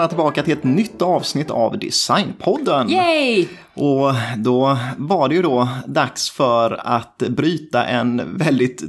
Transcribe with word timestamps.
välkomna 0.00 0.08
tillbaka 0.08 0.42
till 0.42 0.52
ett 0.52 0.64
nytt 0.64 1.02
avsnitt 1.02 1.50
av 1.50 1.78
Designpodden. 1.78 2.90
Yay! 2.90 3.46
Och 3.74 4.12
då 4.36 4.78
var 4.98 5.28
det 5.28 5.34
ju 5.34 5.42
då 5.42 5.68
dags 5.86 6.30
för 6.30 6.80
att 6.84 7.18
bryta 7.18 7.84
en 7.84 8.36
väldigt, 8.38 8.82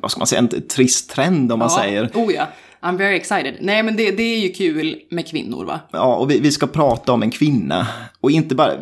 vad 0.00 0.10
ska 0.10 0.20
man 0.20 0.26
säga, 0.26 0.38
en 0.38 0.68
trist 0.68 1.10
trend 1.10 1.52
om 1.52 1.58
man 1.58 1.70
säger. 1.70 2.10
Oh 2.14 2.32
ja. 2.32 2.46
I'm 2.80 2.96
very 2.96 3.16
excited. 3.16 3.54
Nej 3.60 3.82
men 3.82 3.96
det, 3.96 4.10
det 4.10 4.22
är 4.22 4.38
ju 4.38 4.48
kul 4.48 4.96
med 5.10 5.28
kvinnor 5.28 5.64
va? 5.64 5.80
Ja, 5.92 6.16
och 6.16 6.30
vi, 6.30 6.40
vi 6.40 6.52
ska 6.52 6.66
prata 6.66 7.12
om 7.12 7.22
en 7.22 7.30
kvinna. 7.30 7.86
Och 8.20 8.30
inte 8.30 8.54
bara, 8.54 8.72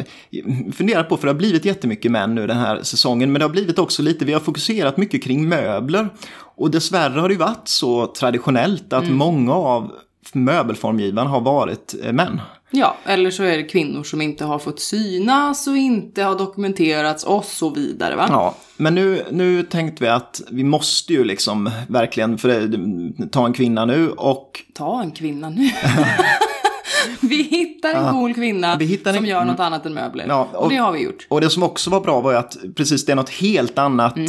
fundera 0.72 1.04
på, 1.04 1.16
för 1.16 1.26
det 1.26 1.32
har 1.32 1.38
blivit 1.38 1.64
jättemycket 1.64 2.12
män 2.12 2.34
nu 2.34 2.46
den 2.46 2.56
här 2.56 2.82
säsongen, 2.82 3.32
men 3.32 3.38
det 3.38 3.44
har 3.44 3.52
blivit 3.52 3.78
också 3.78 4.02
lite, 4.02 4.24
vi 4.24 4.32
har 4.32 4.40
fokuserat 4.40 4.96
mycket 4.96 5.24
kring 5.24 5.48
möbler. 5.48 6.08
Och 6.56 6.70
dessvärre 6.70 7.20
har 7.20 7.28
det 7.28 7.34
ju 7.34 7.38
varit 7.38 7.68
så 7.68 8.06
traditionellt 8.06 8.92
att 8.92 9.08
många 9.08 9.54
av 9.54 9.92
möbelformgivarna 10.34 11.30
har 11.30 11.40
varit 11.40 11.94
eh, 12.02 12.12
män. 12.12 12.40
Ja, 12.70 12.96
eller 13.04 13.30
så 13.30 13.42
är 13.42 13.56
det 13.56 13.62
kvinnor 13.62 14.02
som 14.02 14.22
inte 14.22 14.44
har 14.44 14.58
fått 14.58 14.80
synas 14.80 15.66
och 15.66 15.76
inte 15.76 16.22
har 16.22 16.38
dokumenterats 16.38 17.24
och 17.24 17.44
så 17.44 17.70
vidare 17.70 18.16
va? 18.16 18.26
Ja, 18.28 18.54
men 18.76 18.94
nu, 18.94 19.24
nu 19.30 19.62
tänkte 19.62 20.04
vi 20.04 20.10
att 20.10 20.42
vi 20.50 20.64
måste 20.64 21.12
ju 21.12 21.24
liksom 21.24 21.70
verkligen 21.88 22.38
för 22.38 22.48
det, 22.48 23.28
ta 23.28 23.46
en 23.46 23.52
kvinna 23.52 23.84
nu 23.84 24.10
och 24.10 24.62
Ta 24.74 25.02
en 25.02 25.10
kvinna 25.10 25.48
nu. 25.48 25.70
vi 27.20 27.42
hittar 27.42 27.94
en 27.94 28.12
cool 28.12 28.34
kvinna 28.34 28.72
en- 28.80 29.14
som 29.14 29.26
gör 29.26 29.44
något 29.44 29.60
annat 29.60 29.86
än 29.86 29.94
möbler. 29.94 30.24
Ja, 30.28 30.48
och, 30.52 30.62
och- 30.64 30.70
det 30.70 30.76
har 30.76 30.92
vi 30.92 31.02
gjort. 31.04 31.26
Och 31.28 31.40
det 31.40 31.50
som 31.50 31.62
också 31.62 31.90
var 31.90 32.00
bra 32.00 32.20
var 32.20 32.30
ju 32.32 32.38
att 32.38 32.56
precis 32.76 33.04
det 33.04 33.12
är 33.12 33.16
något 33.16 33.30
helt 33.30 33.78
annat 33.78 34.18
eh, 34.18 34.24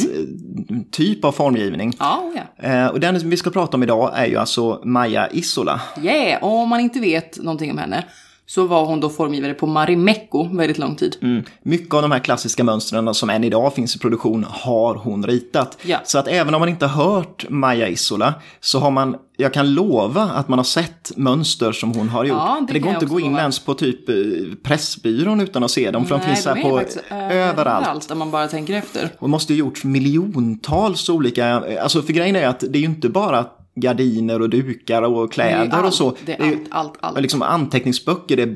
typ 0.90 1.24
av 1.24 1.32
formgivning. 1.32 1.92
Ja, 1.98 2.20
oh 2.24 2.32
ja. 2.62 2.68
Eh, 2.68 2.86
och 2.86 3.00
den 3.00 3.30
vi 3.30 3.36
ska 3.36 3.50
prata 3.50 3.76
om 3.76 3.82
idag 3.82 4.12
är 4.14 4.26
ju 4.26 4.36
alltså 4.36 4.80
Maja 4.84 5.28
Isola. 5.30 5.80
Yeah, 6.02 6.42
och 6.44 6.52
om 6.52 6.68
man 6.68 6.80
inte 6.80 7.00
vet 7.00 7.38
någonting 7.38 7.70
om 7.70 7.78
henne 7.78 8.04
så 8.50 8.66
var 8.66 8.84
hon 8.84 9.00
då 9.00 9.08
formgivare 9.08 9.54
på 9.54 9.66
Marimekko 9.66 10.48
väldigt 10.52 10.78
lång 10.78 10.96
tid. 10.96 11.16
Mm. 11.22 11.42
Mycket 11.62 11.94
av 11.94 12.02
de 12.02 12.10
här 12.10 12.18
klassiska 12.18 12.64
mönstren 12.64 13.14
som 13.14 13.30
än 13.30 13.44
idag 13.44 13.74
finns 13.74 13.96
i 13.96 13.98
produktion 13.98 14.46
har 14.48 14.94
hon 14.94 15.26
ritat. 15.26 15.78
Ja. 15.82 15.98
Så 16.04 16.18
att 16.18 16.28
även 16.28 16.54
om 16.54 16.60
man 16.60 16.68
inte 16.68 16.86
har 16.86 17.04
hört 17.04 17.46
Maja 17.48 17.88
Isola 17.88 18.34
så 18.60 18.78
har 18.78 18.90
man, 18.90 19.16
jag 19.36 19.54
kan 19.54 19.74
lova 19.74 20.22
att 20.22 20.48
man 20.48 20.58
har 20.58 20.64
sett 20.64 21.12
mönster 21.16 21.72
som 21.72 21.94
hon 21.94 22.08
har 22.08 22.24
gjort. 22.24 22.38
Ja, 22.38 22.64
det 22.66 22.72
det 22.72 22.78
går 22.78 22.92
inte 22.92 23.04
att 23.04 23.10
gå 23.10 23.20
in 23.20 23.26
lova. 23.26 23.40
ens 23.40 23.58
på 23.58 23.74
typ 23.74 24.08
eh, 24.08 24.14
Pressbyrån 24.62 25.40
utan 25.40 25.64
att 25.64 25.70
se 25.70 25.90
dem, 25.90 26.06
för 26.06 26.18
de 26.18 26.24
finns 26.24 26.46
här 26.46 26.54
de 26.54 26.62
på 26.62 26.78
är 26.78 26.80
faktiskt 26.80 27.04
överallt. 27.30 28.10
om 28.10 28.18
man 28.18 28.30
bara 28.30 28.48
tänker 28.48 28.74
efter. 28.74 29.08
Och 29.18 29.30
måste 29.30 29.52
ju 29.52 29.58
gjort 29.58 29.84
miljontals 29.84 31.08
olika, 31.08 31.62
alltså 31.82 32.02
för 32.02 32.12
grejen 32.12 32.36
är 32.36 32.46
att 32.46 32.60
det 32.60 32.78
är 32.78 32.80
ju 32.80 32.86
inte 32.86 33.08
bara 33.08 33.46
gardiner 33.80 34.42
och 34.42 34.50
dukar 34.50 35.02
och 35.02 35.32
kläder 35.32 35.84
och 35.84 35.94
så. 35.94 36.16
det 36.26 36.32
är 36.32 36.44
allt, 36.46 36.62
allt, 36.70 36.96
allt. 37.00 37.20
Liksom 37.20 37.42
anteckningsböcker, 37.42 38.36
det 38.36 38.42
är 38.42 38.46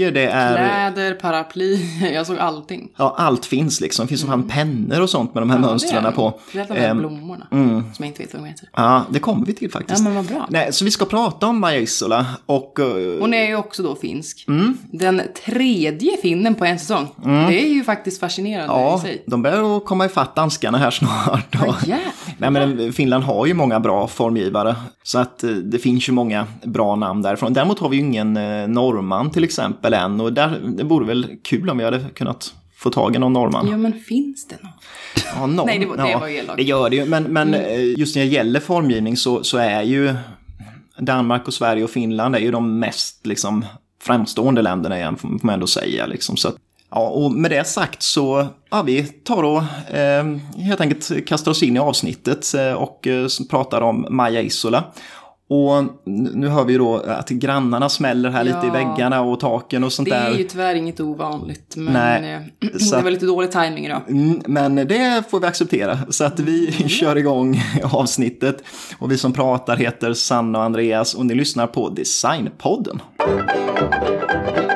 brickor, 0.00 0.20
det 0.20 0.26
är... 0.26 0.92
Kläder, 0.94 1.14
paraply, 1.14 1.78
jag 2.14 2.26
såg 2.26 2.38
allting. 2.38 2.88
Ja, 2.96 3.14
allt 3.18 3.46
finns 3.46 3.80
liksom. 3.80 4.06
Det 4.06 4.08
finns 4.08 4.24
mm. 4.24 4.48
pennor 4.48 5.00
och 5.00 5.10
sånt 5.10 5.34
med 5.34 5.42
de 5.42 5.50
här 5.50 5.58
mönstren 5.58 6.02
det 6.02 6.08
är 6.08 6.12
på. 6.12 6.40
De 6.52 6.58
här 6.58 6.76
Ehm, 6.76 6.98
blommorna, 6.98 7.46
som 7.50 7.84
jag 7.98 8.06
inte 8.06 8.22
vet 8.22 8.34
vad 8.34 8.42
de 8.42 8.48
heter. 8.48 8.68
Ja, 8.76 9.02
det 9.10 9.18
kommer 9.18 9.46
vi 9.46 9.52
till 9.52 9.70
faktiskt. 9.70 9.98
Ja, 9.98 10.04
men 10.04 10.14
vad 10.14 10.24
bra. 10.24 10.46
Nej, 10.50 10.72
så 10.72 10.84
vi 10.84 10.90
ska 10.90 11.04
prata 11.04 11.46
om 11.46 11.60
Maja 11.60 11.78
Isola 11.78 12.26
och... 12.46 12.78
eh, 12.80 13.20
Hon 13.20 13.34
är 13.34 13.46
ju 13.46 13.56
också 13.56 13.82
då 13.82 13.94
finsk. 13.94 14.44
Mm. 14.48 14.78
Den 14.92 15.22
tredje 15.46 16.16
finnen 16.22 16.54
på 16.54 16.64
en 16.64 16.78
säsong. 16.78 17.08
Det 17.24 17.62
är 17.64 17.68
ju 17.68 17.84
faktiskt 17.84 18.20
fascinerande 18.20 18.74
i 18.74 18.76
ja, 18.76 19.00
sig. 19.02 19.22
de 19.26 19.42
börjar 19.42 19.80
komma 19.80 20.06
ifatt 20.06 20.34
danskarna 20.36 20.78
här 20.78 20.90
snart. 21.00 21.54
Och, 21.54 21.88
jävlar. 21.88 22.12
Nej, 22.38 22.50
men 22.50 22.92
Finland 22.92 23.24
har 23.24 23.46
ju 23.46 23.54
många 23.54 23.80
bra 23.80 24.06
formgivare. 24.06 24.76
Så 25.02 25.18
att 25.18 25.44
eh, 25.44 25.50
det 25.50 25.78
finns 25.78 26.08
ju 26.08 26.12
många 26.12 26.46
bra 26.64 26.96
namn 26.96 27.22
därifrån. 27.22 27.52
Däremot 27.52 27.78
har 27.78 27.88
vi 27.88 27.96
ju 27.96 28.02
ingen 28.02 28.36
eh, 28.36 28.68
norrman 28.68 29.30
till 29.30 29.44
exempel 29.44 29.89
än. 29.94 30.20
Och 30.20 30.32
där, 30.32 30.60
det 30.76 30.84
vore 30.84 31.06
väl 31.06 31.26
kul 31.44 31.70
om 31.70 31.78
vi 31.78 31.84
hade 31.84 32.00
kunnat 32.14 32.54
få 32.76 32.90
tag 32.90 33.16
i 33.16 33.18
någon 33.18 33.32
norrman. 33.32 33.68
Ja, 33.70 33.76
men 33.76 33.92
finns 34.00 34.46
det 34.48 34.56
någon? 34.62 34.72
Ja, 35.36 35.46
någon, 35.46 35.66
Nej, 35.66 35.78
det 35.78 35.86
var- 35.86 35.96
det 35.96 36.16
var 36.20 36.28
ju 36.28 36.36
elakt. 36.36 36.56
Det 36.56 36.62
gör 36.62 36.90
det 36.90 36.96
ju, 36.96 37.04
men, 37.04 37.22
men 37.24 37.54
eh, 37.54 37.84
just 37.98 38.16
när 38.16 38.22
det 38.22 38.28
gäller 38.28 38.60
formgivning 38.60 39.16
så, 39.16 39.44
så 39.44 39.58
är 39.58 39.82
ju 39.82 40.14
Danmark 40.98 41.46
och 41.46 41.54
Sverige 41.54 41.84
och 41.84 41.90
Finland 41.90 42.36
är 42.36 42.40
ju 42.40 42.50
de 42.50 42.78
mest 42.78 43.26
liksom, 43.26 43.64
framstående 44.02 44.62
länderna 44.62 44.96
igen, 44.98 45.16
får 45.16 45.28
man 45.42 45.54
ändå 45.54 45.66
säga. 45.66 46.06
Liksom. 46.06 46.36
Så 46.36 46.48
att, 46.48 46.54
ja, 46.90 47.08
och 47.08 47.30
med 47.32 47.50
det 47.50 47.64
sagt 47.66 48.02
så 48.02 48.46
ja, 48.70 48.82
vi 48.82 49.02
tar 49.04 49.42
och 49.42 49.62
eh, 49.94 50.24
helt 50.56 50.80
enkelt 50.80 51.26
kastar 51.26 51.50
oss 51.50 51.62
in 51.62 51.76
i 51.76 51.78
avsnittet 51.78 52.54
eh, 52.54 52.72
och 52.72 53.06
eh, 53.06 53.26
pratar 53.50 53.80
om 53.80 54.06
Maja 54.10 54.40
Isola. 54.42 54.84
Och 55.52 55.84
nu 56.04 56.48
hör 56.48 56.64
vi 56.64 56.76
då 56.76 56.96
att 56.96 57.28
grannarna 57.28 57.88
smäller 57.88 58.30
här 58.30 58.44
lite 58.44 58.58
i 58.58 58.66
Ja. 58.66 58.72
väggarna 58.72 59.20
och 59.20 59.40
taken 59.40 59.84
och 59.84 59.92
sånt 59.92 60.08
Det 60.08 60.14
där. 60.14 60.30
är 60.30 60.38
ju 60.38 60.44
tyvärr 60.44 60.74
inget 60.74 61.00
ovanligt. 61.00 61.74
Men 61.76 61.92
Nej, 61.92 62.34
eh, 62.34 62.68
det 62.90 63.02
var 63.02 63.10
lite 63.10 63.26
dålig 63.26 63.50
timing 63.52 63.86
idag. 63.86 64.00
Mm, 64.08 64.42
men 64.46 64.74
det 64.74 65.22
får 65.30 65.40
vi 65.40 65.46
acceptera. 65.46 65.98
Så 66.10 66.24
att 66.24 66.40
vi 66.40 66.72
kör 66.88 67.16
igång 67.18 67.62
avsnittet. 67.92 68.62
Och 68.98 69.12
vi 69.12 69.18
som 69.18 69.32
pratar 69.32 69.76
heter 69.76 70.12
Sanna 70.12 70.58
och 70.58 70.64
Andreas 70.64 71.14
och 71.14 71.26
ni 71.26 71.34
lyssnar 71.34 71.66
på 71.66 71.88
Designpodden. 71.88 73.02
Den 74.56 74.69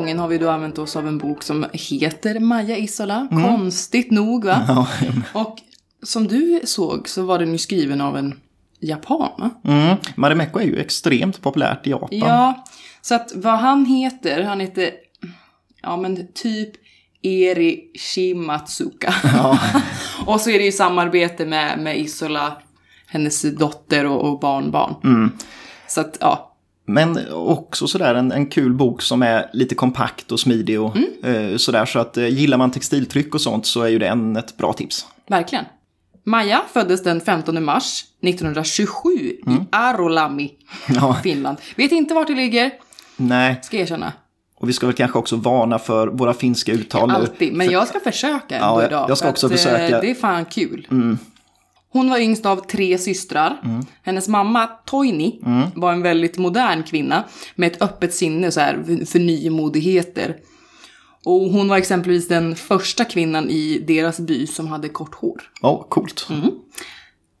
gången 0.00 0.18
har 0.18 0.28
vi 0.28 0.38
då 0.38 0.50
använt 0.50 0.78
oss 0.78 0.96
av 0.96 1.08
en 1.08 1.18
bok 1.18 1.42
som 1.42 1.66
heter 1.72 2.40
Maja 2.40 2.76
Isola. 2.76 3.28
Konstigt 3.30 4.10
nog 4.10 4.44
va? 4.44 4.64
Ja, 4.68 4.88
Och 5.32 5.58
som 6.02 6.28
du 6.28 6.60
såg 6.64 7.08
så 7.08 7.22
var 7.22 7.38
den 7.38 7.52
ju 7.52 7.58
skriven 7.58 8.00
av 8.00 8.16
en 8.16 8.40
japan 8.80 9.50
mm. 9.64 9.96
Marimekko 10.14 10.58
är 10.58 10.64
ju 10.64 10.76
extremt 10.76 11.42
populärt 11.42 11.86
i 11.86 11.90
Japan. 11.90 12.18
Ja, 12.18 12.64
så 13.00 13.14
att 13.14 13.32
vad 13.34 13.58
han 13.58 13.86
heter, 13.86 14.42
han 14.42 14.60
heter, 14.60 14.90
ja 15.82 15.96
men 15.96 16.32
typ 16.32 16.70
Eri 17.22 17.90
Shimatsuka. 17.94 19.14
och 20.26 20.40
så 20.40 20.50
är 20.50 20.58
det 20.58 20.64
ju 20.64 20.72
samarbete 20.72 21.46
med, 21.46 21.78
med 21.78 21.98
Isola, 21.98 22.56
hennes 23.06 23.42
dotter 23.42 24.06
och, 24.06 24.28
och 24.28 24.40
barnbarn. 24.40 24.94
Så 25.86 26.00
att, 26.00 26.16
ja. 26.20 26.49
Men 26.92 27.18
också 27.32 27.86
sådär 27.86 28.14
en, 28.14 28.32
en 28.32 28.46
kul 28.46 28.72
bok 28.74 29.02
som 29.02 29.22
är 29.22 29.50
lite 29.52 29.74
kompakt 29.74 30.32
och 30.32 30.40
smidig 30.40 30.80
och 30.80 30.96
eh, 31.24 31.56
sådär. 31.56 31.86
Så 31.86 31.98
att 31.98 32.16
eh, 32.16 32.28
gillar 32.28 32.58
man 32.58 32.70
textiltryck 32.70 33.34
och 33.34 33.40
sånt 33.40 33.66
så 33.66 33.82
är 33.82 33.88
ju 33.88 33.98
det 33.98 34.06
en, 34.06 34.36
ett 34.36 34.56
bra 34.56 34.72
tips. 34.72 35.06
Verkligen. 35.28 35.64
Maja 36.24 36.62
föddes 36.72 37.02
den 37.02 37.20
15 37.20 37.64
mars 37.64 38.04
1927 38.22 39.08
i 39.18 39.40
Arolami, 39.70 40.50
Ja, 40.88 41.16
Finland. 41.22 41.58
Vet 41.76 41.92
inte 41.92 42.14
vart 42.14 42.26
det 42.26 42.34
ligger, 42.34 42.70
nej. 43.16 43.58
ska 43.62 43.76
jag 43.76 43.82
erkänna. 43.82 44.12
Och 44.56 44.68
vi 44.68 44.72
ska 44.72 44.86
väl 44.86 44.96
kanske 44.96 45.18
också 45.18 45.36
varna 45.36 45.78
för 45.78 46.06
våra 46.08 46.34
finska 46.34 46.72
uttal. 46.72 47.10
Alltid, 47.10 47.52
men 47.54 47.70
jag 47.70 47.88
ska 47.88 48.00
försöka 48.00 48.54
ändå 48.56 48.80
Ja, 48.80 48.86
idag. 48.86 49.10
jag 49.10 49.18
ska 49.18 49.28
också 49.28 49.46
att, 49.46 49.52
eh, 49.52 49.56
försöka. 49.56 49.86
Mm. 49.88 50.00
Det 50.00 50.10
är 50.10 50.14
fan 50.14 50.44
kul. 50.44 50.86
Hon 51.92 52.10
var 52.10 52.18
yngst 52.18 52.46
av 52.46 52.56
tre 52.56 52.98
systrar. 52.98 53.82
Hennes 54.02 54.28
mamma, 54.28 54.66
Toini, 54.66 55.40
Mm. 55.46 55.68
var 55.74 55.92
en 55.92 56.02
väldigt 56.02 56.38
modern 56.38 56.82
kvinna 56.82 57.24
med 57.54 57.72
ett 57.72 57.82
öppet 57.82 58.14
sinne 58.14 58.50
så 58.50 58.60
här, 58.60 59.04
för 59.06 59.18
nymodigheter. 59.18 60.36
Och 61.24 61.40
hon 61.40 61.68
var 61.68 61.76
exempelvis 61.76 62.28
den 62.28 62.56
första 62.56 63.04
kvinnan 63.04 63.50
i 63.50 63.78
deras 63.86 64.20
by 64.20 64.46
som 64.46 64.66
hade 64.66 64.88
kort 64.88 65.14
hår. 65.14 65.40
Ja, 65.62 65.86
coolt. 65.88 66.28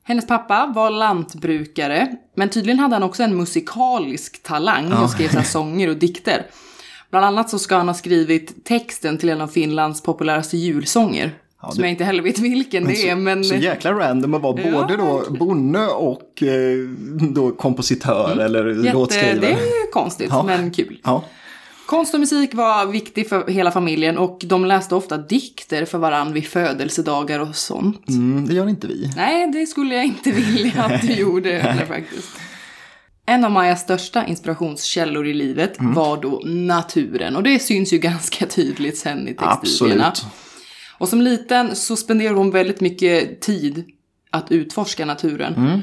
Hennes 0.04 0.26
pappa 0.26 0.72
var 0.74 0.90
lantbrukare, 0.90 2.16
men 2.36 2.48
tydligen 2.48 2.78
hade 2.78 2.94
han 2.94 3.02
också 3.02 3.22
en 3.22 3.36
musikalisk 3.36 4.42
talang 4.42 4.92
och 4.92 5.10
skrev 5.10 5.28
så 5.28 5.42
sånger 5.44 5.88
och 5.88 5.96
dikter. 5.96 6.46
Bland 7.10 7.26
annat 7.26 7.50
så 7.50 7.58
ska 7.58 7.76
han 7.76 7.88
ha 7.88 7.94
skrivit 7.94 8.64
texten 8.64 9.18
till 9.18 9.28
en 9.28 9.40
av 9.40 9.48
Finlands 9.48 10.02
populäraste 10.02 10.56
julsånger. 10.56 11.34
Som 11.72 11.84
jag 11.84 11.90
inte 11.90 12.04
heller 12.04 12.22
vet 12.22 12.38
vilken 12.38 12.84
det 12.84 13.08
är, 13.08 13.14
men... 13.16 13.44
Så 13.44 13.54
jäkla 13.54 13.92
random 13.92 14.34
att 14.34 14.42
vara 14.42 14.60
Ja, 14.60 14.72
både 14.72 14.96
då 14.96 15.24
bonde 15.38 15.86
och 15.86 16.42
eh, 16.42 16.76
då 17.34 17.50
kompositör 17.50 18.38
eller 18.40 18.60
Mm. 18.66 18.84
Jätte, 18.84 18.96
låtskrivare. 18.98 19.40
det 19.40 19.52
är 19.52 19.92
konstigt, 19.92 20.26
Ja. 20.30 20.42
men 20.42 20.70
kul. 20.70 21.00
Ja. 21.04 21.24
Konst 21.86 22.14
och 22.14 22.20
musik 22.20 22.54
var 22.54 22.86
viktig 22.86 23.28
för 23.28 23.48
hela 23.48 23.70
familjen 23.70 24.18
och 24.18 24.40
de 24.44 24.64
läste 24.64 24.94
ofta 24.94 25.18
dikter 25.18 25.84
för 25.84 25.98
varann 25.98 26.32
vid 26.32 26.46
födelsedagar 26.46 27.40
och 27.40 27.56
sånt. 27.56 28.08
Mm, 28.08 28.46
det 28.46 28.54
gör 28.54 28.68
inte 28.68 28.86
vi. 28.86 29.10
Nej, 29.16 29.46
det 29.52 29.66
skulle 29.66 29.94
jag 29.94 30.04
inte 30.04 30.30
vilja 30.30 30.82
att 30.82 31.02
du 31.02 31.12
gjorde 31.12 31.50
heller 31.52 31.86
faktiskt. 31.86 32.28
En 33.26 33.44
av 33.44 33.50
Majas 33.50 33.80
största 33.80 34.26
inspirationskällor 34.26 35.26
i 35.26 35.34
livet 35.34 35.72
var 35.78 36.16
då 36.22 36.42
naturen. 36.44 37.36
Och 37.36 37.42
det 37.42 37.58
syns 37.58 37.92
ju 37.92 37.98
ganska 37.98 38.46
tydligt 38.46 38.98
sen 38.98 39.28
i 39.28 39.34
textilierna. 39.34 40.06
Absolut. 40.08 40.34
Och 41.00 41.08
som 41.08 41.20
liten 41.22 41.76
så 41.76 41.96
spenderade 41.96 42.38
hon 42.38 42.50
väldigt 42.50 42.80
mycket 42.80 43.40
tid 43.40 43.84
att 44.30 44.52
utforska 44.52 45.04
naturen. 45.04 45.82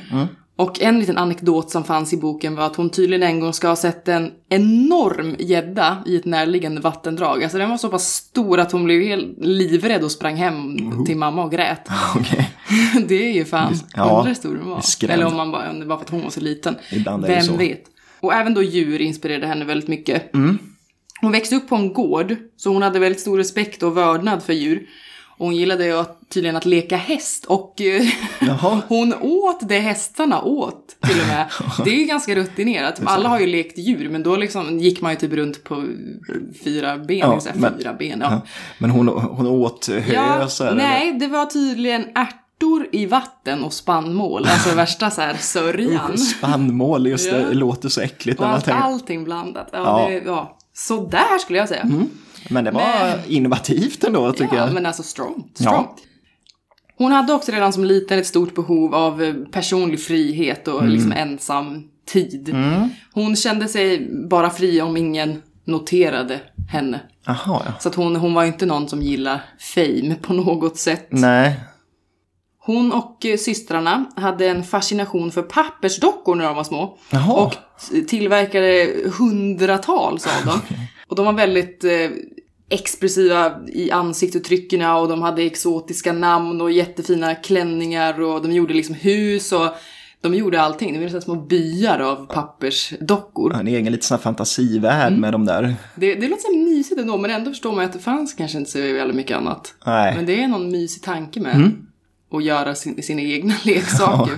Och 0.56 0.82
en 0.82 1.00
liten 1.00 1.18
anekdot 1.18 1.70
som 1.72 1.84
fanns 1.84 2.14
i 2.14 2.18
boken 2.18 2.56
var 2.56 2.66
att 2.66 2.76
hon 2.76 2.90
tydligen 2.90 3.24
en 3.24 3.40
gång 3.40 3.54
ska 3.54 3.68
ha 3.68 3.76
sett 3.76 4.08
en 4.08 4.32
enorm 4.50 5.36
gädda 5.40 6.04
i 6.06 6.16
ett 6.16 6.26
närliggande 6.26 6.82
vattendrag. 6.82 7.44
Alltså 7.44 7.58
den 7.58 7.70
var 7.70 7.78
så 7.78 7.90
pass 7.90 8.14
stor 8.14 8.60
att 8.60 8.72
hon 8.72 8.84
blev 8.84 9.02
helt 9.02 9.38
livrädd 9.46 10.04
och 10.04 10.12
sprang 10.12 10.36
hem 10.36 10.78
till 11.06 11.18
mamma 11.18 11.44
och 11.44 11.52
grät. 11.52 11.88
Okej. 12.16 12.50
Det 13.08 13.30
är 13.30 13.34
ju 13.34 13.46
fan, 13.46 13.74
Ja, 13.96 14.04
undrar 14.04 14.26
hur 14.26 14.34
stor 14.34 14.56
den 14.56 14.70
var. 14.70 14.82
Eller 15.10 15.26
om 15.26 15.36
man 15.36 15.52
bara, 15.52 15.70
om 15.70 15.80
det 15.80 15.86
var 15.86 15.98
för 15.98 16.04
att 16.04 16.10
hon 16.10 16.24
var 16.24 16.30
så 16.30 16.40
liten. 16.40 16.76
Ibland 16.92 17.24
är 17.26 17.28
det 17.30 17.36
Vem 17.36 17.44
så. 17.44 17.58
vet. 17.58 17.84
Och 18.20 18.34
även 18.34 18.54
då 18.54 18.64
djur 18.64 19.02
inspirerade 19.02 19.48
henne 19.48 19.66
väldigt 19.66 19.90
mycket. 19.90 20.34
Mm. 20.34 20.58
Hon 21.22 21.32
växte 21.32 21.56
upp 21.56 21.70
på 21.70 21.76
en 21.76 21.94
gård, 21.94 22.36
så 22.58 22.74
hon 22.74 22.82
hade 22.82 23.00
väldigt 23.00 23.22
stor 23.22 23.38
respekt 23.38 23.84
och 23.84 23.98
vördnad 23.98 24.44
för 24.44 24.54
djur. 24.54 24.88
Och 25.38 25.46
hon 25.46 25.56
gillade 25.56 25.86
ju 25.86 26.00
att, 26.00 26.20
tydligen 26.30 26.56
att 26.56 26.66
leka 26.66 26.98
häst 26.98 27.46
och 27.46 27.82
eh, 27.82 28.04
hon 28.88 29.14
åt 29.22 29.60
det 29.70 29.80
hästarna 29.80 30.42
åt 30.42 30.96
till 31.08 31.22
och 31.22 31.28
med. 31.28 31.46
Det 31.86 31.90
är 31.90 31.96
ju 32.00 32.06
ganska 32.06 32.36
rutinerat. 32.36 33.02
Alla 33.06 33.30
har 33.30 33.40
ju 33.40 33.48
lekt 33.48 33.78
djur 33.78 34.10
men 34.10 34.24
då 34.24 34.36
liksom 34.36 34.80
gick 34.80 35.02
man 35.02 35.12
ju 35.12 35.18
typ 35.18 35.34
runt 35.34 35.64
på 35.64 35.84
fyra 36.64 36.98
ben. 36.98 37.18
Ja, 37.18 37.40
så 37.40 37.50
här, 37.50 37.56
men- 37.56 37.78
fyra 37.78 37.94
ben 37.94 38.20
ja. 38.22 38.42
Men 38.78 38.90
hon, 38.90 39.08
hon 39.08 39.48
åt 39.48 39.88
hö 39.88 40.14
Ja, 40.14 40.48
så 40.48 40.64
här, 40.64 40.76
nej, 40.76 41.14
det 41.20 41.28
var 41.28 41.46
tydligen 41.46 42.06
ärtor 42.16 42.88
i 42.92 43.06
vatten 43.06 43.64
och 43.64 43.74
spannmål. 43.74 44.46
Alltså 44.48 44.76
värsta 44.76 45.10
så 45.12 45.22
här 45.22 45.34
sörjan. 45.40 46.06
eller 46.08 46.18
Spannmål, 46.18 47.08
just 47.08 47.32
det, 47.32 47.40
Ja. 47.42 47.48
låter 47.52 47.90
så 47.90 48.02
äckligt 48.02 48.40
Och 48.40 48.44
när 48.44 48.48
man 48.48 48.56
allt, 48.56 48.66
tänker. 48.66 48.82
allting 48.82 49.24
blandat. 49.24 49.70
Ja, 49.72 49.80
Ja. 50.04 50.10
Det, 50.10 50.22
ja. 50.26 50.58
Så 50.74 51.06
där 51.08 51.38
skulle 51.40 51.60
jag 51.60 51.70
säga. 51.70 51.86
Men 52.50 52.64
det 52.64 52.72
var 52.72 52.82
Men- 52.82 53.20
innovativt 53.28 54.04
ändå 54.04 54.32
tycker 54.32 54.56
Ja, 54.56 54.66
jag. 54.66 54.74
men 54.74 54.86
alltså 54.86 55.04
strong. 55.04 55.44
Ja. 55.58 55.64
strong. 55.70 55.88
Hon 56.98 57.12
hade 57.12 57.34
också 57.34 57.52
redan 57.52 57.74
som 57.74 57.84
liten 57.86 58.20
ett 58.20 58.28
stort 58.28 58.56
behov 58.56 58.96
av 58.96 59.24
eh, 59.24 59.34
personlig 59.52 60.02
frihet 60.02 60.68
och 60.68 60.80
Mm. 60.82 60.94
liksom 60.94 61.12
ensam 61.12 61.84
tid. 62.08 62.56
Hon 63.14 63.36
kände 63.36 63.68
sig 63.68 64.10
bara 64.30 64.50
fri 64.50 64.82
om 64.82 64.98
ingen 64.98 65.42
noterade 65.66 66.40
henne. 66.70 67.00
Jaha, 67.26 67.62
ja. 67.66 67.74
Så 67.80 67.90
att 67.90 67.96
hon, 67.96 68.16
hon 68.16 68.34
var 68.34 68.44
inte 68.46 68.66
någon 68.66 68.90
som 68.90 69.02
gillar 69.02 69.42
fame 69.60 70.16
på 70.22 70.34
något 70.34 70.78
sätt. 70.78 71.08
Nej. 71.10 71.60
Hon 72.60 72.92
och 72.92 73.26
eh, 73.26 73.38
systrarna 73.38 74.06
hade 74.16 74.48
en 74.48 74.64
fascination 74.64 75.32
för 75.32 75.42
pappersdockor 75.42 76.36
när 76.36 76.46
de 76.46 76.56
var 76.56 76.64
små. 76.64 76.98
Jaha. 77.10 77.34
Och 77.34 77.54
tillverkade 78.08 78.94
hundratals 79.20 80.28
av 80.28 80.46
dem. 80.46 80.60
Och 81.08 81.16
de 81.16 81.26
var 81.26 81.34
väldigt 81.34 81.84
eh, 81.84 81.92
expressiva 82.70 83.60
i 83.68 83.92
ansiktsuttrycken 83.92 84.82
och 84.92 85.08
de 85.08 85.22
hade 85.22 85.42
exotiska 85.44 86.14
namn 86.14 86.62
och 86.62 86.72
jättefina 86.72 87.36
klänningar 87.36 88.22
och 88.22 88.42
de 88.42 88.52
gjorde 88.52 88.74
liksom 88.74 88.96
hus 88.96 89.52
och 89.52 89.70
de 90.22 90.34
gjorde 90.36 90.62
allting. 90.62 90.94
Det 90.94 91.00
var 91.00 91.08
så 91.08 91.14
här 91.14 91.22
små 91.22 91.36
byar 91.36 92.00
av 92.00 92.26
pappersdockor. 92.26 93.54
En 93.56 93.68
egen 93.68 93.86
liten 93.92 94.02
sån 94.08 94.20
fantasivärld 94.20 95.08
Mm. 95.08 95.22
med 95.22 95.34
de 95.34 95.46
där. 95.46 95.76
Det, 95.96 96.16
det 96.16 96.28
låter 96.28 96.44
så 96.44 96.58
mysigt 96.58 97.02
ändå 97.02 97.18
men 97.18 97.32
ändå 97.32 97.52
förstår 97.52 97.76
man 97.76 97.86
att 97.86 97.94
det 97.94 98.00
fanns 98.00 98.34
kanske 98.34 98.58
inte 98.58 98.72
så 98.72 98.80
väldigt 98.80 99.16
mycket 99.16 99.38
annat. 99.38 99.74
Nej. 99.86 100.16
Men 100.16 100.26
det 100.26 100.44
är 100.44 100.48
någon 100.48 100.72
mysig 100.72 101.04
tanke 101.04 101.40
med 101.40 101.72
att 102.32 102.44
göra 102.44 102.76
sin, 102.76 103.04
sina 103.04 103.22
egna 103.22 103.54
leksaker. 103.66 104.38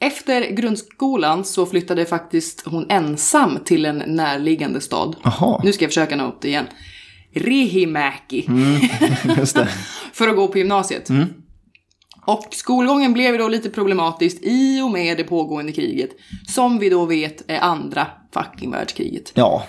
Efter 0.00 0.50
grundskolan 0.50 1.44
så 1.44 1.66
flyttade 1.66 2.06
faktiskt 2.06 2.62
hon 2.66 2.86
ensam 2.90 3.58
till 3.64 3.84
en 3.84 3.98
närliggande 4.06 4.80
stad. 4.80 5.16
Jaha, 5.22 5.60
Nu 5.64 5.72
ska 5.72 5.84
jag 5.84 5.90
försöka 5.90 6.16
nå 6.16 6.28
upp 6.28 6.40
det 6.40 6.48
igen. 6.48 6.66
Rihimäki. 7.34 8.46
det. 9.54 9.68
För 10.12 10.28
att 10.28 10.36
gå 10.36 10.48
på 10.48 10.58
gymnasiet. 10.58 11.08
Och 12.26 12.48
skolgången 12.50 13.12
blev 13.12 13.38
då 13.38 13.48
lite 13.48 13.70
problematiskt 13.70 14.38
i 14.42 14.80
och 14.80 14.90
med 14.90 15.16
det 15.16 15.24
pågående 15.24 15.72
kriget. 15.72 16.10
Som 16.48 16.78
vi 16.78 16.88
då 16.88 17.04
vet 17.04 17.50
är 17.50 17.60
andra 17.60 18.06
fucking 18.34 18.70
världskriget. 18.70 19.32
Ja, 19.34 19.62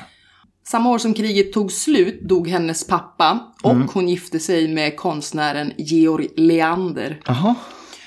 Samma 0.68 0.90
år 0.90 0.98
som 0.98 1.14
kriget 1.14 1.54
tog 1.54 1.72
slut 1.72 2.22
dog 2.22 2.48
hennes 2.48 2.88
pappa 2.88 3.54
och 3.64 3.76
hon 3.76 4.10
gifte 4.10 4.40
sig 4.40 4.68
med 4.68 4.98
konstnären 4.98 5.74
Georg 5.78 6.28
Leander. 6.36 7.22
jaha. 7.26 7.56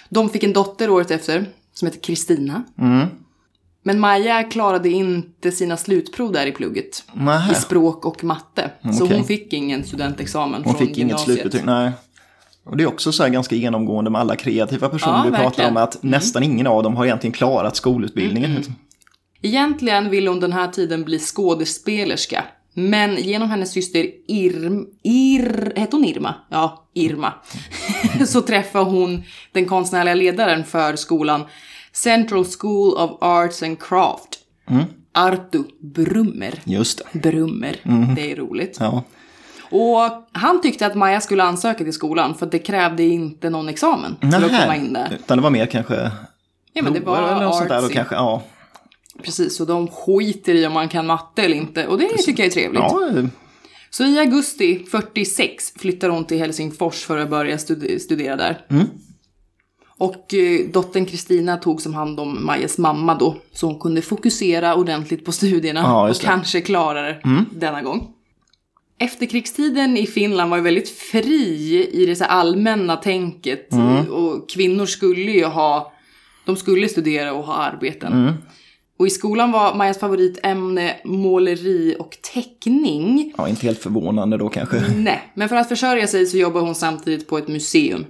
De 0.09 0.29
fick 0.29 0.43
en 0.43 0.53
dotter 0.53 0.91
året 0.91 1.11
efter 1.11 1.47
som 1.75 1.87
heter 1.87 2.01
Kristina. 2.01 2.63
Men 3.87 4.01
Maja 4.01 4.43
klarade 4.43 4.89
inte 4.91 5.53
sina 5.53 5.77
slutprov 5.77 6.33
där 6.33 6.47
i 6.47 6.53
plugget. 6.53 7.05
Nähä. 7.13 7.53
I 7.53 7.55
språk 7.55 8.05
och 8.07 8.25
matte. 8.25 8.71
Så 8.93 9.05
okej. 9.05 9.17
hon 9.17 9.27
fick 9.27 9.53
ingen 9.53 9.85
studentexamen 9.85 10.65
Hon 10.65 10.75
från 10.75 10.87
fick 10.87 10.99
inget 10.99 10.99
gymnasiet. 10.99 11.41
slutbetyg, 11.41 11.67
nej. 11.67 11.93
Och 12.65 12.77
det 12.77 12.83
är 12.85 12.89
också 12.89 13.13
så 13.13 13.23
här 13.23 13.31
ganska 13.31 13.55
genomgående 13.57 14.11
med 14.11 14.21
alla 14.21 14.37
kreativa 14.37 14.89
personer 14.89 15.17
Ja, 15.17 15.23
vi 15.25 15.31
pratar 15.31 15.69
om, 15.69 15.77
att 15.77 16.03
nästan 16.03 16.43
ingen 16.43 16.67
av 16.67 16.83
dem 16.83 16.97
har 16.97 17.05
egentligen 17.05 17.33
klarat 17.33 17.77
skolutbildningen. 17.77 18.55
liksom. 18.55 18.75
Egentligen 19.43 20.11
ville 20.11 20.31
hon 20.31 20.41
den 20.41 20.53
här 20.53 20.69
tiden 20.69 21.05
bli 21.05 21.19
skådespelerska. 21.19 22.45
Men 22.75 23.17
genom 23.17 23.51
hennes 23.51 23.73
syster 23.73 24.07
Irm... 24.29 24.87
Ir... 25.03 25.73
Hette 25.77 25.97
hon 25.97 26.05
Irma? 26.05 26.35
Ja, 26.51 26.85
Irma. 26.95 27.33
så 28.27 28.41
träffade 28.41 28.85
hon 28.85 29.23
den 29.53 29.67
konstnärliga 29.67 30.15
ledaren 30.15 30.65
för 30.65 30.97
skolan 30.97 31.45
Central 31.93 32.45
School 32.59 32.95
of 32.95 33.11
Arts 33.21 33.63
and 33.63 33.83
Craft. 33.83 34.39
Artu 35.13 35.63
Brummer. 35.81 36.61
Just 36.65 37.03
det. 37.13 37.19
Brummer. 37.19 37.77
Det 38.17 38.33
är 38.33 38.37
roligt. 38.37 38.77
Ja. 38.81 39.03
Och 39.71 40.29
han 40.33 40.61
tyckte 40.63 40.87
att 40.87 40.95
Maja 40.95 41.21
skulle 41.21 41.43
ansöka 41.43 41.85
till 41.85 41.93
skolan 41.93 42.35
för 42.35 42.47
att 42.47 42.53
det 42.53 42.59
krävde 42.59 43.03
inte 43.03 43.51
någon 43.51 43.69
examen 43.69 44.17
för 44.21 44.45
att 44.45 44.61
komma 44.61 44.77
in 44.77 44.93
där. 44.93 45.13
Utan 45.15 45.39
det 45.39 45.43
var 45.43 45.51
mer 45.51 45.67
kanske 45.67 46.11
Ja 46.77 46.83
men 46.83 46.93
det 46.93 47.01
var. 47.01 47.47
Och 47.47 47.71
artsy. 47.71 47.95
kanske, 47.95 48.15
ja, 48.15 48.43
Precis, 49.23 49.61
och 49.61 49.67
de 49.67 49.89
skiter 49.89 50.55
i 50.55 50.67
om 50.67 50.73
man 50.73 50.89
kan 50.89 51.07
matte 51.07 51.43
eller 51.43 51.57
inte. 51.57 51.87
Och 51.87 51.99
det 51.99 52.09
tycker 52.09 52.43
jag 52.43 52.47
är 52.47 52.53
trevligt. 52.53 52.81
ja, 52.83 53.11
Så 53.91 54.05
i 54.05 54.19
augusti 54.19 54.85
46 54.91 55.73
flyttar 55.77 56.09
hon 56.09 56.25
till 56.25 56.39
Helsingfors 56.39 57.03
för 57.05 57.19
att 57.19 57.31
börja 57.31 57.59
stud- 57.59 57.99
studera 58.01 58.37
där. 58.37 58.61
Och 59.99 60.35
eh, 60.35 60.61
dottern 60.73 61.07
Kristina 61.07 61.57
tog 61.57 61.83
som 61.83 61.95
hand 61.95 62.21
om 62.21 62.47
Majas 62.47 62.79
mamma 62.79 63.15
då, 63.15 63.37
så 63.53 63.67
hon 63.67 63.81
kunde 63.81 64.03
fokusera 64.03 64.75
ordentligt 64.75 65.25
på 65.25 65.33
studierna 65.33 65.81
Ja, 65.81 66.09
och 66.11 66.17
kanske 66.27 66.61
klara 66.61 67.03
det 67.03 67.21
denna 67.53 67.83
gång. 67.83 68.09
Efterkrigstiden 68.99 69.97
i 69.97 70.07
Finland 70.07 70.51
var 70.51 70.57
ju 70.57 70.63
väldigt 70.63 70.89
fri 70.89 71.89
i 71.93 72.07
det 72.07 72.17
så 72.17 72.25
allmänna 72.25 72.97
tänket 72.97 73.69
och 74.11 74.51
kvinnor 74.51 74.87
skulle 74.87 75.31
ju 75.33 75.45
ha, 75.45 75.93
de 76.47 76.57
skulle 76.57 76.89
studera 76.89 77.33
och 77.33 77.45
ha 77.45 77.55
arbeten. 77.55 78.13
Och 78.99 79.07
i 79.07 79.11
skolan 79.11 79.53
var 79.53 79.75
Majas 79.75 79.99
favoritämne 79.99 80.97
måleri 81.05 81.97
och 81.99 82.17
teckning. 82.35 83.33
ja, 83.39 83.49
inte 83.49 83.67
helt 83.67 83.79
förvånande 83.79 84.37
då 84.37 84.49
kanske. 84.49 84.83
Nej, 84.97 85.33
men 85.35 85.49
för 85.49 85.57
att 85.57 85.69
försörja 85.69 86.07
sig 86.07 86.27
så 86.27 86.37
jobbar 86.37 86.61
hon 86.61 86.75
samtidigt 86.75 87.29
på 87.29 87.39
ett 87.39 87.49
museum. 87.49 88.07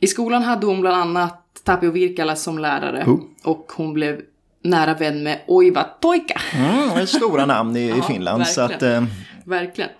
I 0.00 0.06
skolan 0.06 0.42
hade 0.42 0.66
hon 0.66 0.80
bland 0.80 0.96
annat 0.96 1.38
Tapio 1.64 1.90
Virkala 1.90 2.36
som 2.36 2.58
lärare. 2.58 3.04
Oh. 3.06 3.20
Och 3.44 3.72
hon 3.76 3.92
blev 3.92 4.20
nära 4.64 4.94
vän 4.94 5.22
med 5.22 5.40
Oiva 5.46 5.82
Toika. 5.82 6.40
Mm, 6.54 6.88
det 6.96 7.06
stora 7.06 7.46
namn 7.46 7.76
i, 7.76 7.88
Ja, 7.96 8.02
Finland. 8.02 8.46
Så 8.46 8.60
att, 8.60 8.70
verkligen. 8.70 9.02
eh, 9.02 9.08
Verkligen. 9.44 9.90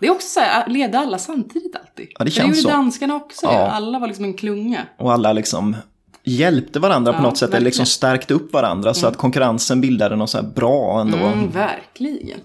Det 0.00 0.06
är 0.06 0.10
också 0.10 0.28
så 0.28 0.40
här, 0.40 0.68
leder 0.68 0.98
alla 0.98 1.18
samtidigt 1.18 1.76
alltid? 1.76 2.08
Ja, 2.18 2.24
det 2.24 2.30
känns 2.30 2.46
gjorde 2.48 2.60
så. 2.60 2.68
danskarna 2.68 3.14
också. 3.14 3.46
Ja. 3.46 3.66
Alla 3.70 3.98
var 3.98 4.06
liksom 4.06 4.24
en 4.24 4.34
klunga. 4.34 4.82
och 4.98 5.12
alla 5.12 5.32
liksom 5.32 5.76
hjälpte 6.26 6.78
varandra 6.80 7.12
på 7.12 7.18
Ja, 7.18 7.22
något 7.22 7.38
sätt. 7.38 7.50
Eller 7.54 7.64
liksom 7.64 7.86
stärkte 7.86 8.34
upp 8.34 8.52
varandra. 8.52 8.94
Så 8.94 9.06
att 9.06 9.16
konkurrensen 9.16 9.80
bildade 9.80 10.16
något 10.16 10.30
så 10.30 10.38
här 10.38 10.44
bra 10.54 11.00
ändå. 11.00 11.18
Mm, 11.18 11.50
verkligen. 11.50 12.40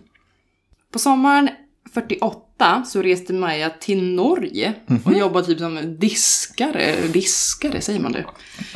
På 0.93 1.00
sommaren 1.00 1.50
48 1.93 2.83
så 2.88 3.01
reste 3.01 3.33
Maja 3.33 3.69
till 3.69 4.03
Norge 4.03 4.73
Mhm. 4.85 5.01
och 5.05 5.13
jobbade 5.13 5.45
typ 5.45 5.59
som 5.59 5.95
diskare. 6.00 6.95
Diskare, 7.13 7.81
säger 7.81 8.00
man 8.00 8.11
det? 8.11 8.25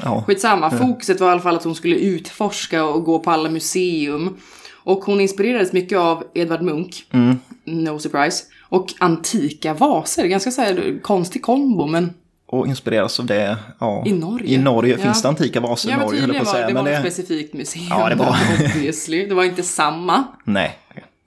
Ja. 0.03 0.23
Skitsamma, 0.27 0.71
fokuset 0.71 1.19
var 1.19 1.27
i 1.27 1.31
alla 1.31 1.41
fall 1.41 1.55
att 1.55 1.63
hon 1.63 1.75
skulle 1.75 1.95
utforska 1.95 2.85
och 2.85 3.03
gå 3.03 3.19
på 3.19 3.31
alla 3.31 3.49
museum. 3.49 4.37
Och 4.83 5.05
hon 5.05 5.21
inspirerades 5.21 5.73
mycket 5.73 5.97
av 5.97 6.23
Edvard 6.33 6.61
Munch, 6.61 7.05
Mm. 7.11 7.37
no 7.65 7.99
surprise, 7.99 8.43
och 8.69 8.93
antika 8.99 9.73
vaser. 9.73 10.25
Ganska 10.25 10.51
så 10.51 10.61
här 10.61 10.99
konstig 11.03 11.41
kombo, 11.41 11.85
men 11.87 12.13
Och 12.47 12.67
inspireras 12.67 13.19
av 13.19 13.25
det. 13.25 13.57
Ja. 13.79 14.03
I 14.05 14.11
Norge. 14.13 14.47
I 14.53 14.57
Norge 14.57 14.97
finns 14.97 15.21
det 15.21 15.27
antika 15.27 15.59
vaser 15.59 15.89
i 15.89 15.95
Norge, 15.95 16.21
höll 16.21 16.29
jag 16.29 16.37
på 16.37 16.43
att 16.43 16.49
säga. 16.55 16.67
det, 16.67 16.73
Men 16.73 16.83
var 16.83 16.91
det, 16.91 16.97
ett 16.97 17.01
specifikt 17.13 17.53
museum. 17.53 17.85
Ja, 17.89 18.09
det 18.09 18.15
var- 18.15 18.37
Obviously. 18.75 19.25
Det 19.27 19.35
var 19.35 19.43
inte 19.43 19.63
samma. 19.63 20.23
nej, 20.43 20.77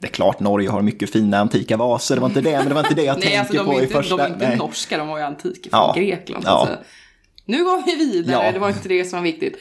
det 0.00 0.06
är 0.06 0.10
klart 0.10 0.40
Norge 0.40 0.68
har 0.70 0.82
mycket 0.82 1.10
fina 1.12 1.38
antika 1.38 1.76
vaser. 1.76 2.14
Det 2.14 2.20
var 2.20 2.28
inte 2.28 2.40
det, 2.40 2.58
men 2.58 2.68
det 2.68 2.74
var 2.74 2.80
inte 2.80 2.94
det 2.94 3.02
jag 3.02 3.14
Nej, 3.18 3.22
tänker 3.22 3.38
alltså 3.40 3.54
de 3.56 3.64
på 3.66 3.72
är 3.72 3.78
i 3.80 3.82
inte, 3.82 3.94
första. 3.94 4.16
de 4.16 4.22
är 4.22 4.28
inte 4.28 4.48
nej. 4.48 4.56
norska, 4.56 4.98
de 4.98 5.08
var 5.08 5.18
ju 5.18 5.24
antika 5.24 5.70
från 5.70 5.80
Ja. 5.80 5.94
Grekland. 5.96 6.44
Ja. 6.46 6.50
Alltså. 6.50 6.76
Nu 7.44 7.64
går 7.64 7.82
vi 7.86 7.94
vidare, 7.96 8.46
Ja. 8.46 8.52
det 8.52 8.58
var 8.58 8.68
inte 8.68 8.88
det 8.88 9.04
som 9.04 9.18
var 9.18 9.24
viktigt. 9.24 9.56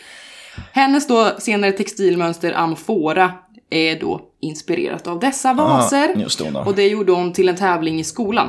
Hennes 0.72 1.08
då 1.08 1.32
senare 1.40 1.72
textilmönster 1.72 2.54
amfora 2.54 3.32
är 3.70 4.00
då 4.00 4.22
inspirerat 4.42 5.08
av 5.08 5.20
dessa 5.20 5.54
vaser. 5.54 6.14
just 6.16 6.40
det, 6.40 6.50
då. 6.50 6.60
och 6.60 6.76
det 6.76 6.88
gjorde 6.88 7.12
hon 7.12 7.34
till 7.34 7.50
en 7.50 7.56
tävling 7.56 8.00
i 8.00 8.04
skolan. 8.04 8.48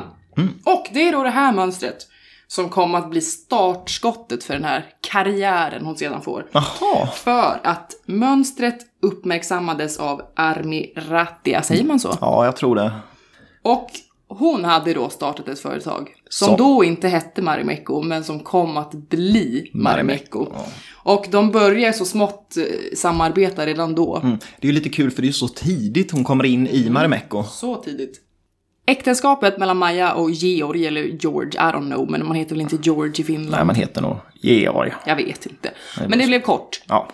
Och 0.65 0.87
det 0.93 1.07
är 1.07 1.11
då 1.11 1.23
det 1.23 1.29
här 1.29 1.51
mönstret 1.51 2.07
som 2.51 2.69
kom 2.69 2.95
att 2.95 3.09
bli 3.09 3.21
startskottet 3.21 4.43
för 4.43 4.53
den 4.53 4.63
här 4.63 4.85
karriären 5.01 5.85
hon 5.85 5.97
sedan 5.97 6.21
får. 6.21 6.45
Jaha. 6.51 7.07
För 7.15 7.59
att 7.63 7.91
mönstret 8.05 8.77
uppmärksammades 9.01 9.97
av 9.97 10.21
Armi 10.35 10.93
Ratia, 10.95 11.61
säger 11.61 11.83
man 11.83 11.99
så? 11.99 12.17
Ja, 12.21 12.45
jag 12.45 12.55
tror 12.55 12.75
det. 12.75 12.91
Och 13.61 13.89
hon 14.27 14.65
hade 14.65 14.93
då 14.93 15.09
startat 15.09 15.47
ett 15.47 15.59
företag 15.59 16.09
som 16.29 16.47
Så. 16.47 16.57
då 16.57 16.83
inte 16.83 17.07
hette 17.07 17.41
Marimekko, 17.41 18.01
men 18.01 18.23
som 18.23 18.39
kom 18.39 18.77
att 18.77 18.91
bli 18.91 19.71
Marimekko. 19.73 20.47
Ja. 20.53 20.65
Och 21.03 21.25
de 21.31 21.51
börjar 21.51 21.91
så 21.91 22.05
smått 22.05 22.57
eh, 22.57 22.63
samarbeta 22.95 23.65
redan 23.65 23.95
då. 23.95 24.17
Mm. 24.17 24.37
Det 24.59 24.67
är 24.67 24.71
ju 24.71 24.73
lite 24.73 24.89
kul 24.89 25.11
för 25.11 25.21
det 25.21 25.27
är 25.27 25.31
så 25.31 25.47
tidigt 25.47 26.11
hon 26.11 26.23
kommer 26.23 26.45
in 26.45 26.67
i 26.67 26.89
Marimekko. 26.89 27.43
Så 27.43 27.75
tidigt. 27.75 28.21
Äktenskapet 28.89 29.57
mellan 29.57 29.77
Maja 29.77 30.13
och 30.13 30.31
Georg, 30.31 30.85
eller 30.87 31.01
George, 31.03 31.51
I 31.51 31.71
don't 31.73 31.91
know, 31.93 32.11
men 32.11 32.27
man 32.27 32.35
heter 32.35 32.51
väl 32.55 32.61
inte 32.61 32.77
George 32.81 33.13
i 33.17 33.23
Finland? 33.23 33.51
Nej, 33.51 33.65
man 33.65 33.75
heter 33.75 34.01
nog 34.01 34.15
Georg. 34.41 34.93
Jag 35.05 35.15
vet 35.15 35.45
inte. 35.45 35.71
Men 36.07 36.19
det 36.19 36.27
blev 36.27 36.39
kort. 36.41 36.81
Ja. 36.87 37.07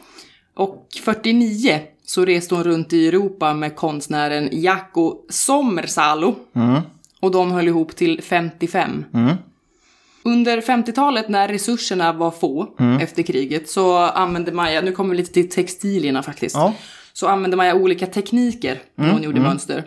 Och 0.53 0.87
49 1.03 1.79
så 2.05 2.25
reste 2.25 2.55
hon 2.55 2.63
runt 2.63 2.93
i 2.93 3.07
Europa 3.07 3.53
med 3.53 3.75
konstnären 3.75 4.49
Jaakko 4.51 5.21
Sommersalo. 5.29 6.35
Och 7.19 7.31
de 7.31 7.51
höll 7.51 7.67
ihop 7.67 7.95
till 7.95 8.21
55. 8.21 9.05
Under 10.23 10.61
50-talet 10.61 11.29
när 11.29 11.47
resurserna 11.47 12.13
var 12.13 12.31
få 12.31 12.67
efter 13.01 13.23
kriget 13.23 13.69
så 13.69 13.97
använde 13.97 14.51
Maja, 14.51 14.81
nu 14.81 14.91
kommer 14.91 15.09
vi 15.11 15.17
lite 15.17 15.33
till 15.33 15.49
textilierna 15.49 16.23
faktiskt, 16.23 16.55
Ja. 16.55 16.73
så 17.13 17.27
använde 17.27 17.57
Maja 17.57 17.75
olika 17.75 18.05
tekniker 18.07 18.81
när 18.95 19.11
hon 19.11 19.23
gjorde 19.23 19.39
mönster. 19.39 19.83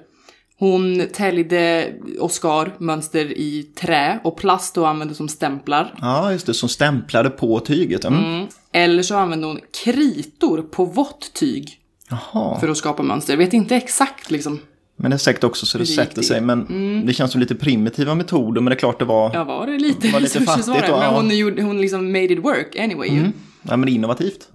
Hon 0.58 1.06
täljde 1.12 1.92
och 2.20 2.32
skar 2.32 2.74
mönster 2.78 3.38
i 3.38 3.62
trä 3.62 4.20
och 4.24 4.36
plast 4.36 4.78
och 4.78 4.88
använde 4.88 5.14
som 5.14 5.28
stämplar. 5.28 5.94
ja, 6.00 6.32
just 6.32 6.46
det. 6.46 6.54
Som 6.54 6.68
stämplade 6.68 7.30
på 7.30 7.60
tyget. 7.60 8.04
Mm. 8.04 8.46
Eller 8.72 9.02
så 9.02 9.16
använde 9.16 9.46
hon 9.46 9.60
kritor 9.84 10.62
på 10.62 10.84
vått 10.84 11.32
tyg 11.34 11.78
Jaha. 12.10 12.60
för 12.60 12.68
att 12.68 12.76
skapa 12.76 13.02
mönster. 13.02 13.32
Jag 13.32 13.38
vet 13.38 13.52
inte 13.52 13.76
exakt 13.76 14.30
liksom. 14.30 14.60
Men 14.96 15.10
det 15.10 15.16
är 15.16 15.18
säkert 15.18 15.44
också 15.44 15.66
så 15.66 15.78
det 15.78 15.86
sätter 15.86 16.22
sig. 16.22 16.40
Men 16.40 17.06
det 17.06 17.12
känns 17.12 17.32
som 17.32 17.40
lite 17.40 17.54
primitiva 17.54 18.14
metoder. 18.14 18.60
Men 18.60 18.70
det 18.70 18.74
är 18.74 18.78
klart 18.78 18.98
det 18.98 19.04
var... 19.04 19.30
Ja, 19.34 19.44
var 19.44 19.66
det 19.66 19.78
lite, 19.78 20.08
var 20.08 20.20
lite 20.20 20.38
var 20.44 20.46
fattigt 20.46 20.86
det. 20.86 20.90
Men 20.90 21.14
hon, 21.14 21.36
gjorde, 21.36 21.62
hon 21.62 21.80
liksom 21.80 22.12
made 22.12 22.24
it 22.32 22.38
work 22.38 22.76
anyway 22.76 23.08
ju. 23.08 23.32
Ja, 23.62 23.76
men 23.76 23.88
innovativt. 23.88 24.48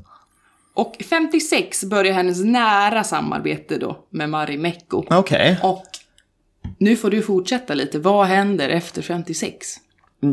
Och 0.75 0.96
56 1.10 1.84
börjar 1.84 2.13
hennes 2.13 2.44
nära 2.44 3.03
samarbete 3.03 3.77
då 3.77 4.06
med 4.10 4.30
Marimekko. 4.30 5.03
Okej. 5.10 5.60
Och 5.63 5.84
nu 6.77 6.96
får 6.96 7.10
du 7.12 7.22
fortsätta 7.22 7.74
lite. 7.74 8.00
Vad 8.00 8.25
händer 8.25 8.70
efter 8.70 9.01
56? 9.01 9.68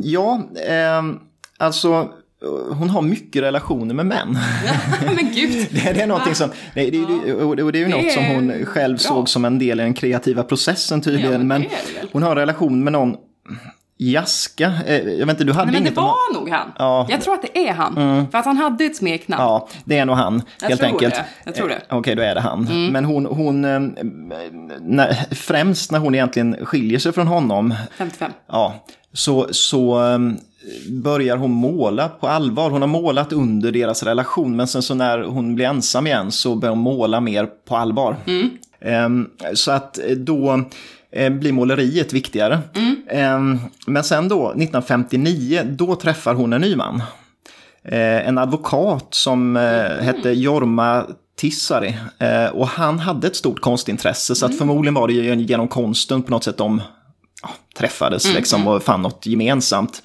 Ja, 0.02 0.42
ehm, 0.66 1.18
alltså 1.59 2.09
hon 2.73 2.90
har 2.90 3.02
mycket 3.02 3.42
relationer 3.42 3.94
med 3.94 4.06
män. 4.06 4.38
men 5.04 5.32
gud! 5.35 5.66
Det, 5.70 5.92
det 5.92 6.00
är 6.00 6.06
någonting 6.06 6.35
som, 6.35 6.50
det, 6.75 6.90
det, 6.90 7.06
det, 7.25 7.35
och 7.35 7.56
det, 7.56 7.62
är 7.78 7.80
ju 7.80 7.85
Det 7.85 8.02
något 8.02 8.12
som 8.12 8.25
hon 8.25 8.66
själv 8.66 8.97
bra. 8.97 9.02
såg 9.09 9.28
som 9.28 9.44
en 9.44 9.59
del 9.59 9.80
i 9.80 9.82
den 9.82 9.94
kreativa 9.94 10.42
processen 10.42 11.00
tydligen. 11.00 11.32
Ja, 11.32 11.38
men 11.38 11.61
men 11.62 11.70
hon 12.12 12.23
har 12.23 12.30
en 12.30 12.37
relation 12.37 12.85
med 12.85 12.92
någon 12.92 13.16
Jaska, 14.02 14.73
eh, 14.87 14.97
jag 15.09 15.26
vet 15.26 15.30
inte, 15.35 15.45
du 15.45 15.52
hade 15.52 15.64
Men 15.73 15.75
det 15.75 15.78
inget 15.88 15.99
om- 15.99 16.04
var 16.04 16.35
nog 16.40 16.49
han. 16.50 16.73
Ja. 16.78 17.07
Jag 17.11 17.21
tror 17.21 17.35
att 17.35 17.42
det 17.42 17.69
är 17.69 17.73
han. 17.73 18.26
För 18.30 18.38
att 18.38 18.45
han 18.45 18.57
hade 18.57 18.85
ett 18.85 18.97
smeknamn. 18.97 19.42
Ja, 19.42 19.69
det 19.85 19.99
är 19.99 20.04
nog 20.04 20.16
han, 20.16 20.42
Jag 20.61 20.69
helt 20.69 20.83
enkelt. 20.83 21.14
det. 21.14 21.25
Jag 21.45 21.54
tror 21.54 21.69
det. 21.69 21.75
Mm. 21.75 21.87
Eh, 21.90 21.97
Okej, 21.99 22.14
då 22.14 22.23
är 22.23 22.35
det 22.35 22.40
han. 22.40 22.88
Men 22.92 23.04
hon, 23.04 23.26
hon 23.26 23.64
eh, 23.64 23.80
när, 24.80 25.35
främst 25.35 25.92
när 25.92 25.99
hon 25.99 26.14
egentligen 26.14 26.57
skiljer 26.66 26.99
sig 26.99 27.12
från 27.12 27.26
honom, 27.26 27.75
55. 27.99 28.33
ja, 28.49 28.75
så, 29.12 29.47
så 29.50 30.12
eh, 30.12 30.19
börjar 30.90 31.37
hon 31.37 31.50
måla 31.50 32.09
på 32.09 32.28
allvar. 32.28 32.71
Hon 32.71 32.80
har 32.80 32.88
målat 32.88 33.33
under 33.33 33.73
deras 33.73 34.02
relation, 34.02 34.57
men 34.57 34.66
sen 34.66 34.83
så 34.83 34.95
när 34.95 35.23
hon 35.23 35.54
blir 35.54 35.66
ensam 35.66 36.07
igen 36.07 36.30
så 36.33 36.54
börjar 36.54 36.75
hon 36.75 36.83
måla 36.83 37.21
mer 37.21 37.49
på 37.69 37.76
allvar. 37.76 38.16
Ehm, 38.83 39.28
så 39.54 39.71
att 39.73 39.99
då 40.16 40.64
blir 41.12 41.52
måleriet 41.52 42.12
viktigare. 42.12 42.59
Ehm, 43.09 43.59
men 43.87 44.05
sen 44.05 44.29
då, 44.29 44.49
1959, 44.49 45.62
då 45.64 45.97
träffar 45.97 46.35
hon 46.35 46.52
en 46.52 46.61
ny 46.61 46.76
man. 46.76 47.02
Eh, 47.85 48.29
en 48.29 48.38
advokat 48.38 49.07
som 49.11 49.57
eh, 49.57 50.05
hette 50.05 50.31
Jorma 50.31 51.07
Tissari. 51.37 51.97
Eh, 52.19 52.47
och 52.47 52.69
han 52.69 52.99
hade 52.99 53.26
ett 53.26 53.37
stort 53.37 53.61
konstintresse, 53.61 54.35
så 54.35 54.47
att 54.47 54.59
förmodligen 54.59 54.95
var 54.95 55.09
det 55.09 55.14
genom 55.14 55.69
konsten 55.69 56.23
på 56.23 56.31
något 56.31 56.45
sätt 56.45 56.57
de 56.57 56.83
ja, 57.43 57.50
träffades 57.79 58.35
liksom, 58.35 58.69
och 58.69 58.83
fann 58.83 59.02
något 59.02 59.26
gemensamt. 59.26 60.02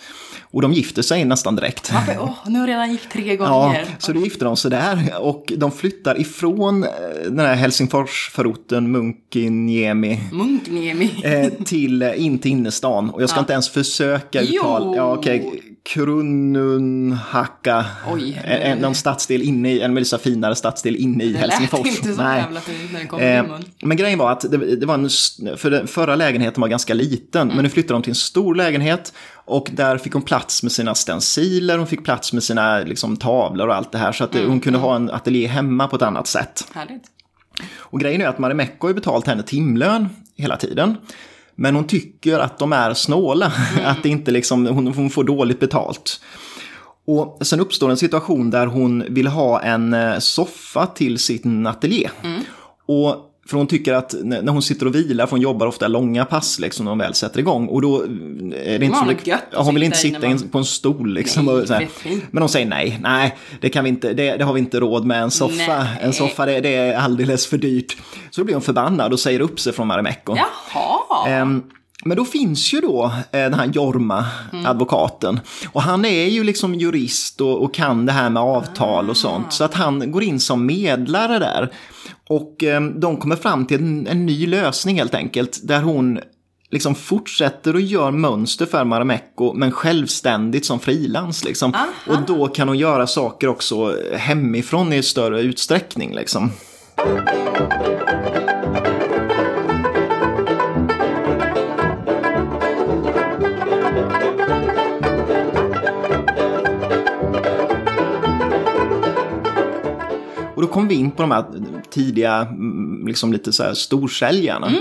Och 0.56 0.62
de 0.62 0.74
gifte 0.74 1.04
sig 1.04 1.26
nästan 1.26 1.56
direkt. 1.56 1.94
Varför? 1.94 2.16
Åh, 2.22 2.34
nu 2.46 2.60
har 2.60 2.68
jag 2.68 2.74
redan 2.74 2.92
gift 2.92 3.12
tre 3.12 3.34
Ja, 3.40 3.46
gånger. 3.50 3.86
så 4.00 4.14
då 4.14 4.20
gifte 4.20 4.46
de 4.46 4.58
sig 4.58 4.72
där 4.72 5.14
och 5.20 5.54
de 5.58 5.72
flyttar 5.72 6.22
ifrån 6.22 6.84
eh, 6.84 6.90
den 7.26 7.40
här 7.40 7.56
Helsingforsförorten 7.56 8.92
Munkiniemi 8.92 10.20
Munkniemi. 10.32 11.12
eh, 11.24 11.64
till, 11.66 12.02
eh, 12.02 12.26
in 12.26 12.40
till 12.40 12.52
innerstan. 12.52 13.10
Och 13.10 13.22
jag 13.22 13.30
ska 13.30 13.40
inte 13.40 13.54
ens 13.54 13.70
försöka 13.70 14.42
uttala, 14.42 14.96
ja 14.96 15.14
okej, 15.18 15.62
Krununhaka, 15.90 17.86
Oj. 18.08 18.42
en, 18.44 18.62
en, 18.62 18.78
någon 18.78 18.96
stadsdel 18.96 19.42
inne 19.42 19.72
i, 19.74 19.82
en 19.82 19.94
med 19.94 20.08
så 20.08 20.18
finare 20.18 20.56
stadsdel 20.56 20.96
inne 20.96 21.24
i 21.24 21.34
Det 21.34 21.40
Helsingfors. 21.40 21.86
lät 21.86 21.96
inte 21.98 22.14
så 22.14 22.22
jävla 22.22 22.60
fint 22.60 22.92
när 22.94 23.00
det 23.00 23.06
kom 23.06 23.20
Eh, 23.20 23.46
men 23.82 23.98
grejen 23.98 24.20
var 24.20 24.32
att 24.32 24.52
det, 24.52 24.76
det 24.76 24.86
var 24.86 24.94
en, 24.94 25.10
för 25.58 25.70
den 25.70 25.88
förra 25.88 26.16
lägenheten 26.16 26.62
var 26.62 26.68
ganska 26.68 26.94
liten, 26.94 27.48
men 27.48 27.64
nu 27.64 27.70
flyttade 27.70 27.94
de 27.94 28.02
till 28.02 28.12
en 28.12 28.16
stor 28.16 28.56
lägenhet 28.56 29.14
och 29.46 29.70
där 29.74 29.98
fick 29.98 30.14
hon 30.14 30.22
plats 30.22 30.64
med 30.64 30.72
sina 30.72 30.96
stenciler, 30.96 31.78
hon 31.78 31.88
fick 31.88 32.04
plats 32.04 32.34
med 32.34 32.44
sina 32.44 32.80
liksom, 32.80 33.18
tavlor 33.18 33.68
och 33.68 33.76
allt 33.76 33.92
det 33.92 33.98
här 33.98 34.12
så 34.12 34.24
att 34.24 34.32
det, 34.32 34.46
hon 34.46 34.60
kunde 34.60 34.80
ha 34.80 34.96
en 34.96 35.10
ateljé 35.12 35.48
hemma 35.48 35.88
på 35.88 35.96
ett 35.96 36.02
annat 36.02 36.28
sätt. 36.28 36.68
Härligt. 36.74 37.04
Och 37.78 38.00
grejen 38.00 38.22
är 38.22 38.28
att 38.28 38.40
Marimekko 38.40 38.88
har 38.88 38.90
ju 38.90 38.96
betalt 38.96 39.28
henne 39.28 39.44
timlön 39.44 40.10
hela 40.36 40.58
tiden. 40.58 40.98
Men 41.56 41.76
hon 41.76 41.88
tycker 41.88 42.40
att 42.40 42.60
de 42.60 42.74
är 42.74 42.94
snåla, 42.94 43.52
att 43.86 44.04
det 44.04 44.10
inte 44.10 44.32
liksom, 44.32 44.66
hon, 44.66 44.88
hon 44.88 45.10
får 45.10 45.24
dåligt 45.24 45.60
betalt. 45.60 46.22
Och 47.08 47.38
sen 47.42 47.60
uppstår 47.60 47.90
en 47.90 47.98
situation 47.98 48.50
där 48.50 48.68
hon 48.68 49.04
vill 49.10 49.28
ha 49.28 49.62
en 49.62 49.94
eh, 49.94 50.20
soffa 50.20 50.86
till 50.86 51.20
sin 51.20 51.68
ateljé. 51.68 52.10
Och 52.86 53.35
för 53.50 53.58
hon 53.58 53.68
tycker 53.68 53.94
att 53.94 54.16
när 54.24 54.52
hon 54.52 54.62
sitter 54.62 54.86
och 54.86 54.96
vilar, 54.96 55.26
för 55.26 55.32
hon 55.32 55.42
jobbar 55.42 55.68
ofta 55.68 55.88
långa 55.88 56.26
pass 56.26 56.60
liksom, 56.60 56.86
när 56.86 56.92
hon 56.92 57.00
väl 57.00 57.14
sätter 57.14 57.40
igång. 57.40 57.68
Och 57.68 57.82
då 57.82 58.02
är 58.02 58.80
det 58.80 58.86
inte 58.86 58.98
så 58.98 59.06
mycket, 59.06 59.40
hon 59.56 59.74
vill 59.74 59.84
inte 59.84 59.98
sitta 59.98 60.28
man- 60.28 60.40
på 60.50 60.58
en 60.58 60.66
stol 60.66 61.14
liksom. 61.14 61.46
Nej, 61.46 61.56
och 61.56 61.68
så 61.68 61.74
här. 61.74 61.88
Men 62.32 62.42
de 62.42 62.50
säger 62.50 62.66
nej, 62.66 63.00
nej, 63.02 63.36
det 63.62 63.70
kan 63.70 63.84
vi 63.84 63.90
inte, 63.90 64.14
det, 64.14 64.38
det 64.38 64.44
har 64.44 64.54
vi 64.54 64.60
inte 64.60 64.80
råd 64.80 65.06
med 65.06 65.22
en 65.24 65.32
soffa. 65.32 65.78
Nej. 65.84 65.88
En 66.02 66.14
soffa 66.14 66.46
det, 66.46 66.60
det 66.60 66.76
är 66.76 66.98
alldeles 66.98 67.48
för 67.48 67.58
dyrt. 67.58 67.98
Så 68.30 68.42
då 68.42 68.46
blir 68.46 68.56
hon 68.56 68.62
förbannad 68.62 69.14
och 69.14 69.20
säger 69.20 69.40
upp 69.40 69.60
sig 69.60 69.74
från 69.74 69.88
Marimekko. 69.88 70.36
Jaha. 70.36 71.28
Ehm, 71.30 71.64
men 72.06 72.18
då 72.18 72.26
finns 72.26 72.74
ju 72.74 72.82
då 72.82 73.04
eh, 73.06 73.12
den 73.32 73.54
här 73.54 73.72
Jorma, 73.74 74.26
advokaten. 74.66 75.40
Och 75.72 75.82
han 75.82 76.06
är 76.06 76.26
ju 76.26 76.44
liksom 76.44 76.76
jurist 76.76 77.42
och, 77.42 77.64
och 77.64 77.74
kan 77.74 78.06
det 78.06 78.12
här 78.12 78.30
med 78.30 78.44
avtal 78.44 79.10
och 79.10 79.18
sånt. 79.18 79.54
Så 79.54 79.64
att 79.64 79.74
han 79.74 80.12
går 80.12 80.24
in 80.24 80.40
som 80.40 80.66
medlare 80.66 81.40
där. 81.40 81.72
Och 82.30 82.64
eh, 82.64 82.82
de 82.82 83.18
kommer 83.18 83.36
fram 83.36 83.66
till 83.66 83.82
en, 83.82 84.08
en 84.08 84.26
ny 84.26 84.48
lösning 84.48 84.98
helt 84.98 85.16
enkelt. 85.16 85.60
Där 85.64 85.82
hon 85.82 86.20
liksom 86.70 86.96
fortsätter 86.96 87.74
och 87.74 87.82
gör 87.82 88.12
mönster 88.12 88.66
för 88.66 88.84
Marimekko 88.84 89.54
men 89.54 89.72
självständigt 89.72 90.66
som 90.66 90.80
frilans. 90.80 91.44
Liksom. 91.44 91.74
Och 92.08 92.18
då 92.28 92.48
kan 92.48 92.68
hon 92.68 92.78
göra 92.78 93.08
saker 93.08 93.48
också 93.48 93.98
hemifrån 94.14 94.94
i 94.94 95.04
större 95.04 95.42
utsträckning. 95.42 96.16
Liksom. 96.16 96.52
Då 110.66 110.72
kom 110.72 110.88
vi 110.88 110.96
in 110.96 111.12
på 111.12 111.22
de 111.22 111.32
här 111.32 111.46
tidiga, 111.90 112.36
mm, 112.36 113.08
liksom 113.08 113.34
lite 113.34 113.52
så 113.52 113.64
här 113.64 113.74
storsäljarna. 113.74 114.72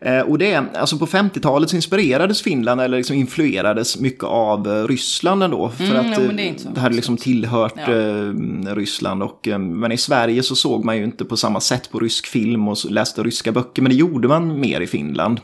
Eh, 0.00 0.20
och 0.20 0.38
det, 0.38 0.54
alltså 0.74 0.98
på 0.98 1.06
50-talet 1.06 1.70
så 1.70 1.76
inspirerades 1.76 2.42
Finland, 2.42 2.80
eller 2.80 2.96
liksom 2.96 3.16
influerades 3.16 4.00
mycket 4.00 4.24
av 4.24 4.68
eh, 4.68 4.86
Ryssland 4.88 5.42
ändå. 5.42 5.68
För 5.68 5.84
Mm, 5.84 5.96
att 6.12 6.18
eh, 6.18 6.24
det 6.28 6.54
det 6.74 6.80
hade 6.80 6.94
liksom 6.94 7.16
tillhört 7.16 7.74
Ja. 7.76 8.74
Ryssland. 8.74 9.22
Och, 9.22 9.48
men 9.58 9.92
i 9.92 9.96
Sverige 9.96 10.42
så 10.42 10.54
såg 10.56 10.84
man 10.84 10.96
ju 10.96 11.04
inte 11.04 11.24
på 11.24 11.36
samma 11.36 11.60
sätt 11.60 11.90
på 11.90 11.98
rysk 11.98 12.26
film 12.26 12.68
och 12.68 12.76
läste 12.90 13.22
ryska 13.22 13.52
böcker. 13.52 13.82
Men 13.82 13.90
det 13.90 13.96
gjorde 13.96 14.28
man 14.28 14.60
mer 14.60 14.80
i 14.80 14.86
Finland. 14.86 15.40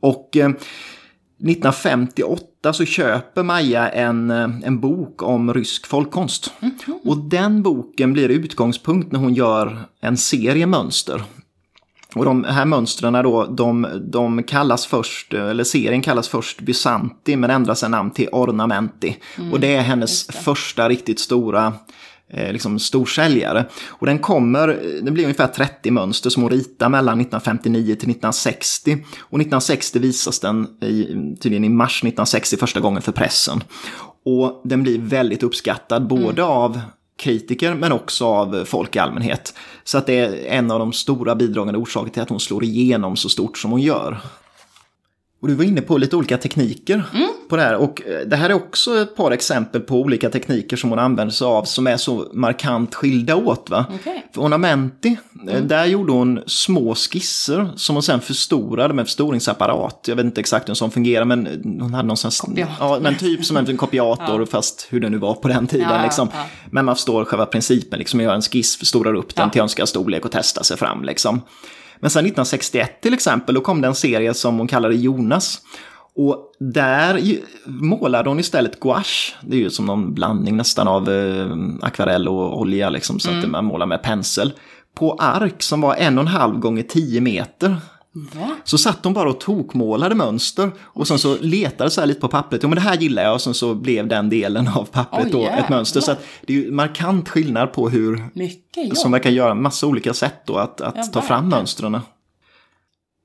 Och 0.00 0.36
eh, 0.36 0.48
1958 0.48 2.42
så 2.72 2.84
köper 2.84 3.42
Maja 3.42 3.88
en, 3.88 4.30
eh, 4.30 4.48
en 4.64 4.80
bok 4.80 5.22
om 5.22 5.54
rysk 5.54 5.86
folkkonst. 5.86 6.52
Och 7.04 7.16
den 7.16 7.62
boken 7.62 8.12
blir 8.12 8.28
utgångspunkt 8.28 9.12
när 9.12 9.20
hon 9.20 9.34
gör 9.34 9.78
en 10.00 10.16
serie 10.16 10.66
mönster. 10.66 11.22
Och 12.14 12.24
de 12.24 12.44
här 12.44 12.64
mönstren 12.64 13.12
då, 13.12 13.46
de, 13.46 13.88
de 14.00 14.42
kallas 14.42 14.86
först, 14.86 15.34
eller 15.34 15.64
serien 15.64 16.02
kallas 16.02 16.28
först 16.28 16.60
Bysanti 16.60 17.36
men 17.36 17.50
ändrar 17.50 17.74
sen 17.74 17.90
namn 17.90 18.10
till 18.10 18.28
Ornamenti. 18.32 19.16
Mm, 19.38 19.52
och 19.52 19.60
det 19.60 19.74
är 19.74 19.82
hennes 19.82 20.26
första 20.26 20.88
riktigt 20.88 21.20
stora 21.20 21.72
liksom 22.34 22.78
storsäljare. 22.78 23.66
Och 23.88 24.06
den 24.06 24.18
kommer, 24.18 24.68
det 25.02 25.10
blir 25.10 25.24
ungefär 25.24 25.46
30 25.46 25.90
mönster 25.90 26.30
som 26.30 26.42
hon 26.42 26.52
ritar 26.52 26.88
mellan 26.88 27.20
1959 27.20 27.84
till 27.84 27.92
1960. 27.92 28.92
Och 29.20 29.40
1960 29.40 29.98
visas 29.98 30.40
den 30.40 30.82
i, 30.82 31.06
tydligen 31.40 31.64
i 31.64 31.68
mars 31.68 31.98
1960 31.98 32.56
första 32.56 32.80
gången 32.80 33.02
för 33.02 33.12
pressen. 33.12 33.62
Och 34.24 34.62
den 34.64 34.82
blir 34.82 34.98
väldigt 34.98 35.42
uppskattad 35.42 36.08
både 36.08 36.42
mm. 36.42 36.54
av 36.54 36.80
kritiker 37.16 37.74
men 37.74 37.92
också 37.92 38.26
av 38.26 38.64
folk 38.64 38.96
i 38.96 38.98
allmänhet. 38.98 39.54
Så 39.84 39.98
att 39.98 40.06
det 40.06 40.18
är 40.18 40.46
en 40.46 40.70
av 40.70 40.78
de 40.78 40.92
stora 40.92 41.34
bidragande 41.34 41.78
orsakerna 41.78 42.12
till 42.12 42.22
att 42.22 42.28
hon 42.28 42.40
slår 42.40 42.64
igenom 42.64 43.16
så 43.16 43.28
stort 43.28 43.58
som 43.58 43.70
hon 43.70 43.80
gör. 43.80 44.20
Och 45.44 45.48
du 45.48 45.54
var 45.54 45.64
inne 45.64 45.80
på 45.80 45.98
lite 45.98 46.16
olika 46.16 46.38
tekniker 46.38 47.02
mm. 47.14 47.28
på 47.48 47.56
det 47.56 47.62
här. 47.62 47.76
Och 47.76 48.02
eh, 48.02 48.26
det 48.26 48.36
här 48.36 48.50
är 48.50 48.54
också 48.54 49.02
ett 49.02 49.16
par 49.16 49.30
exempel 49.30 49.80
på 49.80 50.00
olika 50.00 50.30
tekniker 50.30 50.76
som 50.76 50.90
hon 50.90 50.98
använder 50.98 51.32
sig 51.32 51.44
av 51.44 51.64
som 51.64 51.86
är 51.86 51.96
så 51.96 52.28
markant 52.32 52.94
skilda 52.94 53.36
åt. 53.36 53.70
Va? 53.70 53.86
Okay. 53.94 54.18
För 54.34 54.42
ornamenti, 54.42 55.16
eh, 55.48 55.54
mm. 55.54 55.68
där 55.68 55.86
gjorde 55.86 56.12
hon 56.12 56.40
små 56.46 56.94
skisser 56.94 57.68
som 57.76 57.96
hon 57.96 58.02
sen 58.02 58.20
förstorade 58.20 58.94
med 58.94 59.06
förstoringsapparat. 59.06 60.04
Jag 60.08 60.16
vet 60.16 60.24
inte 60.24 60.40
exakt 60.40 60.68
hur 60.68 60.70
en 60.70 60.76
sån 60.76 60.90
fungerar 60.90 61.24
men 61.24 61.46
hon 61.80 61.94
hade 61.94 62.08
någon 62.08 62.16
sån... 62.16 62.56
Ja, 62.56 62.98
men 63.02 63.16
typ 63.16 63.44
som 63.44 63.56
en 63.56 63.76
kopiator 63.76 64.40
ja. 64.40 64.46
fast 64.46 64.86
hur 64.90 65.00
det 65.00 65.10
nu 65.10 65.18
var 65.18 65.34
på 65.34 65.48
den 65.48 65.66
tiden. 65.66 65.88
Ja, 65.90 66.02
liksom. 66.02 66.28
ja, 66.32 66.46
men 66.70 66.84
man 66.84 66.96
förstår 66.96 67.24
själva 67.24 67.46
principen, 67.46 67.98
liksom 67.98 68.20
göra 68.20 68.34
en 68.34 68.42
skiss, 68.42 68.76
förstorar 68.76 69.14
upp 69.14 69.34
den 69.34 69.50
till 69.50 69.60
önskad 69.60 69.88
storlek 69.88 70.24
och 70.24 70.32
testa 70.32 70.64
sig 70.64 70.76
fram. 70.76 71.04
Liksom. 71.04 71.40
Men 72.04 72.10
sen 72.10 72.26
1961 72.26 73.00
till 73.00 73.14
exempel, 73.14 73.54
då 73.54 73.60
kom 73.60 73.80
det 73.80 73.88
en 73.88 73.94
serie 73.94 74.34
som 74.34 74.58
hon 74.58 74.68
kallade 74.68 74.94
Jonas. 74.94 75.60
Och 76.14 76.52
där 76.58 77.20
målade 77.66 78.28
hon 78.28 78.40
istället 78.40 78.80
gouache. 78.80 79.34
Det 79.42 79.56
är 79.56 79.60
ju 79.60 79.70
som 79.70 79.86
någon 79.86 80.14
blandning 80.14 80.56
nästan 80.56 80.88
av 80.88 81.10
eh, 81.10 81.56
akvarell 81.82 82.28
och 82.28 82.60
olja, 82.60 82.90
liksom, 82.90 83.20
så 83.20 83.30
mm. 83.30 83.44
att 83.44 83.50
man 83.50 83.64
målar 83.64 83.86
med 83.86 84.02
pensel. 84.02 84.52
På 84.94 85.12
ark 85.12 85.62
som 85.62 85.80
var 85.80 85.94
en 85.94 86.18
och 86.18 86.22
en 86.22 86.28
halv 86.28 86.58
gånger 86.58 86.82
tio 86.82 87.20
meter. 87.20 87.76
Va? 88.16 88.56
Så 88.64 88.78
satt 88.78 89.02
de 89.02 89.12
bara 89.12 89.30
och 89.30 89.40
tokmålade 89.40 90.14
mönster 90.14 90.70
och 90.80 91.08
sen 91.08 91.18
så 91.18 91.36
letade 91.40 91.90
så 91.90 92.00
här 92.00 92.08
lite 92.08 92.20
på 92.20 92.28
pappret. 92.28 92.62
Jo 92.62 92.68
men 92.68 92.76
det 92.76 92.82
här 92.82 92.96
gillar 92.96 93.22
jag 93.22 93.34
och 93.34 93.40
sen 93.40 93.54
så 93.54 93.74
blev 93.74 94.08
den 94.08 94.28
delen 94.28 94.68
av 94.68 94.84
pappret 94.84 95.26
oh, 95.26 95.32
då 95.32 95.46
ett 95.46 95.68
mönster. 95.68 96.00
Så 96.00 96.14
det 96.46 96.52
är 96.52 96.56
ju 96.56 96.70
markant 96.70 97.28
skillnad 97.28 97.72
på 97.72 97.88
hur, 97.88 98.24
Mycket 98.34 98.98
som 98.98 99.12
verkar 99.12 99.30
göra 99.30 99.54
massa 99.54 99.86
olika 99.86 100.14
sätt 100.14 100.46
då 100.46 100.56
att, 100.56 100.80
att 100.80 100.96
ja, 100.96 101.02
ta 101.02 101.22
fram 101.22 101.48
mönstren. 101.48 102.00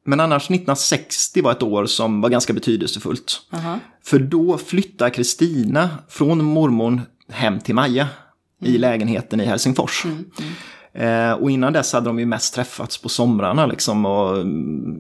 Men 0.05 0.19
annars 0.19 0.43
1960 0.43 1.41
var 1.41 1.51
ett 1.51 1.63
år 1.63 1.85
som 1.85 2.21
var 2.21 2.29
ganska 2.29 2.53
betydelsefullt. 2.53 3.41
Uh 3.53 3.59
-huh. 3.59 3.79
För 4.03 4.19
då 4.19 4.57
flyttar 4.57 5.09
Kristina 5.09 5.89
från 6.07 6.43
mormor 6.43 7.01
hem 7.31 7.59
till 7.59 7.75
Maja 7.75 8.07
mm. 8.61 8.73
i 8.73 8.77
lägenheten 8.77 9.41
i 9.41 9.45
Helsingfors. 9.45 10.05
Mm, 10.05 10.17
mm. 10.39 10.53
Eh, 10.93 11.31
och 11.31 11.51
innan 11.51 11.73
dess 11.73 11.93
hade 11.93 12.05
de 12.05 12.19
ju 12.19 12.25
mest 12.25 12.53
träffats 12.53 12.97
på 12.97 13.09
somrarna 13.09 13.65
liksom 13.65 14.05
och 14.05 14.45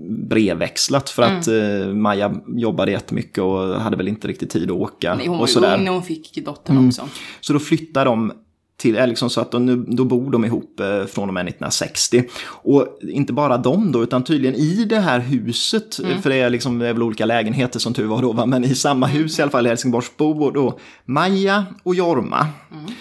brevväxlat 0.09 1.09
för 1.09 1.23
att 1.23 1.47
mm. 1.47 1.81
eh, 1.81 1.95
Maja 1.95 2.35
jobbade 2.47 2.91
jättemycket 2.91 3.43
och 3.43 3.81
hade 3.81 3.97
väl 3.97 4.07
inte 4.07 4.27
riktigt 4.27 4.49
tid 4.49 4.71
att 4.71 4.77
åka. 4.77 5.15
Nej, 5.15 5.27
hon 5.27 5.37
var 5.37 5.47
ju 5.47 5.55
ung 5.55 5.83
när 5.83 5.91
hon 5.91 6.03
fick 6.03 6.45
dottern 6.45 6.75
mm. 6.75 6.87
också. 6.87 7.09
Så 7.41 7.53
då 7.53 7.59
flyttade 7.59 8.05
de 8.05 8.31
till, 8.79 8.93
liksom 8.93 9.29
så 9.29 9.41
att 9.41 9.51
de, 9.51 9.65
nu, 9.65 9.85
då 9.87 10.05
bor 10.05 10.31
de 10.31 10.45
ihop 10.45 10.79
eh, 10.79 11.05
från 11.05 11.29
och 11.29 11.33
med 11.33 11.41
1960. 11.41 12.23
Och 12.45 12.99
inte 13.01 13.33
bara 13.33 13.57
de 13.57 13.91
då, 13.91 14.03
utan 14.03 14.23
tydligen 14.23 14.55
i 14.55 14.85
det 14.85 14.99
här 14.99 15.19
huset, 15.19 15.99
mm. 15.99 16.21
för 16.21 16.29
det 16.29 16.35
är, 16.35 16.49
liksom, 16.49 16.79
det 16.79 16.87
är 16.87 16.93
väl 16.93 17.03
olika 17.03 17.25
lägenheter 17.25 17.79
som 17.79 17.93
tur 17.93 18.05
var 18.05 18.21
då, 18.21 18.33
va? 18.33 18.45
men 18.45 18.63
i 18.63 18.75
samma 18.75 19.07
hus 19.07 19.39
i 19.39 19.41
alla 19.41 19.51
fall 19.51 19.65
i 19.65 19.69
Helsingborgs 19.69 20.17
bor 20.17 20.51
då 20.51 20.79
Maja 21.05 21.65
och 21.83 21.95
Jorma. 21.95 22.47
Mm. 22.71 22.91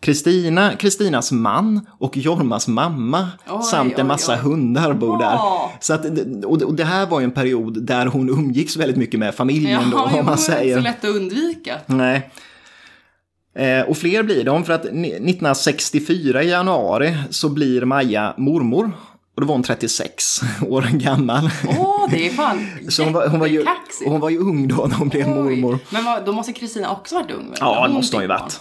Kristina, 0.00 0.76
Kristinas 0.76 1.32
man 1.32 1.86
och 1.98 2.16
Jormas 2.16 2.68
mamma 2.68 3.28
oj, 3.48 3.62
samt 3.62 3.98
en 3.98 4.06
massa 4.06 4.32
oj, 4.32 4.38
oj. 4.38 4.50
hundar 4.50 4.92
bor 4.92 5.18
där. 5.18 5.38
Så 5.80 5.94
att, 5.94 6.04
och 6.44 6.74
det 6.74 6.84
här 6.84 7.06
var 7.06 7.20
ju 7.20 7.24
en 7.24 7.30
period 7.30 7.82
där 7.82 8.06
hon 8.06 8.28
umgicks 8.28 8.76
väldigt 8.76 8.96
mycket 8.96 9.20
med 9.20 9.34
familjen 9.34 9.90
ja, 9.92 10.10
då, 10.12 10.18
om 10.18 10.26
man 10.26 10.38
säger. 10.38 10.76
så 10.76 10.82
lätt 10.82 11.04
att 11.04 11.10
undvika. 11.10 11.76
Nej. 11.86 12.30
Eh, 13.54 13.80
och 13.80 13.96
fler 13.96 14.22
blir 14.22 14.44
de, 14.44 14.64
för 14.64 14.72
att 14.72 14.84
1964 14.84 16.42
i 16.42 16.50
januari 16.50 17.16
så 17.30 17.48
blir 17.48 17.84
Maja 17.84 18.34
mormor. 18.36 18.92
Och 19.34 19.40
då 19.40 19.46
var 19.46 19.54
hon 19.54 19.62
36 19.62 20.40
år 20.68 20.82
gammal. 20.92 21.50
Åh, 21.68 21.80
oh, 21.80 22.10
det 22.10 22.26
är 22.26 22.30
fan 22.30 22.66
Så 22.88 23.04
hon 23.04 23.12
var, 23.12 23.28
hon, 23.28 23.40
var 23.40 23.46
ju, 23.46 23.64
hon 24.04 24.20
var 24.20 24.30
ju 24.30 24.38
ung 24.38 24.68
då 24.68 24.86
när 24.90 24.96
hon 24.96 25.08
blev 25.08 25.28
mormor. 25.28 25.78
Men 25.90 26.04
vad, 26.04 26.24
då 26.24 26.32
måste 26.32 26.52
Kristina 26.52 26.90
också 26.90 27.14
varit 27.14 27.30
ung? 27.30 27.54
Ja, 27.60 27.86
det 27.88 27.94
måste 27.94 28.16
hon 28.16 28.22
ju 28.22 28.28
varit 28.28 28.60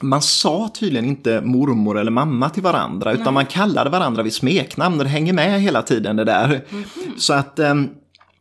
man 0.00 0.22
sa 0.22 0.70
tydligen 0.74 1.08
inte 1.08 1.40
mormor 1.40 1.98
eller 1.98 2.10
mamma 2.10 2.50
till 2.50 2.62
varandra, 2.62 3.12
Nej. 3.12 3.20
utan 3.20 3.34
man 3.34 3.46
kallade 3.46 3.90
varandra 3.90 4.22
vid 4.22 4.32
smeknamn. 4.32 4.98
Det 4.98 5.08
hänger 5.08 5.32
med 5.32 5.60
hela 5.60 5.82
tiden 5.82 6.16
det 6.16 6.24
där. 6.24 6.44
Mm 6.46 6.62
-hmm. 6.68 7.18
Så 7.18 7.32
att 7.32 7.58
eh, 7.58 7.74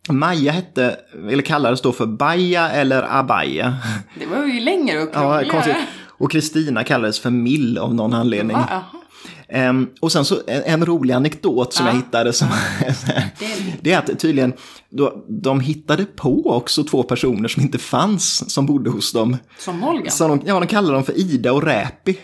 Maja 0.10 0.52
hette, 0.52 0.98
eller 1.30 1.42
kallades 1.42 1.82
då 1.82 1.92
för 1.92 2.06
Baja 2.06 2.70
eller 2.70 3.20
Abaya. 3.20 3.76
Det 4.20 4.26
var 4.26 4.46
ju 4.46 4.60
längre 4.60 5.00
upp. 5.00 5.10
Ja, 5.14 5.44
konstigt. 5.52 5.76
Och 6.08 6.32
Kristina 6.32 6.84
kallades 6.84 7.20
för 7.20 7.30
Mill 7.30 7.78
av 7.78 7.96
någon 7.96 8.14
anledning. 8.14 8.58
Va? 8.58 8.84
Um, 9.54 9.90
och 10.02 10.12
sen 10.12 10.26
så 10.26 10.36
en, 10.48 10.64
en 10.64 10.86
rolig 10.86 11.14
anekdot 11.14 11.74
som 11.74 11.86
ja. 11.86 11.92
jag 11.92 11.98
hittade 11.98 12.34
som 12.34 12.48
det 13.82 13.92
är 13.92 13.98
att 13.98 14.20
tydligen 14.20 14.54
då, 14.92 15.26
de 15.28 15.60
hittade 15.60 16.06
på 16.06 16.44
också 16.46 16.84
två 16.84 17.04
personer 17.04 17.48
som 17.48 17.64
inte 17.64 17.78
fanns 17.78 18.54
som 18.54 18.66
bodde 18.66 18.90
hos 18.90 19.14
dem. 19.14 19.38
Som 19.60 19.80
Molgan? 19.80 20.12
Så 20.12 20.28
de, 20.28 20.42
ja, 20.46 20.60
de 20.60 20.68
kallade 20.68 20.94
dem 20.94 21.04
för 21.04 21.18
Ida 21.18 21.54
och 21.54 21.64
Räpi. 21.64 22.18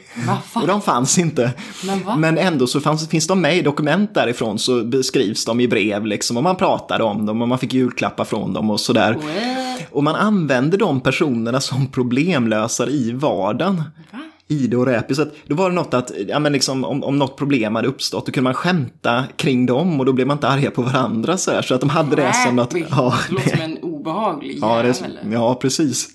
Och 0.54 0.68
de 0.68 0.82
fanns 0.82 1.18
inte. 1.18 1.52
Men, 1.86 2.20
Men 2.20 2.38
ändå 2.38 2.68
så 2.68 2.82
fanns, 2.82 3.08
finns 3.08 3.28
de 3.28 3.42
med 3.42 3.58
i 3.58 3.62
dokument 3.62 4.14
därifrån 4.14 4.60
så 4.60 4.84
beskrivs 4.84 5.46
de 5.46 5.60
i 5.60 5.68
brev 5.68 6.06
liksom 6.06 6.38
och 6.38 6.44
man 6.44 6.56
pratade 6.56 7.04
om 7.04 7.26
dem 7.26 7.42
och 7.42 7.48
man 7.48 7.60
fick 7.60 7.74
julklappar 7.74 8.26
från 8.26 8.54
dem 8.54 8.70
och 8.70 8.80
sådär. 8.80 9.14
What? 9.14 9.88
Och 9.92 10.04
man 10.04 10.16
använde 10.16 10.78
de 10.78 11.02
personerna 11.02 11.62
som 11.62 11.88
problemlösare 11.88 12.92
i 12.92 13.12
vardagen. 13.12 13.84
Va? 14.12 14.20
Ide 14.48 14.78
och 14.78 14.86
Räpi. 14.86 15.16
Så 15.16 15.22
att 15.22 15.34
då 15.48 15.56
var 15.56 15.70
det 15.70 15.76
något 15.76 15.94
att, 15.94 16.12
ja 16.28 16.40
men 16.40 16.54
liksom 16.54 16.84
om, 16.84 17.04
om 17.04 17.18
något 17.18 17.38
problem 17.38 17.76
hade 17.76 17.88
uppstått, 17.88 18.26
då 18.26 18.32
kunde 18.32 18.44
man 18.44 18.54
skämta 18.54 19.24
kring 19.36 19.66
dem 19.66 20.00
och 20.00 20.06
då 20.06 20.14
blev 20.14 20.28
man 20.28 20.38
inte 20.38 20.48
arga 20.48 20.72
på 20.72 20.82
varandra 20.82 21.38
så 21.38 21.52
här. 21.52 21.62
Så 21.62 21.76
att 21.76 21.82
de 21.82 21.90
hade 21.90 22.16
det 22.16 22.34
som 22.34 22.60
att... 22.60 22.74
Ja, 22.74 23.14
det 23.30 23.34
låter 23.34 23.50
som 23.50 23.62
en 23.62 23.78
obehaglig 23.78 24.60
ja, 24.62 24.84
det, 24.84 24.94
ja, 25.32 25.56
precis. 25.56 26.08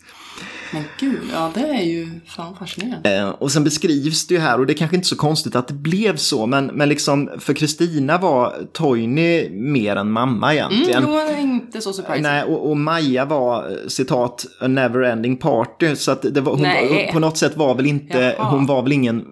Men 0.72 0.82
gud, 0.98 1.20
ja 1.32 1.50
det 1.54 1.60
är 1.60 1.82
ju 1.82 2.20
fan 2.26 2.56
fascinerande. 2.56 3.16
Eh, 3.18 3.28
och 3.28 3.52
sen 3.52 3.64
beskrivs 3.64 4.26
det 4.26 4.34
ju 4.34 4.40
här, 4.40 4.60
och 4.60 4.66
det 4.66 4.72
är 4.72 4.76
kanske 4.76 4.96
inte 4.96 5.08
så 5.08 5.16
konstigt 5.16 5.56
att 5.56 5.68
det 5.68 5.74
blev 5.74 6.16
så, 6.16 6.46
men, 6.46 6.66
men 6.66 6.88
liksom 6.88 7.30
för 7.38 7.54
Kristina 7.54 8.18
var 8.18 8.54
Toini 8.72 9.48
mer 9.50 9.96
än 9.96 10.10
mamma 10.10 10.54
egentligen. 10.54 11.04
Mm, 11.04 11.10
det 11.10 11.16
var 11.16 11.40
inte 11.40 11.80
så 11.80 11.92
surprising. 11.92 12.22
Nej, 12.22 12.44
och, 12.44 12.70
och, 12.70 12.76
Maja 12.76 13.24
var 13.24 13.88
citat 13.88 14.46
a 14.60 14.66
never 14.66 15.02
ending 15.02 15.36
party, 15.36 15.96
så 15.96 16.10
att 16.10 16.22
det 16.22 16.40
var, 16.40 16.52
hon, 16.52 17.12
på 17.12 17.18
något 17.18 17.38
sätt 17.38 17.56
var 17.56 17.74
väl 17.74 17.86
inte, 17.86 18.34
Jaha. 18.38 18.50
hon 18.50 18.66
var 18.66 18.82
väl 18.82 18.92
ingen 18.92 19.24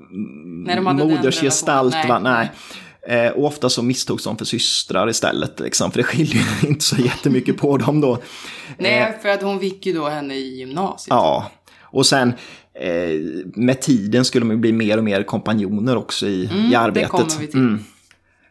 modersgestalt. 0.92 1.94
Nej. 2.08 2.20
nej. 2.22 2.50
Eh, 3.08 3.30
och 3.30 3.44
ofta 3.44 3.68
så 3.68 3.82
misstogs 3.82 4.24
de 4.24 4.38
för 4.38 4.44
systrar 4.44 5.10
istället, 5.10 5.60
liksom, 5.60 5.90
för 5.90 5.98
det 5.98 6.04
skiljer 6.04 6.44
inte 6.68 6.84
så 6.84 6.96
jättemycket 6.96 7.56
på 7.56 7.76
dem 7.76 8.00
då. 8.00 8.18
Nej, 8.78 8.98
eh, 8.98 9.22
för 9.22 9.28
att 9.28 9.42
hon 9.42 9.60
fick 9.60 9.86
ju 9.86 9.92
då 9.92 10.08
henne 10.08 10.34
i 10.34 10.58
gymnasiet. 10.58 11.06
Ja, 11.10 11.50
och 11.80 12.06
sen 12.06 12.32
eh, 12.74 13.20
med 13.54 13.80
tiden 13.80 14.24
skulle 14.24 14.46
de 14.46 14.60
bli 14.60 14.72
mer 14.72 14.98
och 14.98 15.04
mer 15.04 15.22
kompanjoner 15.22 15.96
också 15.96 16.26
i, 16.26 16.46
mm, 16.46 16.72
i 16.72 16.74
arbetet. 16.74 17.10
Det 17.10 17.18
kommer 17.18 17.40
vi 17.40 17.46
till. 17.46 17.60
Mm. 17.60 17.84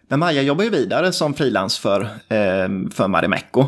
Men 0.07 0.19
Maja 0.19 0.41
jobbar 0.41 0.63
ju 0.63 0.69
vidare 0.69 1.13
som 1.13 1.33
frilans 1.33 1.77
för, 1.77 2.01
eh, 2.01 2.89
för 2.91 3.07
Marimekko. 3.07 3.67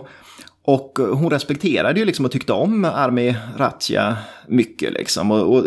Och 0.69 0.99
hon 0.99 1.29
respekterade 1.29 1.99
ju 1.99 2.05
liksom 2.05 2.25
och 2.25 2.31
tyckte 2.31 2.53
om 2.53 2.85
Armi 2.85 3.35
Ratja 3.57 4.17
mycket. 4.47 4.93
Liksom. 4.93 5.31
Och, 5.31 5.55
och 5.55 5.63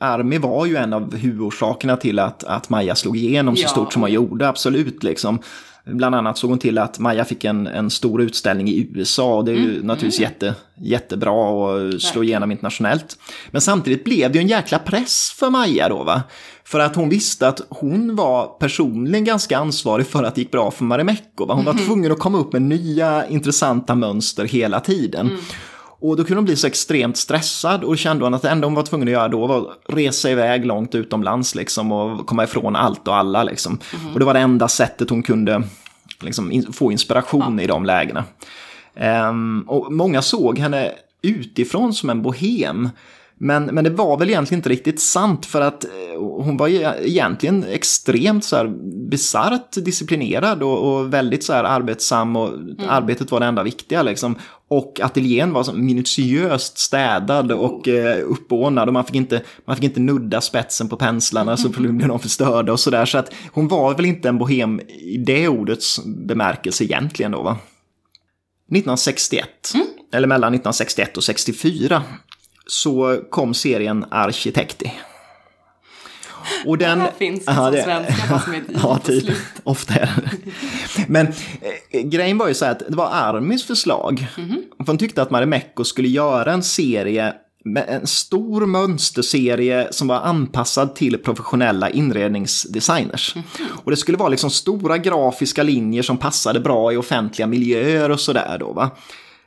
Armi 0.00 0.38
var 0.38 0.66
ju 0.66 0.76
en 0.76 0.92
av 0.92 1.16
huvudorsakerna 1.16 1.96
till 1.96 2.18
att, 2.18 2.44
att 2.44 2.68
Maja 2.68 2.94
slog 2.94 3.16
igenom 3.16 3.56
så 3.56 3.62
ja. 3.62 3.68
stort 3.68 3.92
som 3.92 4.02
hon 4.02 4.12
gjorde, 4.12 4.48
absolut. 4.48 5.02
Liksom. 5.02 5.38
Bland 5.84 6.14
annat 6.14 6.38
såg 6.38 6.50
hon 6.50 6.58
till 6.58 6.78
att 6.78 6.98
Maja 6.98 7.24
fick 7.24 7.44
en, 7.44 7.66
en 7.66 7.90
stor 7.90 8.22
utställning 8.22 8.68
i 8.68 8.90
USA 8.94 9.34
och 9.34 9.44
det 9.44 9.50
är 9.52 9.56
ju 9.56 9.74
mm, 9.74 9.86
naturligtvis 9.86 10.18
mm. 10.20 10.30
Jätte, 10.30 10.54
jättebra 10.76 11.76
att 11.76 12.02
slå 12.02 12.22
igenom 12.22 12.50
internationellt. 12.50 13.18
Men 13.50 13.60
samtidigt 13.60 14.04
blev 14.04 14.32
det 14.32 14.38
ju 14.38 14.42
en 14.42 14.48
jäkla 14.48 14.78
press 14.78 15.34
för 15.38 15.50
Maja 15.50 15.88
då 15.88 16.04
va. 16.04 16.22
För 16.64 16.80
att 16.80 16.96
hon 16.96 17.08
visste 17.08 17.48
att 17.48 17.60
hon 17.68 18.16
var 18.16 18.46
personligen 18.46 19.24
ganska 19.24 19.58
ansvarig 19.58 20.06
för 20.06 20.24
att 20.24 20.34
det 20.34 20.40
gick 20.40 20.50
bra 20.50 20.70
för 20.70 20.84
Marimekko. 20.84 21.52
Hon 21.52 21.64
var 21.64 21.72
mm. 21.72 21.86
tvungen 21.86 22.12
att 22.12 22.18
komma 22.18 22.38
upp 22.38 22.52
med 22.52 22.62
nya 22.62 23.26
intressanta 23.28 23.94
mönster 23.94 24.44
hela 24.44 24.80
tiden. 24.80 25.26
Mm. 25.26 25.40
Och 26.02 26.16
då 26.16 26.24
kunde 26.24 26.38
hon 26.38 26.44
bli 26.44 26.56
så 26.56 26.66
extremt 26.66 27.16
stressad 27.16 27.84
och 27.84 27.98
kände 27.98 28.24
hon 28.24 28.34
att 28.34 28.42
det 28.42 28.48
enda 28.48 28.66
hon 28.66 28.74
var 28.74 28.82
tvungen 28.82 29.08
att 29.08 29.12
göra 29.12 29.28
då 29.28 29.46
var 29.46 29.58
att 29.58 29.66
resa 29.86 30.30
iväg 30.30 30.66
långt 30.66 30.94
utomlands 30.94 31.54
liksom 31.54 31.92
och 31.92 32.26
komma 32.26 32.44
ifrån 32.44 32.76
allt 32.76 33.08
och 33.08 33.16
alla 33.16 33.44
liksom. 33.44 33.78
Mm. 33.94 34.12
Och 34.12 34.18
det 34.18 34.24
var 34.24 34.34
det 34.34 34.40
enda 34.40 34.68
sättet 34.68 35.10
hon 35.10 35.22
kunde 35.22 35.62
liksom, 36.20 36.62
få 36.72 36.92
inspiration 36.92 37.60
i 37.60 37.66
de 37.66 37.84
lägena. 37.84 38.24
Um, 39.28 39.64
och 39.68 39.92
många 39.92 40.22
såg 40.22 40.58
henne 40.58 40.92
utifrån 41.22 41.94
som 41.94 42.10
en 42.10 42.22
bohem. 42.22 42.88
Men, 43.44 43.64
men 43.64 43.84
det 43.84 43.90
var 43.90 44.18
väl 44.18 44.30
egentligen 44.30 44.58
inte 44.58 44.68
riktigt 44.68 45.00
sant 45.00 45.46
för 45.46 45.60
att 45.60 45.84
eh, 45.84 45.90
hon 46.20 46.56
var 46.56 46.68
egentligen 46.68 47.64
extremt 47.64 48.44
så 48.44 48.56
här 48.56 48.68
bisarrt 49.10 49.72
disciplinerad 49.72 50.62
och, 50.62 50.92
och 50.92 51.14
väldigt 51.14 51.44
så 51.44 51.52
här 51.52 51.64
arbetsam 51.64 52.36
och 52.36 52.48
mm. 52.48 52.76
arbetet 52.88 53.30
var 53.30 53.40
det 53.40 53.46
enda 53.46 53.62
viktiga 53.62 54.02
liksom. 54.02 54.36
Och 54.68 55.00
ateljén 55.02 55.52
var 55.52 55.62
så 55.62 55.72
minutiöst 55.72 56.78
städad 56.78 57.52
och 57.52 57.88
eh, 57.88 58.24
uppordnad 58.26 58.88
och 58.88 58.94
man 58.94 59.04
fick, 59.04 59.14
inte, 59.14 59.42
man 59.64 59.76
fick 59.76 59.84
inte 59.84 60.00
nudda 60.00 60.40
spetsen 60.40 60.88
på 60.88 60.96
penslarna 60.96 61.56
så 61.56 61.68
blev 61.68 62.08
de 62.08 62.20
förstörda 62.20 62.72
och 62.72 62.80
sådär. 62.80 63.04
Så 63.04 63.18
att 63.18 63.34
hon 63.52 63.68
var 63.68 63.94
väl 63.94 64.04
inte 64.04 64.28
en 64.28 64.38
bohem 64.38 64.80
i 64.80 65.22
det 65.26 65.48
ordets 65.48 66.00
bemärkelse 66.04 66.84
egentligen 66.84 67.32
då 67.32 67.42
va. 67.42 67.50
1961, 67.50 69.48
mm. 69.74 69.86
eller 70.12 70.28
mellan 70.28 70.54
1961 70.54 71.16
och 71.16 71.24
64, 71.24 72.02
så 72.66 73.20
kom 73.30 73.54
serien 73.54 74.04
Arkitekti. 74.10 74.92
Och 76.66 76.78
den, 76.78 76.98
det 76.98 77.04
här 77.04 77.12
finns 77.18 77.42
ja, 77.46 77.70
det, 77.70 77.82
svenska 77.82 78.14
fast 78.14 78.48
med 78.48 78.62
ja, 78.82 78.98
typ, 78.98 79.34
ofta 79.64 79.94
är 79.94 80.10
det. 80.16 80.30
Men 81.08 81.26
eh, 81.90 82.00
grejen 82.00 82.38
var 82.38 82.48
ju 82.48 82.54
så 82.54 82.64
här 82.64 82.72
att 82.72 82.82
det 82.88 82.96
var 82.96 83.08
Armis 83.12 83.64
förslag. 83.64 84.26
Mm 84.38 84.50
-hmm. 84.50 84.62
Hon 84.86 84.98
tyckte 84.98 85.22
att 85.22 85.30
Marimekko 85.30 85.84
skulle 85.84 86.08
göra 86.08 86.52
en 86.52 86.62
serie 86.62 87.34
en 87.86 88.06
stor 88.06 88.66
mönsterserie 88.66 89.88
som 89.90 90.08
var 90.08 90.20
anpassad 90.20 90.94
till 90.94 91.18
professionella 91.18 91.90
inredningsdesigners. 91.90 93.34
Mm 93.34 93.46
-hmm. 93.48 93.66
Och 93.84 93.90
det 93.90 93.96
skulle 93.96 94.18
vara 94.18 94.28
liksom 94.28 94.50
stora 94.50 94.98
grafiska 94.98 95.62
linjer 95.62 96.02
som 96.02 96.16
passade 96.18 96.60
bra 96.60 96.92
i 96.92 96.96
offentliga 96.96 97.46
miljöer 97.46 98.10
och 98.10 98.20
sådär 98.20 98.56
då 98.60 98.72
va. 98.72 98.90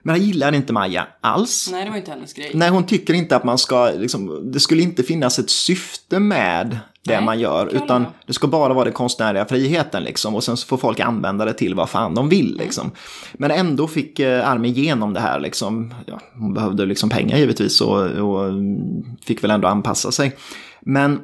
Men 0.06 0.16
jag 0.16 0.26
gillar 0.26 0.52
inte 0.52 0.74
Maja 0.74 1.08
alls. 1.22 1.70
Nej, 1.72 1.84
det 1.84 1.90
var 1.90 1.98
inte 1.98 2.12
hennes 2.12 2.34
grej. 2.34 2.52
Nej, 2.54 2.70
hon 2.70 2.86
tycker 2.86 3.14
inte 3.14 3.36
att 3.36 3.44
man 3.44 3.58
ska, 3.58 3.90
liksom, 3.90 4.52
det 4.52 4.60
skulle 4.60 4.82
inte 4.82 5.04
finnas 5.04 5.40
ett 5.40 5.50
syfte 5.50 6.20
med 6.20 6.80
det 7.04 7.16
Nej, 7.16 7.26
man 7.26 7.40
gör, 7.40 7.68
utan 7.68 8.06
det. 8.26 8.34
ska 8.34 8.48
bara 8.48 8.74
vara 8.74 8.86
den 8.86 8.94
konstnärliga 8.94 9.46
friheten 9.46 10.04
liksom. 10.04 10.36
Och 10.36 10.44
sen 10.44 10.58
så 10.58 10.68
får 10.68 10.78
folk 10.78 11.00
använda 11.00 11.46
det 11.46 11.54
till 11.54 11.76
vad 11.76 11.90
fan 11.90 12.16
de 12.16 12.30
vill 12.30 12.58
liksom. 12.58 12.86
Mm. 12.86 12.96
Men 13.34 13.52
ändå 13.52 13.88
fick 13.88 14.20
eh, 14.20 14.50
Armin 14.50 14.76
igenom 14.76 15.14
det 15.14 15.20
här 15.20 15.40
liksom. 15.40 15.94
Ja, 16.06 16.20
hon 16.34 16.54
behövde 16.54 16.86
liksom 16.86 17.10
pengar 17.10 17.38
givetvis 17.38 17.82
och, 17.82 18.02
och 18.06 18.54
fick 19.26 19.44
väl 19.44 19.52
ändå 19.52 19.68
anpassa 19.68 20.12
sig. 20.12 20.36
Men 20.82 21.22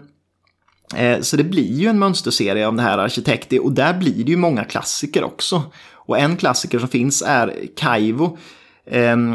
eh, 0.96 1.22
så 1.22 1.38
det 1.38 1.44
blir 1.44 1.74
ju 1.74 1.88
en 1.88 2.00
mönsterserie 2.00 2.67
av 2.67 2.76
det 2.76 2.84
här 2.84 2.98
Arkitekti 2.98 3.60
och 3.60 3.72
där 3.72 3.94
blir 3.94 4.24
det 4.24 4.32
ju 4.32 4.38
många 4.38 4.63
klassiker 4.63 5.24
också. 5.24 5.63
Och 5.94 6.20
en 6.20 6.38
klassiker 6.38 6.80
som 6.80 6.88
finns 6.88 7.24
är 7.28 7.56
Kaivo 7.76 8.38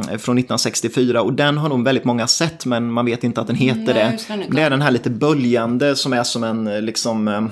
från 0.08 0.38
1964 0.38 1.22
och 1.22 1.32
den 1.32 1.58
har 1.58 1.68
nog 1.68 1.84
väldigt 1.84 2.04
många 2.04 2.26
sett 2.26 2.66
men 2.66 2.92
man 2.92 3.06
vet 3.06 3.24
inte 3.24 3.40
att 3.40 3.46
den 3.46 3.56
heter 3.56 3.94
Nej, 3.94 4.18
det. 4.28 4.46
Det 4.50 4.62
är 4.62 4.70
den 4.70 4.82
här 4.82 4.90
lite 4.90 5.10
böljande 5.10 5.96
som 5.96 6.12
är 6.12 6.22
som 6.22 6.44
en 6.44 6.66
eh, 6.66 6.82
liksom 6.82 7.28
ehm, 7.28 7.50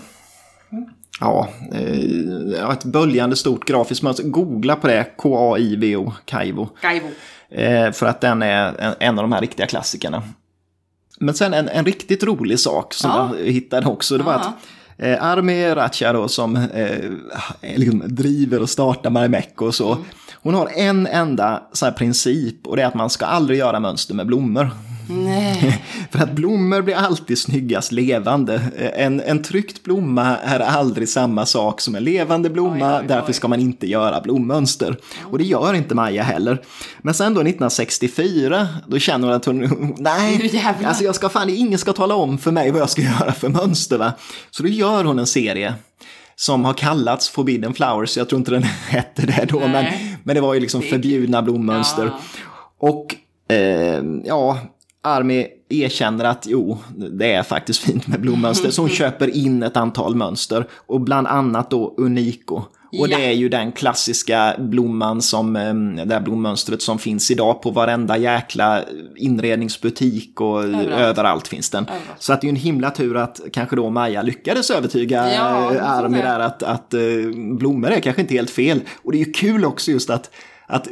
Ja, 1.21 1.49
eh, 1.73 2.71
ett 2.71 2.85
böljande 2.85 3.37
stort 3.37 3.65
grafiskt 3.65 4.03
mönster. 4.03 4.25
Googla 4.25 4.77
på 4.77 4.87
det, 4.87 5.07
K-A-I-V-O, 5.17 6.13
Kaivo. 6.25 6.69
Kaivo. 6.81 7.07
Eh, 7.51 7.93
för 7.93 8.07
att 8.07 8.21
den 8.21 8.43
är 8.43 8.95
en 9.01 9.19
av 9.19 9.25
de 9.25 9.33
här 9.33 9.41
riktiga 9.41 9.67
klassikerna. 9.67 10.23
Men 11.19 11.35
sen 11.35 11.55
en, 11.55 11.69
en 11.69 11.85
riktigt 11.85 12.25
rolig 12.25 12.61
sak 12.61 12.95
som 12.95 13.11
ja. 13.11 13.31
jag 13.39 13.53
hittade 13.53 13.87
också, 13.87 14.19
det 14.19 14.25
var 14.25 14.35
att 14.35 14.47
eh, 14.99 15.25
Armi 15.25 15.75
Racha 15.75 16.13
då 16.13 16.29
som 16.29 16.57
eh, 16.57 17.11
liksom 17.61 18.03
driver 18.07 18.63
och 18.63 18.71
startar 18.71 19.11
Marimekko 19.11 19.67
och 19.67 19.75
så. 19.75 19.93
Mm. 19.93 20.05
Hon 20.45 20.55
har 20.55 20.69
en 20.75 21.07
enda 21.07 21.63
så 21.73 21.93
princip 21.93 22.67
och 22.67 22.77
det 22.77 22.83
är 22.83 22.87
att 22.87 22.95
man 22.95 23.11
ska 23.11 23.27
aldrig 23.27 23.59
göra 23.59 23.81
mönster 23.81 24.15
med 24.15 24.27
blommor. 24.27 24.71
Nej. 25.09 25.85
För 26.11 26.19
att 26.19 26.33
blommor 26.33 26.83
blir 26.83 26.95
alltid 26.95 27.39
snyggast 27.39 27.93
levande. 27.93 28.61
En, 28.97 29.21
en 29.21 29.43
tryckt 29.43 29.83
blomma 29.83 30.37
är 30.37 30.61
aldrig 30.61 31.09
samma 31.09 31.47
sak 31.47 31.81
som 31.81 31.95
en 31.95 32.05
levande 32.05 32.51
blomma, 32.51 32.91
oj, 32.91 32.95
oj, 32.95 33.01
oj. 33.01 33.05
därför 33.09 33.33
ska 33.33 33.49
man 33.49 33.61
inte 33.61 33.87
göra 33.87 34.21
blommönster. 34.21 34.97
Och 35.23 35.39
det 35.39 35.45
gör 35.45 35.75
inte 35.75 35.95
Maja 35.95 36.23
heller. 36.23 36.63
Men 37.03 37.15
sen 37.15 37.35
då 37.35 37.41
1964, 37.41 38.69
då 38.87 38.99
känner 38.99 39.27
hon 39.27 39.37
att 39.37 39.45
hon, 39.45 39.95
nej, 39.99 40.63
alltså 40.85 41.05
jag 41.05 41.15
ska 41.15 41.29
fan, 41.29 41.51
ingen 41.51 41.79
ska 41.79 41.93
tala 41.93 42.15
om 42.15 42.39
för 42.39 42.51
mig 42.51 42.71
vad 42.71 42.81
jag 42.81 42.91
ska 42.91 43.03
göra 43.03 43.33
för 43.33 43.49
mönster 43.49 43.99
va. 43.99 44.13
Så 44.51 44.63
då 44.63 44.69
gör 44.69 45.05
hon 45.05 45.19
en 45.19 45.27
serie 45.27 45.75
som 46.37 46.65
har 46.65 46.75
kallats 46.75 47.29
Forbidden 47.29 47.75
Flowers. 47.75 48.17
Jag 48.17 48.29
tror 48.29 48.39
inte 48.39 48.51
den 48.51 48.63
hette 48.89 49.27
det 49.27 49.47
då, 49.49 49.61
men, 49.61 49.87
men 50.25 50.35
det 50.35 50.41
var 50.41 50.55
ju 50.55 50.61
liksom 50.61 50.83
förbjudna 50.83 51.43
blommönster. 51.43 52.05
Ja. 52.05 52.19
Och 52.79 53.17
eh, 53.55 54.03
ja, 54.25 54.59
Armi 55.03 55.47
erkänner 55.69 56.25
att 56.25 56.47
jo, 56.49 56.79
det 57.11 57.33
är 57.33 57.43
faktiskt 57.43 57.81
fint 57.81 58.07
med 58.07 58.21
blommönster. 58.21 58.71
Så 58.71 58.83
hon 58.83 58.89
köper 59.01 59.37
in 59.37 59.63
ett 59.63 59.77
antal 59.77 60.15
mönster 60.15 60.67
och 60.87 61.01
bland 61.01 61.27
annat 61.27 61.71
då 61.71 61.95
Unico. 61.99 62.63
Och 63.01 63.09
ja. 63.09 63.17
det 63.17 63.25
är 63.25 63.33
ju 63.33 63.49
den 63.49 63.73
klassiska 63.73 64.55
blomman 64.59 65.23
som, 65.23 65.57
ehm, 65.57 65.97
det 65.97 66.15
här 66.15 66.21
blommönstret 66.21 66.83
som 66.83 66.99
finns 66.99 67.31
idag 67.31 67.63
på 67.63 67.71
varenda 67.71 68.17
jäkla 68.17 68.85
inredningsbutik 69.17 70.41
och 70.41 70.65
överallt, 70.65 70.93
överallt 70.93 71.49
finns 71.49 71.71
den. 71.71 71.85
Överallt. 71.85 72.23
Så 72.23 72.33
att 72.33 72.41
det 72.41 72.45
är 72.45 72.49
ju 72.49 72.57
en 72.57 72.63
himla 72.63 72.91
tur 72.91 73.17
att 73.17 73.41
kanske 73.53 73.77
då 73.77 73.91
Maja 73.91 74.23
lyckades 74.23 74.71
övertyga 74.71 75.33
ja, 75.35 75.75
eh, 75.75 75.91
Armi 75.91 76.19
där 76.19 76.41
att, 76.41 76.63
att 76.63 76.95
eh, 76.95 77.01
blommor 77.59 77.91
är 77.91 78.01
kanske 78.01 78.23
inte 78.23 78.35
helt 78.35 78.51
fel. 78.51 78.81
Och 79.03 79.13
det 79.13 79.19
är 79.19 79.25
ju 79.27 79.33
kul 79.33 79.65
också 79.65 79.91
just 79.91 80.11
att 80.11 80.31
att 80.67 80.89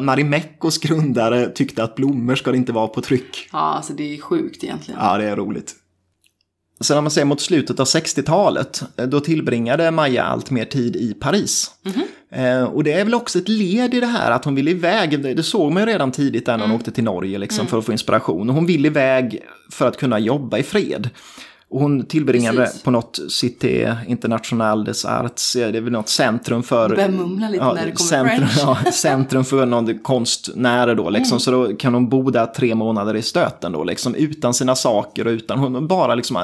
Marimekkos 0.00 0.78
grundare 0.78 1.48
tyckte 1.48 1.84
att 1.84 1.94
blommor 1.94 2.34
ska 2.34 2.50
det 2.50 2.56
inte 2.56 2.72
vara 2.72 2.88
på 2.88 3.00
tryck. 3.00 3.48
Ja, 3.52 3.58
alltså 3.58 3.92
det 3.92 4.14
är 4.14 4.20
sjukt 4.20 4.64
egentligen. 4.64 5.00
Ja, 5.02 5.18
det 5.18 5.24
är 5.24 5.36
roligt. 5.36 5.74
Sen 6.82 6.98
om 6.98 7.04
man 7.04 7.10
ser 7.10 7.24
mot 7.24 7.40
slutet 7.40 7.80
av 7.80 7.86
60-talet, 7.86 8.82
eh, 8.96 9.06
då 9.06 9.20
tillbringade 9.20 9.90
Maja 9.90 10.24
allt 10.24 10.50
mer 10.50 10.64
tid 10.64 10.96
i 10.96 11.14
Paris. 11.14 11.70
Mm 11.84 11.98
-hmm. 12.30 12.64
och 12.64 12.84
det 12.84 12.92
är 12.92 13.04
väl 13.04 13.14
också 13.14 13.38
ett 13.38 13.48
led 13.48 13.94
i 13.94 14.00
det 14.00 14.06
här 14.06 14.30
att 14.30 14.44
hon 14.44 14.54
vill 14.54 14.68
iväg, 14.68 15.36
det 15.36 15.42
såg 15.42 15.72
man 15.72 15.82
ju 15.82 15.86
redan 15.86 16.12
tidigt 16.12 16.46
när 16.46 16.54
hon 16.54 16.62
mm. 16.62 16.76
åkte 16.76 16.90
till 16.90 17.04
Norge 17.04 17.38
liksom, 17.38 17.60
mm. 17.60 17.70
för 17.70 17.78
att 17.78 17.84
få 17.84 17.92
inspiration. 17.92 18.48
Hon 18.48 18.66
vill 18.66 18.86
iväg 18.86 19.42
för 19.70 19.88
att 19.88 19.96
kunna 19.96 20.18
jobba 20.18 20.58
i 20.58 20.62
fred. 20.62 21.10
Och 21.72 21.80
hon 21.80 22.06
tillbringade 22.06 22.56
Precis. 22.56 22.82
på 22.82 22.90
något 22.90 23.18
Cité 23.30 23.96
International 24.06 24.84
des 24.84 25.04
Arts, 25.04 25.52
det 25.52 25.62
är 25.62 25.80
väl 25.80 25.92
något 25.92 26.08
centrum 26.08 26.62
för... 26.62 26.88
Börjar 26.88 27.08
mumla 27.08 27.48
lite 27.48 27.64
ja, 27.64 27.72
när 27.72 27.86
det 27.86 27.92
kommer 27.92 28.08
centrum. 28.08 28.48
Ja, 28.84 28.92
centrum 28.92 29.44
för 29.44 29.66
någon 29.66 29.98
konstnäre 29.98 30.94
då 30.94 31.10
liksom. 31.10 31.34
Mm. 31.34 31.40
Så 31.40 31.50
då 31.50 31.76
kan 31.76 31.94
hon 31.94 32.08
bo 32.08 32.30
där 32.30 32.46
tre 32.46 32.74
månader 32.74 33.16
i 33.16 33.22
stöten 33.22 33.72
då 33.72 33.84
liksom. 33.84 34.14
Utan 34.14 34.54
sina 34.54 34.74
saker 34.74 35.26
och 35.26 35.30
utan 35.30 35.58
hon, 35.58 35.88
bara 35.88 36.14
liksom 36.14 36.36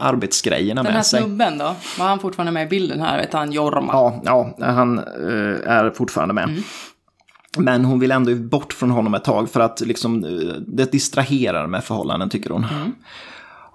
arbetsgrejerna 0.00 0.82
med 0.82 1.06
sig. 1.06 1.20
Den 1.20 1.30
här 1.30 1.46
snubben 1.46 1.58
då? 1.58 1.74
Var 1.98 2.06
han 2.06 2.18
fortfarande 2.18 2.52
med 2.52 2.66
i 2.66 2.68
bilden 2.68 3.00
här? 3.00 3.18
Vet 3.18 3.32
han 3.32 3.52
Jorma? 3.52 3.92
Ja, 3.92 4.22
ja 4.24 4.54
han 4.58 4.98
äh, 4.98 5.72
är 5.72 5.90
fortfarande 5.90 6.34
med. 6.34 6.44
Mm. 6.44 6.62
Men 7.58 7.84
hon 7.84 8.00
vill 8.00 8.10
ändå 8.10 8.34
bort 8.34 8.72
från 8.72 8.90
honom 8.90 9.14
ett 9.14 9.24
tag 9.24 9.50
för 9.50 9.60
att 9.60 9.80
liksom, 9.80 10.24
eh, 10.24 10.54
det 10.66 10.92
distraherar 10.92 11.66
med 11.66 11.84
förhållanden 11.84 12.30
tycker 12.30 12.50
hon. 12.50 12.64
Mm. 12.64 12.92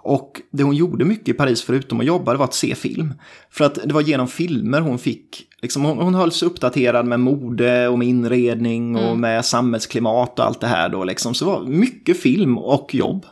Och 0.10 0.42
det 0.52 0.64
hon 0.64 0.76
gjorde 0.76 1.06
mycket 1.06 1.30
i 1.30 1.34
Paris 1.34 1.62
förutom 1.62 2.00
att 2.00 2.06
jobba, 2.06 2.32
det 2.32 2.38
var 2.38 2.46
att 2.46 2.54
se 2.54 2.76
film. 2.76 3.14
För 3.50 3.66
att 3.66 3.76
det 3.86 3.94
var 3.94 4.02
genom 4.02 4.28
filmer 4.28 4.82
hon 4.82 5.00
fick, 5.00 5.48
liksom, 5.62 5.86
hon, 5.86 5.98
hon 5.98 6.16
hölls 6.16 6.44
uppdaterad 6.44 7.06
med 7.06 7.20
mode 7.20 7.88
och 7.88 8.00
med 8.00 8.08
inredning 8.08 8.96
och 8.96 9.04
mm. 9.04 9.22
med 9.22 9.46
samhällsklimat 9.46 10.40
och 10.40 10.46
allt 10.46 10.62
det 10.62 10.68
här 10.68 10.90
då 10.90 11.04
liksom. 11.04 11.34
Så 11.34 11.46
det 11.46 11.52
var 11.52 11.66
mycket 11.66 12.20
film 12.20 12.58
och 12.58 12.96
jobb. 12.96 13.26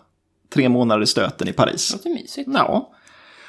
Tre 0.53 0.69
månader 0.69 1.03
i 1.03 1.05
stöten 1.05 1.47
i 1.47 1.53
Paris. 1.53 1.89
Det 1.89 1.97
låter 1.97 2.09
mysigt. 2.09 2.49
Ja. 2.53 2.93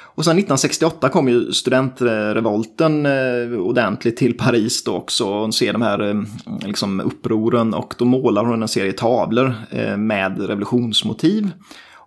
Och 0.01 0.25
sen 0.25 0.31
1968 0.31 1.09
kom 1.09 1.29
ju 1.29 1.51
studentrevolten 1.51 3.05
eh, 3.05 3.59
ordentligt 3.59 4.17
till 4.17 4.37
Paris 4.37 4.83
då 4.83 4.95
också. 4.95 5.39
Hon 5.39 5.53
ser 5.53 5.73
de 5.73 5.81
här 5.81 6.09
eh, 6.09 6.21
liksom, 6.65 6.99
upproren 6.99 7.73
och 7.73 7.93
då 7.97 8.05
målar 8.05 8.45
hon 8.45 8.61
en 8.61 8.67
serie 8.67 8.93
tavlor 8.93 9.53
eh, 9.71 9.97
med 9.97 10.47
revolutionsmotiv. 10.47 11.51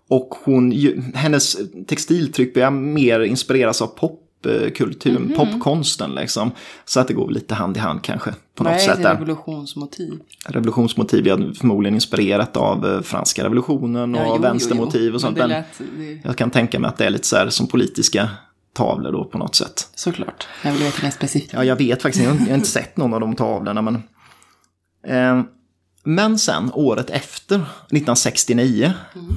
Och 0.09 0.35
hon, 0.45 0.73
hennes 1.15 1.57
textiltryck 1.87 2.55
börjar 2.55 2.71
mer 2.71 3.21
inspireras 3.21 3.83
av 3.83 3.87
popkulturen, 3.87 5.17
mm 5.17 5.33
-hmm. 5.33 5.53
popkonsten 5.53 6.15
liksom. 6.15 6.51
Så 6.85 7.01
att 7.01 7.09
det 7.09 7.15
går 7.15 7.31
lite 7.31 7.55
hand 7.55 7.77
i 7.77 7.81
hand 7.81 8.03
kanske. 8.03 8.35
På 8.55 8.65
något 8.65 8.81
sätt. 8.81 9.03
Där. 9.03 9.15
revolutionsmotiv? 9.15 10.21
Revolutionsmotiv, 10.47 11.27
ja, 11.27 11.37
förmodligen 11.37 11.95
inspirerat 11.95 12.57
av 12.57 12.87
eh, 12.87 13.03
franska 13.03 13.45
revolutionen 13.45 14.15
och 14.15 14.21
ja, 14.21 14.35
jo, 14.37 14.43
vänstermotiv 14.43 15.15
och 15.15 15.21
sånt. 15.21 15.38
Men 15.38 15.49
lät, 15.49 15.65
det... 15.97 16.21
Jag 16.25 16.37
kan 16.37 16.51
tänka 16.51 16.79
mig 16.79 16.88
att 16.88 16.97
det 16.97 17.05
är 17.05 17.11
lite 17.11 17.27
så 17.27 17.37
här 17.37 17.49
som 17.49 17.67
politiska 17.67 18.31
tavlor 18.73 19.12
då 19.12 19.25
på 19.25 19.38
något 19.38 19.55
sätt. 19.55 19.88
Såklart, 19.95 20.47
jag 20.62 20.73
vill 20.73 20.83
veta 20.83 21.03
mer 21.03 21.11
specifikt. 21.11 21.53
Ja, 21.53 21.65
jag 21.65 21.77
vet 21.77 22.03
faktiskt 22.03 22.25
jag 22.25 22.35
har 22.35 22.55
inte 22.55 22.69
sett 22.69 22.97
någon 22.97 23.15
av 23.15 23.21
de 23.21 23.35
tavlorna. 23.35 23.83
Men, 23.83 23.95
eh, 25.07 25.45
men 26.05 26.38
sen, 26.38 26.71
året 26.75 27.11
efter, 27.11 27.57
1969, 27.57 28.93
mm 29.15 29.37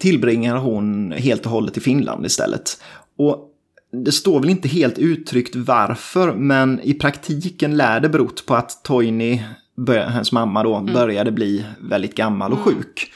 tillbringar 0.00 0.56
hon 0.56 1.12
helt 1.12 1.46
och 1.46 1.52
hållet 1.52 1.76
i 1.76 1.80
Finland 1.80 2.26
istället. 2.26 2.82
Och 3.16 3.46
det 3.92 4.12
står 4.12 4.40
väl 4.40 4.50
inte 4.50 4.68
helt 4.68 4.98
uttryckt 4.98 5.56
varför, 5.56 6.34
men 6.34 6.80
i 6.80 6.94
praktiken 6.94 7.76
lär 7.76 8.00
det 8.00 8.08
berott 8.08 8.46
på 8.46 8.54
att 8.54 8.84
Toini, 8.84 9.44
hennes 9.88 10.32
mamma 10.32 10.62
då, 10.62 10.74
mm. 10.74 10.94
började 10.94 11.32
bli 11.32 11.64
väldigt 11.80 12.14
gammal 12.14 12.52
och 12.52 12.58
mm. 12.58 12.74
sjuk. 12.74 13.12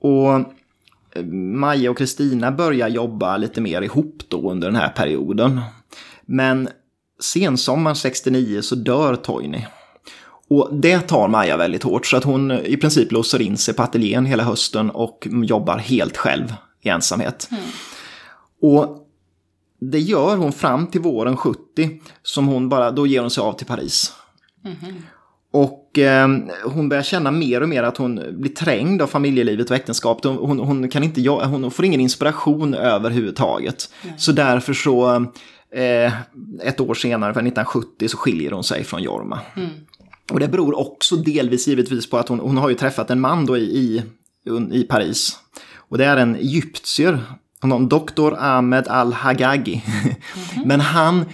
Och 0.00 0.30
eh, 1.14 1.24
Maja 1.32 1.90
och 1.90 1.98
Kristina 1.98 2.52
börjar 2.52 2.88
jobba 2.88 3.36
lite 3.36 3.60
mer 3.60 3.82
ihop 3.82 4.22
då 4.28 4.50
under 4.50 4.68
den 4.68 4.80
här 4.80 4.88
perioden. 4.88 5.60
Men 6.26 6.68
sensommaren 7.20 7.96
69 7.96 8.62
så 8.62 8.74
dör 8.74 9.16
Toini. 9.16 9.66
Och 10.48 10.74
det 10.74 10.98
tar 10.98 11.28
Maja 11.28 11.56
väldigt 11.56 11.82
hårt 11.82 12.06
så 12.06 12.16
att 12.16 12.24
hon 12.24 12.50
i 12.50 12.76
princip 12.76 13.12
låser 13.12 13.42
in 13.42 13.56
sig 13.56 13.74
på 13.74 13.82
ateljén 13.82 14.26
hela 14.26 14.42
hösten 14.42 14.90
och 14.90 15.28
jobbar 15.30 15.78
helt 15.78 16.16
själv 16.16 16.54
i 16.82 16.88
ensamhet. 16.88 17.48
Mm. 17.50 17.62
Och 18.62 19.06
det 19.80 19.98
gör 19.98 20.36
hon 20.36 20.52
fram 20.52 20.86
till 20.86 21.00
våren 21.00 21.36
70 21.36 22.00
som 22.22 22.46
hon 22.46 22.68
bara, 22.68 22.90
då 22.90 23.06
ger 23.06 23.20
hon 23.20 23.30
sig 23.30 23.42
av 23.42 23.52
till 23.52 23.66
Paris. 23.66 24.12
Mm. 24.64 25.02
Och 25.52 25.98
eh, 25.98 26.28
hon 26.64 26.88
börjar 26.88 27.02
känna 27.02 27.30
mer 27.30 27.60
och 27.60 27.68
mer 27.68 27.82
att 27.82 27.96
hon 27.96 28.20
blir 28.32 28.50
trängd 28.50 29.02
av 29.02 29.06
familjelivet 29.06 29.70
och 29.70 29.76
äktenskapet. 29.76 30.24
Hon, 30.24 30.58
hon, 30.58 30.88
kan 30.88 31.02
inte, 31.02 31.28
hon 31.30 31.70
får 31.70 31.84
ingen 31.84 32.00
inspiration 32.00 32.74
överhuvudtaget. 32.74 33.90
Mm. 34.02 34.18
Så 34.18 34.32
därför 34.32 34.72
så, 34.72 35.14
eh, 35.74 36.12
ett 36.62 36.80
år 36.80 36.94
senare, 36.94 37.34
för 37.34 37.40
1970, 37.40 38.08
så 38.08 38.16
skiljer 38.16 38.50
hon 38.50 38.64
sig 38.64 38.84
från 38.84 39.02
Jorma. 39.02 39.40
Mm. 39.56 39.68
Och 40.32 40.40
det 40.40 40.48
beror 40.48 40.78
också 40.78 41.16
delvis 41.16 41.68
givetvis 41.68 42.10
på 42.10 42.18
att 42.18 42.28
hon, 42.28 42.40
hon 42.40 42.56
har 42.56 42.68
ju 42.68 42.74
träffat 42.74 43.10
en 43.10 43.20
man 43.20 43.46
då 43.46 43.56
i, 43.56 43.62
i, 43.62 44.02
i 44.72 44.82
Paris. 44.82 45.36
Och 45.76 45.98
det 45.98 46.04
är 46.04 46.16
en 46.16 46.36
egyptier, 46.36 47.20
någon 47.62 47.88
doktor 47.88 48.36
Ahmed 48.38 48.88
al-Hagagi. 48.88 49.82
Mm 50.36 50.48
-hmm. 50.48 50.66
Men 50.66 50.80
han 50.80 51.24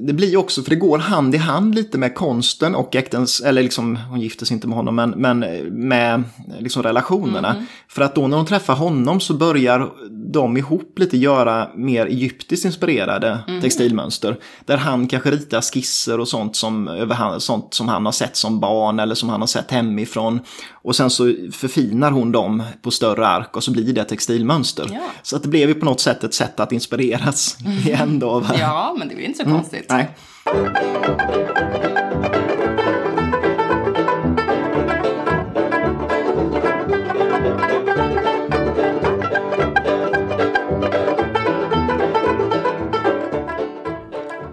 det 0.00 0.12
blir 0.12 0.36
också, 0.36 0.62
för 0.62 0.70
det 0.70 0.76
går 0.76 0.98
hand 0.98 1.34
i 1.34 1.38
hand 1.38 1.74
lite 1.74 1.98
med 1.98 2.14
konsten 2.14 2.74
och 2.74 2.96
äktens, 2.96 3.40
eller 3.40 3.62
liksom, 3.62 3.96
hon 3.96 4.20
gifter 4.20 4.46
sig 4.46 4.54
inte 4.54 4.66
med 4.66 4.76
honom, 4.76 4.96
men, 4.96 5.10
men 5.10 5.44
med 5.70 6.24
liksom 6.58 6.82
relationerna. 6.82 7.50
Mm. 7.50 7.64
För 7.88 8.02
att 8.02 8.14
då 8.14 8.28
när 8.28 8.36
hon 8.36 8.46
träffar 8.46 8.74
honom 8.74 9.20
så 9.20 9.34
börjar 9.34 9.90
de 10.10 10.56
ihop 10.56 10.98
lite 10.98 11.16
göra 11.16 11.68
mer 11.74 12.06
egyptiskt 12.06 12.64
inspirerade 12.64 13.38
mm. 13.48 13.60
textilmönster. 13.60 14.36
Där 14.64 14.76
han 14.76 15.06
kanske 15.06 15.30
ritar 15.30 15.60
skisser 15.60 16.20
och 16.20 16.28
sånt 16.28 16.56
som, 16.56 17.06
sånt 17.38 17.74
som 17.74 17.88
han 17.88 18.04
har 18.04 18.12
sett 18.12 18.36
som 18.36 18.60
barn 18.60 19.00
eller 19.00 19.14
som 19.14 19.28
han 19.28 19.40
har 19.40 19.46
sett 19.46 19.70
hemifrån. 19.70 20.40
Och 20.72 20.96
sen 20.96 21.10
så 21.10 21.34
förfinar 21.52 22.10
hon 22.10 22.32
dem 22.32 22.62
på 22.82 22.90
större 22.90 23.26
ark 23.26 23.56
och 23.56 23.64
så 23.64 23.72
blir 23.72 23.92
det 23.92 24.04
textilmönster. 24.04 24.86
Ja. 24.92 25.00
Så 25.22 25.36
att 25.36 25.42
det 25.42 25.48
blev 25.48 25.68
ju 25.68 25.74
på 25.74 25.84
något 25.84 26.00
sätt 26.00 26.24
ett 26.24 26.34
sätt 26.34 26.60
att 26.60 26.72
inspireras 26.72 27.56
mm. 27.64 27.78
igen 27.78 28.18
då. 28.18 28.44
Ja, 28.58 28.96
men 28.98 29.08
det 29.08 29.14
inte 29.28 29.44
så 29.44 29.50
konstigt. 29.50 29.90
Mm, 29.90 30.06
nej. 30.06 30.14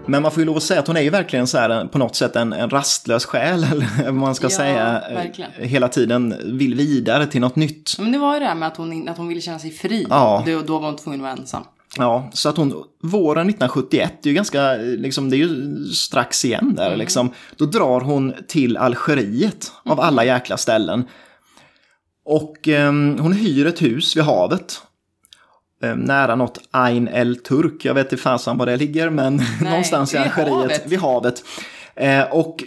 Men 0.08 0.22
man 0.22 0.32
får 0.32 0.40
ju 0.40 0.44
lov 0.44 0.56
att 0.56 0.62
säga 0.62 0.80
att 0.80 0.86
hon 0.86 0.96
är 0.96 1.00
ju 1.00 1.10
verkligen 1.10 1.46
så 1.46 1.58
här 1.58 1.86
på 1.86 1.98
något 1.98 2.16
sätt 2.16 2.36
en, 2.36 2.52
en 2.52 2.70
rastlös 2.70 3.24
själ, 3.24 3.64
eller 3.72 4.04
vad 4.04 4.14
man 4.14 4.34
ska 4.34 4.44
ja, 4.44 4.50
säga. 4.50 5.02
Verkligen. 5.14 5.50
Hela 5.56 5.88
tiden 5.88 6.34
vill 6.44 6.74
vidare 6.74 7.26
till 7.26 7.40
något 7.40 7.56
nytt. 7.56 7.98
Men 7.98 8.12
det 8.12 8.18
var 8.18 8.34
ju 8.34 8.40
det 8.40 8.46
här 8.46 8.54
med 8.54 8.68
att 8.68 8.76
hon, 8.76 9.08
att 9.08 9.16
hon 9.16 9.28
ville 9.28 9.40
känna 9.40 9.58
sig 9.58 9.70
fri. 9.70 10.06
Ja. 10.10 10.42
Då, 10.46 10.62
då 10.62 10.78
var 10.78 10.86
hon 10.86 10.96
tvungen 10.96 11.20
att 11.20 11.24
vara 11.24 11.32
ensam. 11.32 11.62
Ja, 11.98 12.30
så 12.32 12.48
att 12.48 12.56
hon 12.56 12.84
våren 13.02 13.48
1971, 13.48 14.12
det 14.22 14.28
är 14.28 14.30
ju 14.30 14.34
ganska, 14.34 14.72
liksom, 14.74 15.30
det 15.30 15.36
är 15.36 15.38
ju 15.38 15.84
strax 15.84 16.44
igen 16.44 16.74
där 16.76 16.86
mm. 16.86 16.98
liksom. 16.98 17.30
Då 17.56 17.64
drar 17.64 18.00
hon 18.00 18.34
till 18.48 18.76
Algeriet 18.76 19.72
av 19.82 19.92
mm. 19.92 20.04
alla 20.04 20.24
jäkla 20.24 20.56
ställen. 20.56 21.04
Och 22.24 22.68
eh, 22.68 22.92
hon 22.92 23.32
hyr 23.32 23.66
ett 23.66 23.82
hus 23.82 24.16
vid 24.16 24.24
havet. 24.24 24.82
Eh, 25.82 25.96
nära 25.96 26.34
något 26.34 26.60
Ain 26.70 27.08
el 27.08 27.36
Turk, 27.36 27.84
jag 27.84 27.94
vet 27.94 28.12
inte 28.12 28.22
fasen 28.22 28.58
var 28.58 28.66
det 28.66 28.76
ligger, 28.76 29.10
men 29.10 29.36
Nej, 29.36 29.46
någonstans 29.70 30.14
i 30.14 30.16
Algeriet, 30.16 30.48
havet. 30.48 30.86
vid 30.86 30.98
havet. 30.98 31.44
Eh, 31.94 32.22
och 32.22 32.64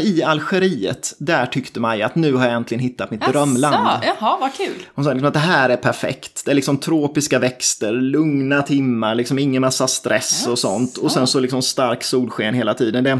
i 0.00 0.22
Algeriet, 0.22 1.14
där 1.18 1.46
tyckte 1.46 1.80
Maja 1.80 2.06
att 2.06 2.14
nu 2.14 2.34
har 2.34 2.44
jag 2.44 2.54
äntligen 2.54 2.80
hittat 2.80 3.10
mitt 3.10 3.22
Asså, 3.22 3.32
drömland. 3.32 4.02
Jaha, 4.04 4.36
vad 4.40 4.54
kul. 4.54 4.82
Hon 4.94 5.04
sa 5.04 5.12
liksom 5.12 5.28
att 5.28 5.34
det 5.34 5.40
här 5.40 5.68
är 5.68 5.76
perfekt. 5.76 6.44
Det 6.44 6.50
är 6.50 6.54
liksom 6.54 6.78
tropiska 6.78 7.38
växter, 7.38 7.92
lugna 7.92 8.62
timmar, 8.62 9.14
liksom 9.14 9.38
ingen 9.38 9.60
massa 9.60 9.88
stress 9.88 10.42
Asså. 10.42 10.50
och 10.50 10.58
sånt. 10.58 10.96
Och 10.96 11.12
sen 11.12 11.26
så 11.26 11.40
liksom 11.40 11.62
stark 11.62 12.04
solsken 12.04 12.54
hela 12.54 12.74
tiden. 12.74 13.04
Det, 13.04 13.18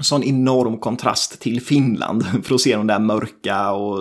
sån 0.00 0.22
enorm 0.22 0.78
kontrast 0.78 1.40
till 1.40 1.60
Finland 1.60 2.24
för 2.44 2.54
att 2.54 2.60
se 2.60 2.76
de 2.76 2.86
där 2.86 2.98
mörka 2.98 3.70
och 3.70 3.98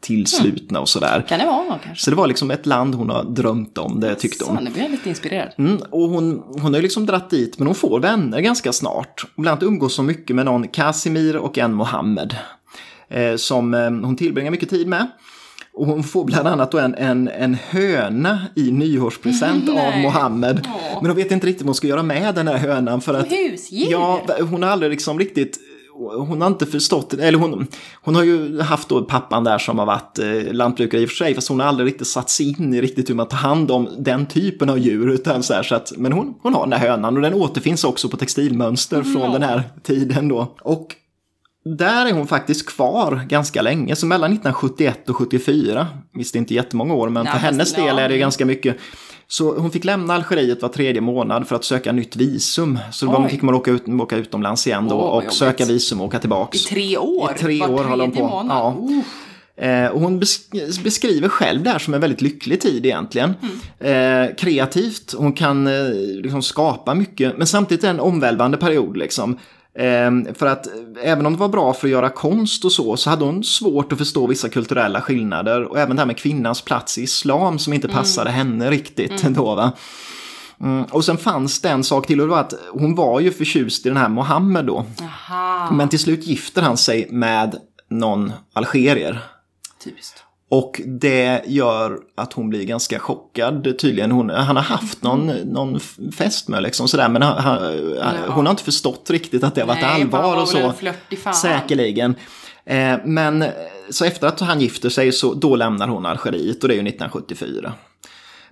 tillslutna 0.00 0.80
och 0.80 0.88
sådär. 0.88 1.24
Kan 1.28 1.38
det 1.38 1.46
vara 1.46 1.78
kanske? 1.84 2.04
Så 2.04 2.10
det 2.10 2.16
var 2.16 2.26
liksom 2.26 2.50
ett 2.50 2.66
land 2.66 2.94
hon 2.94 3.10
har 3.10 3.24
drömt 3.24 3.78
om, 3.78 4.00
det 4.00 4.14
tyckte 4.14 4.44
hon. 4.44 4.56
Så, 4.56 4.62
nu 4.62 4.70
blir 4.70 4.82
jag 4.82 4.90
lite 4.90 5.08
inspirerad. 5.08 5.52
Mm, 5.58 5.78
och 5.90 6.08
hon, 6.08 6.42
hon 6.46 6.60
har 6.60 6.76
ju 6.76 6.82
liksom 6.82 7.06
dratt 7.06 7.30
dit, 7.30 7.58
men 7.58 7.66
hon 7.66 7.74
får 7.74 8.00
vänner 8.00 8.40
ganska 8.40 8.72
snart. 8.72 9.24
Bland 9.36 9.48
annat 9.48 9.62
umgås 9.62 9.94
så 9.94 10.02
mycket 10.02 10.36
med 10.36 10.44
någon 10.44 10.68
Casimir 10.68 11.36
och 11.36 11.58
en 11.58 11.74
Mohammed. 11.74 12.36
Eh, 13.10 13.36
som 13.36 13.74
eh, 13.74 13.90
hon 13.90 14.16
tillbringar 14.16 14.50
mycket 14.50 14.70
tid 14.70 14.88
med. 14.88 15.06
Och 15.78 15.86
hon 15.86 16.02
får 16.02 16.24
bland 16.24 16.48
annat 16.48 16.74
en, 16.74 16.94
en, 16.94 17.28
en 17.28 17.54
höna 17.54 18.40
i 18.54 18.70
nyårspresent 18.70 19.68
av 19.68 20.00
Mohammed. 20.02 20.66
Åh. 20.66 20.98
Men 21.00 21.10
hon 21.10 21.16
vet 21.16 21.30
inte 21.30 21.46
riktigt 21.46 21.62
vad 21.62 21.68
hon 21.68 21.74
ska 21.74 21.86
göra 21.86 22.02
med 22.02 22.34
den 22.34 22.48
här 22.48 22.56
hönan. 22.56 23.00
För 23.00 23.14
att, 23.14 23.32
Husdjur? 23.32 23.90
Ja, 23.90 24.26
hon 24.50 24.62
har 24.62 24.70
aldrig 24.70 24.90
liksom 24.90 25.18
riktigt 25.18 25.58
hon 25.98 26.40
har 26.40 26.48
inte 26.48 26.66
förstått, 26.66 27.14
eller 27.14 27.38
hon, 27.38 27.66
hon 27.94 28.14
har 28.14 28.22
ju 28.22 28.60
haft 28.60 28.88
då 28.88 29.02
pappan 29.02 29.44
där 29.44 29.58
som 29.58 29.78
har 29.78 29.86
varit 29.86 30.18
eh, 30.18 30.52
lantbrukare 30.52 31.00
i 31.00 31.04
och 31.04 31.08
för 31.08 31.16
sig, 31.16 31.34
fast 31.34 31.48
hon 31.48 31.60
har 31.60 31.66
aldrig 31.66 31.86
riktigt 31.86 32.06
satt 32.06 32.30
sig 32.30 32.48
in 32.48 32.74
i 32.74 32.80
riktigt 32.80 33.10
hur 33.10 33.14
man 33.14 33.28
tar 33.28 33.36
hand 33.36 33.70
om 33.70 33.88
den 33.98 34.26
typen 34.26 34.70
av 34.70 34.78
djur. 34.78 35.10
Utan 35.10 35.42
så 35.42 35.54
här, 35.54 35.62
så 35.62 35.74
att, 35.74 35.92
men 35.96 36.12
hon, 36.12 36.34
hon 36.42 36.54
har 36.54 36.66
den 36.66 36.72
här 36.72 36.88
hönan 36.88 37.16
och 37.16 37.22
den 37.22 37.34
återfinns 37.34 37.84
också 37.84 38.08
på 38.08 38.16
textilmönster 38.16 38.96
mm. 38.96 39.12
från 39.12 39.32
den 39.32 39.42
här 39.42 39.62
tiden 39.82 40.28
då. 40.28 40.54
Och 40.60 40.94
där 41.64 42.06
är 42.06 42.12
hon 42.12 42.26
faktiskt 42.26 42.66
kvar 42.66 43.20
ganska 43.28 43.62
länge, 43.62 43.96
så 43.96 44.06
mellan 44.06 44.32
1971 44.32 45.08
och 45.08 45.16
74. 45.16 45.86
Visst, 46.14 46.32
det 46.32 46.36
är 46.36 46.40
inte 46.40 46.54
jättemånga 46.54 46.94
år, 46.94 47.08
men 47.08 47.24
Nej, 47.24 47.32
för 47.32 47.40
hennes 47.40 47.74
del 47.74 47.98
är 47.98 48.08
det 48.08 48.18
ganska 48.18 48.46
mycket. 48.46 48.76
Så 49.30 49.58
hon 49.58 49.70
fick 49.70 49.84
lämna 49.84 50.14
Algeriet 50.14 50.62
var 50.62 50.68
tredje 50.68 51.00
månad 51.00 51.48
för 51.48 51.56
att 51.56 51.64
söka 51.64 51.92
nytt 51.92 52.16
visum. 52.16 52.78
Så 52.92 53.06
då 53.06 53.28
fick 53.28 53.42
man 53.42 53.54
åka, 53.54 53.70
ut, 53.70 53.88
åka 53.88 54.16
utomlands 54.16 54.66
igen 54.66 54.88
då 54.88 54.94
oh, 54.94 55.24
och 55.26 55.32
söka 55.32 55.64
visum 55.64 56.00
och 56.00 56.06
åka 56.06 56.18
tillbaka. 56.18 56.58
I 56.58 56.60
tre 56.60 56.96
år? 56.96 57.32
I 57.36 57.38
tre 57.38 57.60
var 57.60 57.68
år 57.68 57.84
håller 57.84 58.04
hon 58.04 58.12
på. 58.12 58.28
Månad. 58.28 58.56
Ja. 58.88 59.02
Eh, 59.58 59.86
och 59.86 60.00
hon 60.00 60.18
beskriver 60.84 61.28
själv 61.28 61.62
det 61.62 61.70
här 61.70 61.78
som 61.78 61.94
en 61.94 62.00
väldigt 62.00 62.20
lycklig 62.20 62.60
tid 62.60 62.86
egentligen. 62.86 63.34
Mm. 63.80 64.28
Eh, 64.28 64.36
kreativt, 64.36 65.14
hon 65.18 65.32
kan 65.32 65.66
eh, 65.66 65.72
liksom 66.22 66.42
skapa 66.42 66.94
mycket, 66.94 67.38
men 67.38 67.46
samtidigt 67.46 67.84
är 67.84 67.88
det 67.88 67.94
en 67.94 68.00
omvälvande 68.00 68.56
period. 68.56 68.96
Liksom. 68.96 69.38
Ehm, 69.78 70.34
för 70.34 70.46
att 70.46 70.66
även 71.02 71.26
om 71.26 71.32
det 71.32 71.38
var 71.38 71.48
bra 71.48 71.72
för 71.72 71.86
att 71.86 71.92
göra 71.92 72.10
konst 72.10 72.64
och 72.64 72.72
så, 72.72 72.96
så 72.96 73.10
hade 73.10 73.24
hon 73.24 73.44
svårt 73.44 73.92
att 73.92 73.98
förstå 73.98 74.26
vissa 74.26 74.48
kulturella 74.48 75.00
skillnader. 75.00 75.62
Och 75.62 75.78
även 75.78 75.96
det 75.96 76.00
här 76.02 76.06
med 76.06 76.16
kvinnans 76.16 76.62
plats 76.62 76.98
i 76.98 77.02
islam 77.02 77.58
som 77.58 77.72
inte 77.72 77.88
mm. 77.88 77.96
passade 77.96 78.30
mm. 78.30 78.38
henne 78.38 78.70
riktigt 78.70 79.22
mm. 79.22 79.34
då 79.34 79.54
va. 79.54 79.72
Mm, 80.60 80.84
och 80.84 81.04
sen 81.04 81.18
fanns 81.18 81.60
det 81.60 81.68
en 81.68 81.84
sak 81.84 82.06
till 82.06 82.20
och 82.20 82.26
det 82.26 82.30
var 82.30 82.40
att 82.40 82.54
hon 82.72 82.94
var 82.94 83.20
ju 83.20 83.32
förtjust 83.32 83.86
i 83.86 83.88
den 83.88 83.98
här 83.98 84.08
Mohammed 84.08 84.64
då. 84.64 84.86
Aha. 85.02 85.70
Men 85.70 85.88
till 85.88 85.98
slut 85.98 86.26
gifter 86.26 86.62
han 86.62 86.76
sig 86.76 87.08
med 87.10 87.56
någon 87.90 88.32
algerier. 88.52 89.24
Typiskt. 89.84 90.24
Och 90.50 90.80
det 90.86 91.42
gör 91.46 91.98
att 92.14 92.32
hon 92.32 92.50
blir 92.50 92.64
ganska 92.64 92.98
chockad 92.98 93.78
tydligen. 93.78 94.10
Hon, 94.10 94.30
han 94.30 94.56
har 94.56 94.62
haft 94.62 95.02
någon, 95.02 95.26
någon 95.26 95.80
fest 96.16 96.48
med 96.48 96.62
liksom 96.62 96.88
sådär 96.88 97.08
men 97.08 97.22
han, 97.22 97.62
ja. 97.96 98.12
hon 98.28 98.46
har 98.46 98.50
inte 98.50 98.64
förstått 98.64 99.10
riktigt 99.10 99.44
att 99.44 99.54
det 99.54 99.60
har 99.60 99.68
varit 99.68 99.80
Nej, 99.80 100.02
allvar 100.02 100.42
och 100.42 100.48
så. 100.48 100.72
Säkerligen. 101.32 102.14
Eh, 102.64 102.96
men 103.04 103.44
så 103.90 104.04
efter 104.04 104.26
att 104.26 104.40
han 104.40 104.60
gifter 104.60 104.88
sig 104.88 105.12
så 105.12 105.34
då 105.34 105.56
lämnar 105.56 105.88
hon 105.88 106.06
Algeriet 106.06 106.62
och 106.62 106.68
det 106.68 106.74
är 106.74 106.76
ju 106.76 106.88
1974. 106.88 107.72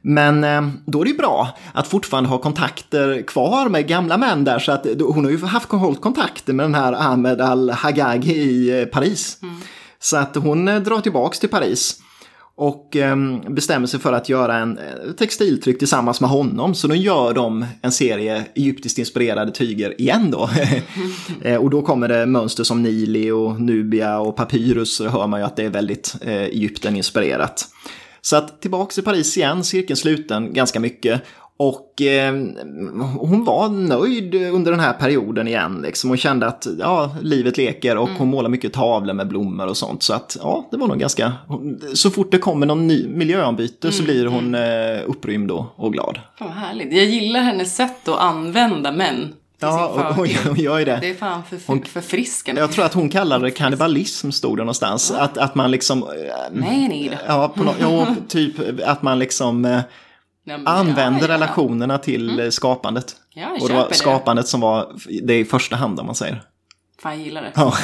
Men 0.03 0.45
eh, 0.45 0.69
då 0.87 1.01
är 1.01 1.05
det 1.05 1.11
ju 1.11 1.17
bra 1.17 1.49
att 1.73 1.87
fortfarande 1.87 2.29
ha 2.29 2.39
kontakter 2.39 3.23
kvar 3.23 3.69
med 3.69 3.89
gamla 3.89 4.19
män 4.19 4.45
där 4.45 4.59
så 4.59 4.73
att 4.73 4.87
hon 5.01 5.25
har 5.25 5.31
ju 5.31 5.45
haft 5.45 5.71
hållit 5.71 6.01
kontakter 6.01 6.53
med 6.53 6.65
den 6.65 6.75
här 6.75 6.93
Ahmed 6.93 7.41
al-Hagagi 7.41 8.35
i 8.35 8.81
eh, 8.81 8.87
Paris. 8.87 9.39
Mm. 9.43 9.57
Så 9.99 10.17
att 10.17 10.37
hon 10.37 10.69
eh, 10.69 10.81
drar 10.81 11.01
tillbaks 11.01 11.39
till 11.39 11.49
Paris 11.49 12.01
och 12.57 12.97
ehm, 12.97 13.55
bestämmer 13.55 13.87
sig 13.87 14.01
för 14.01 14.13
att 14.13 14.29
göra 14.29 14.57
en 14.57 14.79
eh, 14.79 15.13
textiltryck 15.19 15.79
tillsammans 15.79 16.21
med 16.21 16.31
honom. 16.31 16.75
Så 16.75 16.89
då 16.89 16.95
gör 16.95 17.35
de 17.35 17.67
en 17.83 17.93
serie 17.93 18.45
egyptiskt 18.55 18.99
inspirerade 18.99 19.53
tyger 19.53 20.01
igen 20.01 20.31
då. 20.31 20.51
Eh, 21.43 21.57
och 21.57 21.71
då 21.71 21.83
kommer 21.83 22.09
det 22.09 22.27
mönster 22.27 22.65
som 22.65 22.83
Nili 22.83 23.31
och 23.31 23.61
Nubia 23.61 24.19
och 24.19 24.37
Papyrus. 24.37 24.97
Så 24.97 25.09
hör 25.09 25.27
man 25.27 25.41
ju 25.41 25.47
att 25.47 25.57
det 25.57 25.65
är 25.65 25.71
väldigt 25.71 26.17
Egypten 26.23 26.97
inspirerat. 26.97 27.69
Så 28.21 28.37
att 28.37 28.61
tillbaks 28.61 28.95
till 28.95 29.05
Paris 29.05 29.37
igen, 29.37 29.65
cirkeln 29.65 29.97
sluten 29.97 30.53
ganska 30.53 30.81
mycket. 30.81 31.23
Och 31.59 32.03
eh, 32.03 32.35
hon 33.19 33.45
var 33.45 33.69
nöjd 33.69 34.35
under 34.35 34.71
den 34.71 34.81
här 34.81 34.93
perioden 34.93 35.49
igen. 35.49 35.81
Liksom. 35.83 36.11
Hon 36.11 36.17
kände 36.17 36.47
att 36.47 36.67
ja, 36.79 37.17
livet 37.23 37.57
leker 37.57 37.97
och 37.97 38.09
hon 38.19 38.29
målar 38.29 38.49
mycket 38.49 38.73
tavlor 38.73 39.15
med 39.15 39.29
blommor 39.29 39.67
och 39.67 39.77
sånt. 39.77 40.03
Så 40.03 40.15
att 40.15 40.37
ja, 40.41 40.69
det 40.71 40.77
var 40.77 40.89
nog 40.89 40.99
ganska... 40.99 41.33
Så 41.95 42.11
fort 42.11 42.31
det 42.31 42.39
kommer 42.39 42.67
någon 42.67 42.87
ny 42.87 43.09
miljöombyte 43.09 43.93
så 43.93 44.03
blir 44.03 44.27
hon 44.27 44.55
eh, 44.55 45.01
upprymd 45.07 45.51
och, 45.51 45.65
och 45.77 45.93
glad. 45.93 46.21
Fan 46.39 46.49
vad 46.49 46.57
härligt. 46.57 46.93
Jag 46.93 47.05
gillar 47.05 47.41
hennes 47.41 47.77
sätt 47.77 48.09
att 48.09 48.19
använda 48.19 48.93
män 48.93 49.35
Ja, 49.61 50.13
hon, 50.17 50.29
hon 50.47 50.57
gör 50.57 50.79
ju 50.79 50.85
det. 50.85 50.99
Det 51.01 51.11
är 51.11 51.15
fan 51.15 51.43
för, 51.45 51.57
för, 51.57 51.81
förfriskande. 51.89 52.61
Jag 52.61 52.73
tror 52.73 52.85
att 52.85 52.95
hon 52.95 53.09
kallade 53.09 53.45
det 53.45 53.51
kannibalism, 53.51 54.31
stod 54.31 54.57
det 54.57 54.63
någonstans. 54.63 55.11
Att, 55.11 55.39
att 55.39 55.55
man 55.55 55.71
liksom... 55.71 56.03
eh, 56.03 56.09
Nej, 56.53 56.89
nej. 56.89 57.19
Ja, 57.27 57.53
på 57.57 57.63
no 57.65 57.71
ja, 57.81 58.15
typ 58.29 58.55
att 58.85 59.03
man 59.03 59.19
liksom 59.19 59.65
eh, 59.65 59.81
Nej, 60.47 60.61
använder 60.65 61.21
ja, 61.21 61.27
ja. 61.29 61.35
relationerna 61.35 61.99
till 61.99 62.41
eh, 62.41 62.49
skapandet. 62.51 63.17
Ja, 63.35 63.51
och 63.61 63.69
det 63.69 63.75
var 63.75 63.89
det. 63.89 63.95
skapandet 63.95 64.49
som 64.49 64.61
var 64.61 64.93
det 65.23 65.39
i 65.39 65.45
första 65.45 65.77
hand 65.77 66.01
om 66.01 66.07
man 66.07 66.15
säger. 66.15 66.43
Fan, 67.03 67.13
jag 67.13 67.23
gillar 67.23 67.43
det. 67.43 67.53
Ja. 67.57 67.75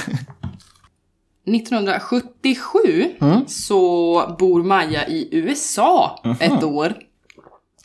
1977 1.45 2.79
Mm. 3.21 3.41
så 3.47 4.37
bor 4.39 4.63
Maja 4.63 5.09
i 5.09 5.29
USA 5.33 6.21
ett 6.41 6.63
år. 6.63 6.95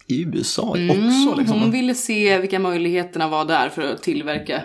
I 0.08 0.22
USA 0.24 0.62
också 0.62 0.78
Mm, 0.80 1.34
liksom. 1.38 1.60
Hon 1.62 1.72
ville 1.72 1.96
se 1.96 2.38
vilka 2.40 2.60
möjligheterna 2.60 3.28
var 3.28 3.46
där 3.46 3.70
för 3.70 3.82
att 3.94 4.04
tillverka 4.04 4.62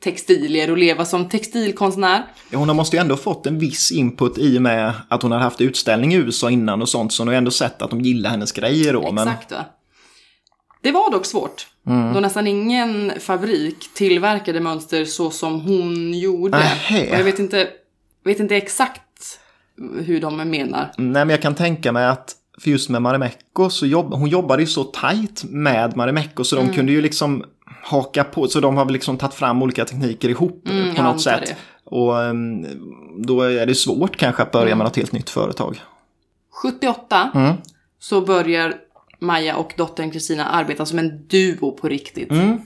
textilier 0.00 0.70
och 0.70 0.78
leva 0.78 1.04
som 1.04 1.28
textilkonstnär. 1.28 2.22
Hon 2.52 2.68
har 2.68 2.74
måste 2.74 2.96
ju 2.96 3.00
ändå 3.00 3.16
fått 3.16 3.46
en 3.46 3.58
viss 3.58 3.92
input 3.92 4.38
i 4.38 4.58
och 4.58 4.62
med 4.62 4.92
att 5.08 5.22
hon 5.22 5.32
har 5.32 5.38
haft 5.38 5.60
utställning 5.60 6.12
i 6.14 6.16
USA 6.16 6.50
innan 6.50 6.82
och 6.82 6.88
sånt. 6.88 7.12
Så 7.12 7.20
hon 7.22 7.28
har 7.28 7.32
ju 7.34 7.38
ändå 7.38 7.50
sett 7.50 7.82
att 7.82 7.90
de 7.90 8.00
gillar 8.00 8.30
hennes 8.30 8.52
grejer 8.52 8.92
då. 8.92 9.12
Men 9.12 9.28
Exakt 9.28 9.52
va. 9.52 9.64
Det 10.82 10.92
var 10.92 11.10
dock 11.10 11.26
svårt. 11.26 11.66
Mm. 11.86 12.14
Då 12.14 12.20
nästan 12.20 12.46
ingen 12.46 13.12
fabrik 13.20 13.76
tillverkade 13.94 14.60
mönster 14.60 15.04
så 15.04 15.30
som 15.30 15.60
hon 15.60 16.14
gjorde. 16.18 16.58
Och 16.90 17.18
jag 17.18 17.24
vet 17.24 17.38
inte, 17.38 17.68
vet 18.24 18.40
inte 18.40 18.56
exakt 18.56 19.02
hur 20.00 20.20
de 20.20 20.36
menar. 20.36 20.92
Nej, 20.96 21.12
men 21.24 21.30
jag 21.30 21.42
kan 21.42 21.54
tänka 21.54 21.92
mig 21.92 22.06
att 22.06 22.34
för 22.60 22.70
just 22.70 22.88
med 22.88 23.02
Marimekko 23.02 23.70
så 23.70 23.86
jobb, 23.86 24.14
hon 24.14 24.28
jobbade 24.28 24.62
ju 24.62 24.66
så 24.66 24.84
tajt 24.84 25.44
med 25.44 25.96
Marimekko 25.96 26.44
så 26.44 26.56
Mm. 26.56 26.68
de 26.68 26.74
kunde 26.76 26.92
ju 26.92 27.00
liksom 27.02 27.44
haka 27.82 28.24
på. 28.24 28.48
Så 28.48 28.60
de 28.60 28.76
har 28.76 28.84
väl 28.84 28.92
liksom 28.92 29.16
tagit 29.18 29.34
fram 29.34 29.62
olika 29.62 29.84
tekniker 29.84 30.28
ihop 30.28 30.68
Mm, 30.68 30.94
på 30.94 31.02
något 31.02 31.20
sätt. 31.22 31.42
det. 31.46 31.56
Och 31.84 32.24
ehm, 32.24 32.66
då 33.26 33.40
är 33.42 33.66
det 33.66 33.74
svårt 33.74 34.16
kanske 34.16 34.42
att 34.42 34.52
börja 34.52 34.66
Mm. 34.66 34.78
med 34.78 34.84
något 34.84 34.96
helt 34.96 35.12
nytt 35.12 35.30
företag. 35.30 35.80
78 36.62 37.30
Mm. 37.34 37.54
så 37.98 38.20
börjar 38.20 38.74
Maja 39.20 39.56
och 39.56 39.72
dottern 39.76 40.10
Kristina 40.10 40.44
arbeta 40.44 40.86
som 40.86 40.98
en 40.98 41.26
duo 41.26 41.70
på 41.72 41.88
riktigt. 41.88 42.30
Mm. 42.30 42.58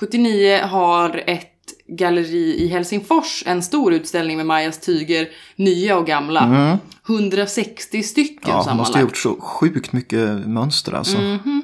79 0.00 0.60
har 0.62 1.22
ett 1.26 1.52
galleri 1.88 2.56
i 2.64 2.68
Helsingfors 2.68 3.42
en 3.46 3.62
stor 3.62 3.92
utställning 3.92 4.36
med 4.36 4.46
Majas 4.46 4.80
tyger, 4.80 5.28
nya 5.56 5.96
och 5.98 6.06
gamla. 6.06 6.40
Mm. 6.40 6.76
160 7.08 8.02
stycken 8.02 8.38
Ja, 8.42 8.50
sammanlagt. 8.62 8.76
måste 8.78 8.98
ha 8.98 9.00
gjort 9.02 9.16
så 9.16 9.40
sjukt 9.40 9.92
mycket 9.92 10.46
mönster 10.48 10.92
alltså. 10.92 11.16
Mm. 11.18 11.55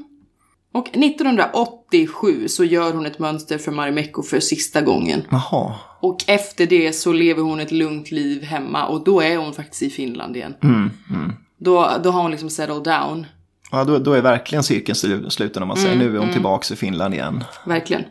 Och 0.73 0.89
1987 0.97 2.49
så 2.49 2.65
gör 2.65 2.93
hon 2.93 3.07
ett 3.07 3.19
mönster 3.19 3.59
för 3.59 3.73
Marimekko 3.73 4.23
för 4.23 4.41
sista 4.41 4.81
gången. 4.81 5.23
Jaha. 5.31 5.75
Och 6.01 6.25
efter 6.27 6.67
det 6.67 6.93
så 6.93 7.13
lever 7.13 7.43
hon 7.43 7.61
ett 7.61 7.73
lugnt 7.73 8.11
liv 8.11 8.43
hemma 8.43 8.87
och 8.87 9.05
då 9.05 9.21
är 9.21 9.37
hon 9.37 9.53
faktiskt 9.53 9.83
i 9.83 9.91
Finland 9.91 10.37
igen. 10.37 10.55
Mm, 10.63 10.91
mm. 11.11 11.33
Då, 11.59 11.91
då 12.05 12.11
har 12.11 12.23
hon 12.23 12.31
liksom 12.31 12.51
settled 12.51 12.83
down. 12.85 13.27
Ja, 13.71 13.85
då, 13.85 13.99
då 13.99 14.13
är 14.13 14.23
verkligen 14.23 14.63
cirkeln 14.65 14.95
slu- 14.97 15.29
sluten 15.29 15.63
om 15.63 15.69
man 15.69 15.77
Mm, 15.79 15.91
säger. 15.91 16.09
Nu 16.11 16.17
är 16.17 16.21
hon 16.21 16.33
tillbaka 16.33 16.75
i 16.75 16.77
Finland 16.77 17.15
igen. 17.15 17.45
Verkligen. 17.67 18.03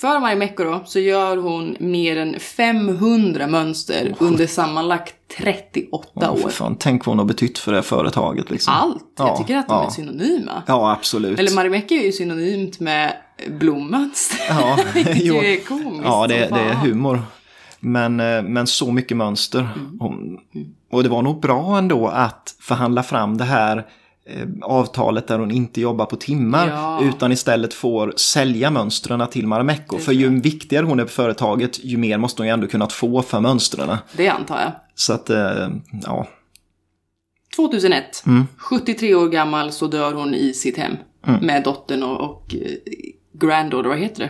För 0.00 0.20
Marimekko 0.20 0.64
då 0.64 0.82
så 0.84 0.98
gör 0.98 1.36
hon 1.36 1.76
mer 1.80 2.16
än 2.16 2.40
500 2.40 3.46
mönster 3.46 4.14
under 4.18 4.46
sammanlagt 4.46 5.14
38 5.38 6.08
Åh, 6.16 6.36
för 6.36 6.44
år. 6.46 6.50
fan, 6.50 6.76
tänk 6.78 7.06
vad 7.06 7.12
hon 7.12 7.18
har 7.18 7.26
betytt 7.26 7.58
för 7.58 7.72
det 7.72 7.78
här 7.78 7.82
företaget. 7.82 8.50
Liksom. 8.50 8.74
Allt! 8.74 9.04
Jag 9.18 9.28
Ja, 9.28 9.36
tycker 9.36 9.56
att 9.56 9.68
de 9.68 9.74
ja. 9.74 9.86
är 9.86 9.90
synonyma. 9.90 10.62
Ja, 10.66 10.92
absolut. 10.92 11.38
Eller 11.38 11.54
Marimekko 11.54 11.94
är 11.94 12.02
ju 12.04 12.12
synonymt 12.12 12.80
med 12.80 13.12
blommönster. 13.48 14.38
Ja, 14.48 14.78
jo. 15.14 15.34
är 15.34 15.64
komiskt 15.64 16.04
Ja, 16.04 16.26
det, 16.26 16.34
det 16.34 16.60
är 16.60 16.74
humor. 16.74 17.22
Men, 17.80 18.20
eh, 18.20 18.42
men 18.42 18.66
så 18.66 18.92
mycket 18.92 19.16
mönster. 19.16 19.68
Hon, 19.98 20.38
och 20.92 21.02
det 21.02 21.08
var 21.08 21.22
nog 21.22 21.40
bra 21.40 21.78
ändå 21.78 22.08
att 22.08 22.54
förhandla 22.60 23.02
fram 23.02 23.36
det 23.36 23.44
här 23.44 23.86
avtalet 24.62 25.26
där 25.28 25.38
hon 25.38 25.50
inte 25.50 25.80
jobbar 25.80 26.06
på 26.06 26.16
timmar 26.16 26.68
Ja. 26.68 27.00
utan 27.02 27.32
istället 27.32 27.74
får 27.74 28.12
sälja 28.16 28.70
mönstren 28.70 29.26
till 29.30 29.46
Marimekko. 29.46 29.98
För 29.98 30.12
ju 30.12 30.40
viktigare 30.40 30.86
hon 30.86 31.00
är 31.00 31.04
på 31.04 31.10
företaget 31.10 31.84
ju 31.84 31.96
mer 31.96 32.18
måste 32.18 32.42
hon 32.42 32.46
ju 32.46 32.52
ändå 32.52 32.66
kunnat 32.66 32.92
få 32.92 33.22
för 33.22 33.40
mönstren. 33.40 33.96
Det 34.16 34.28
antar 34.28 34.60
jag. 34.60 34.72
Så 34.94 35.12
att, 35.12 35.30
eh, 35.30 35.68
ja. 36.06 36.26
2001, 37.56 38.22
Mm. 38.26 38.46
73 38.56 39.14
år 39.14 39.28
gammal, 39.28 39.72
så 39.72 39.86
dör 39.86 40.12
hon 40.14 40.34
i 40.34 40.52
sitt 40.54 40.76
hem. 40.76 40.92
Mm. 41.26 41.46
Med 41.46 41.64
dottern 41.64 42.02
och, 42.02 42.20
och 42.30 42.54
eh, 42.54 42.70
granddaughter, 43.32 43.88
vad 43.88 43.98
heter 43.98 44.20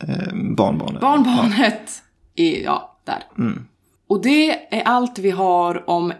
det? 0.00 0.12
Eh, 0.12 0.34
barnbarnet. 0.56 1.00
Barnbarnet. 1.00 1.90
I, 2.34 2.64
ja, 2.64 2.98
där. 3.04 3.22
Mm. 3.38 3.66
Och 4.08 4.22
det 4.22 4.74
är 4.76 4.82
allt 4.82 5.18
vi 5.18 5.30
har 5.30 5.90
om 5.90 6.12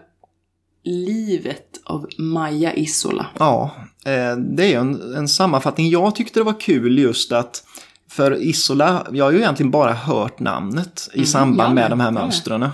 livet 0.83 1.66
av 1.87 2.07
Maja 2.17 2.73
Isola. 2.73 3.25
Ja, 3.39 3.71
eh, 4.05 4.35
det 4.37 4.73
är 4.73 4.79
en, 4.79 5.15
en 5.15 5.27
sammanfattning. 5.27 5.89
Jag 5.89 6.15
tyckte 6.15 6.39
det 6.39 6.43
var 6.43 6.59
kul 6.59 6.99
just 6.99 7.31
att 7.31 7.63
för 8.09 8.41
Isola, 8.41 9.07
jag 9.11 9.25
har 9.25 9.31
ju 9.31 9.37
egentligen 9.37 9.71
bara 9.71 9.93
hört 9.93 10.39
namnet 10.39 11.09
i 11.13 11.25
samband 11.25 11.69
jag 11.69 11.75
med 11.75 11.83
med. 11.83 11.91
de 11.91 11.99
här 11.99 12.11
mönstren. 12.11 12.69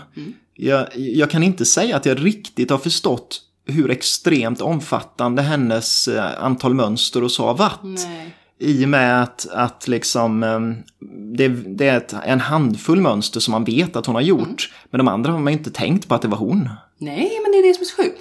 Jag, 0.55 0.87
jag 0.95 1.29
kan 1.29 1.43
inte 1.43 1.65
säga 1.65 1.97
att 1.97 2.05
jag 2.05 2.25
riktigt 2.25 2.69
har 2.69 2.77
förstått 2.77 3.41
hur 3.65 3.91
extremt 3.91 4.61
omfattande 4.61 5.41
hennes 5.41 6.07
eh, 6.07 6.43
antal 6.43 6.73
mönster 6.73 7.23
och 7.23 7.31
så 7.31 7.45
har 7.45 7.53
varit. 7.53 7.79
Nej. 7.83 8.35
I 8.59 8.85
och 8.85 8.89
med 8.89 9.23
att, 9.23 9.47
att 9.51 9.87
liksom, 9.87 10.43
eh, 10.43 10.59
det, 11.35 11.47
det 11.47 11.87
är 11.87 11.97
ett, 11.97 12.15
en 12.25 12.39
handfull 12.39 13.01
mönster 13.01 13.39
som 13.39 13.51
man 13.51 13.63
vet 13.63 13.95
att 13.95 14.05
hon 14.05 14.15
har 14.15 14.21
gjort. 14.21 14.71
Men 14.91 14.97
de 14.97 15.07
andra 15.07 15.31
har 15.31 15.39
man 15.39 15.53
inte 15.53 15.71
tänkt 15.71 16.07
på 16.07 16.15
att 16.15 16.21
det 16.21 16.27
var 16.27 16.37
hon. 16.37 16.69
Nej, 16.97 17.39
men 17.43 17.51
det 17.51 17.57
är 17.57 17.67
det 17.67 17.73
som 17.73 17.81
är 17.81 17.85
så 17.85 17.95
sjukt. 17.95 18.19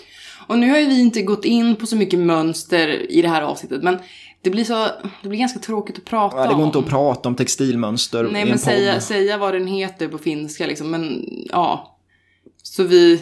Och 0.52 0.58
nu 0.58 0.70
har 0.70 0.78
ju 0.78 0.86
vi 0.86 1.00
inte 1.00 1.22
gått 1.22 1.44
in 1.44 1.76
på 1.76 1.86
så 1.86 1.96
mycket 1.96 2.18
mönster 2.18 3.12
i 3.12 3.22
det 3.22 3.28
här 3.28 3.42
avsnittet, 3.42 3.82
men 3.82 3.98
det 4.42 4.50
blir 4.50 4.64
så, 4.64 4.86
det 5.22 5.28
blir 5.28 5.38
ganska 5.38 5.58
tråkigt 5.58 5.98
att 5.98 6.04
prata 6.04 6.36
Ja, 6.36 6.42
det 6.42 6.54
går 6.54 6.60
om. 6.60 6.66
inte 6.66 6.78
att 6.78 6.88
prata 6.88 7.28
om 7.28 7.34
textilmönster 7.34 8.22
Nej, 8.22 8.32
i 8.38 8.42
en 8.42 8.48
men 8.48 8.58
podd. 8.58 8.60
säga, 8.64 9.00
säga 9.00 9.38
vad 9.38 9.54
den 9.54 9.66
heter 9.66 10.08
på 10.08 10.18
finska 10.18 10.66
liksom, 10.66 10.90
men 10.90 11.24
ja. 11.48 11.88
Så 12.62 12.82
vi, 12.82 13.20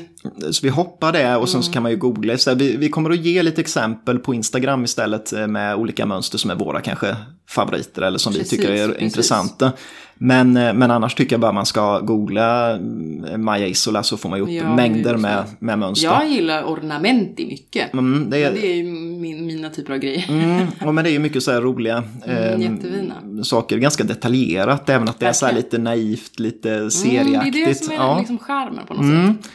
Så 0.50 0.60
vi 0.62 0.68
hoppar 0.68 1.12
det 1.12 1.36
och 1.36 1.48
sen 1.48 1.56
Mm. 1.58 1.62
så 1.62 1.72
kan 1.72 1.82
man 1.82 1.92
ju 1.92 1.98
googla. 1.98 2.38
Så 2.38 2.54
vi, 2.54 2.76
vi 2.76 2.88
kommer 2.88 3.10
att 3.10 3.20
ge 3.24 3.42
lite 3.42 3.60
exempel 3.60 4.18
på 4.18 4.34
Instagram 4.34 4.84
istället 4.84 5.32
eh, 5.32 5.46
med 5.46 5.76
olika 5.76 6.06
mönster 6.06 6.38
som 6.38 6.50
är 6.50 6.54
våra 6.54 6.80
kanske 6.80 7.16
favoriter 7.48 8.02
eller 8.02 8.18
som 8.18 8.32
Precis, 8.32 8.52
vi 8.52 8.56
tycker 8.56 8.72
är 8.72 8.86
precis. 8.88 9.02
intressanta. 9.02 9.72
Men, 10.22 10.56
eh, 10.56 10.72
men 10.74 10.90
annars 10.90 11.14
tycker 11.14 11.32
jag 11.34 11.40
bara 11.40 11.52
man 11.52 11.66
ska 11.66 11.98
googla 12.00 12.70
mm, 12.76 13.44
Maja 13.44 13.66
Isola 13.66 14.02
så 14.02 14.16
får 14.16 14.28
man 14.28 14.38
ju 14.38 14.42
upp 14.44 14.50
Ja, 14.50 14.76
mängder 14.76 15.16
med, 15.16 15.44
med 15.58 15.78
mönster. 15.78 16.06
jag 16.08 16.28
gillar 16.28 16.64
ornamenti 16.64 17.46
mycket. 17.46 17.92
Mm, 17.92 18.30
det 18.30 18.44
är, 18.44 18.52
det 18.52 18.66
är 18.66 18.74
ju 18.74 18.84
min, 18.84 19.46
mina 19.46 19.70
typer 19.70 19.92
av 19.92 19.98
grejer. 19.98 20.24
mm, 20.28 20.66
ja, 20.80 20.92
men 20.92 21.04
det 21.04 21.10
är 21.10 21.12
ju 21.12 21.18
mycket 21.18 21.42
så 21.42 21.50
här 21.52 21.60
roliga 21.60 22.02
Mm, 22.26 22.60
jättefina. 22.62 23.14
saker. 23.44 23.78
Ganska 23.78 24.04
detaljerat 24.04 24.88
även 24.88 25.08
att 25.08 25.18
det 25.20 25.26
är 25.26 25.32
så 25.32 25.46
här 25.46 25.52
lite 25.52 25.78
naivt, 25.78 26.38
lite 26.40 26.70
Mm, 26.70 26.84
det 26.84 26.90
serieaktigt. 26.90 27.56
är 27.56 27.66
det 27.66 27.74
som 27.74 27.92
är 27.92 27.96
ja. 27.96 28.18
liksom 28.18 28.38
charmen 28.38 28.86
på 28.86 28.94
något 28.94 29.06
sätt. 29.06 29.50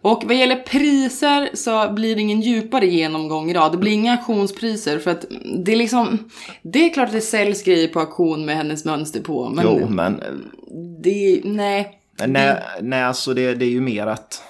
Och 0.00 0.22
vad 0.26 0.36
gäller 0.36 0.56
priser 0.56 1.50
så 1.54 1.92
blir 1.92 2.14
det 2.14 2.20
ingen 2.20 2.40
djupare 2.40 2.86
genomgång 2.86 3.50
idag. 3.50 3.72
Det 3.72 3.78
blir 3.78 3.92
inga 3.92 4.12
auktionspriser 4.12 4.98
för 4.98 5.10
att 5.10 5.24
det 5.64 5.72
är 5.72 5.76
liksom... 5.76 6.30
Det 6.62 6.84
är 6.84 6.94
klart 6.94 7.06
att 7.06 7.12
det 7.12 7.20
säljs 7.20 7.62
grejer 7.62 7.88
på 7.88 8.00
auktion 8.00 8.44
med 8.44 8.56
hennes 8.56 8.84
mönster 8.84 9.20
på. 9.20 9.48
Men 9.48 9.64
Jo, 9.64 9.88
men 9.88 10.22
det... 11.02 11.40
Nej. 11.44 11.98
Nej, 12.26 12.62
nej 12.80 13.02
alltså 13.02 13.34
det, 13.34 13.54
det 13.54 13.64
är 13.64 13.70
ju 13.70 13.80
mer 13.80 14.06
att 14.06 14.42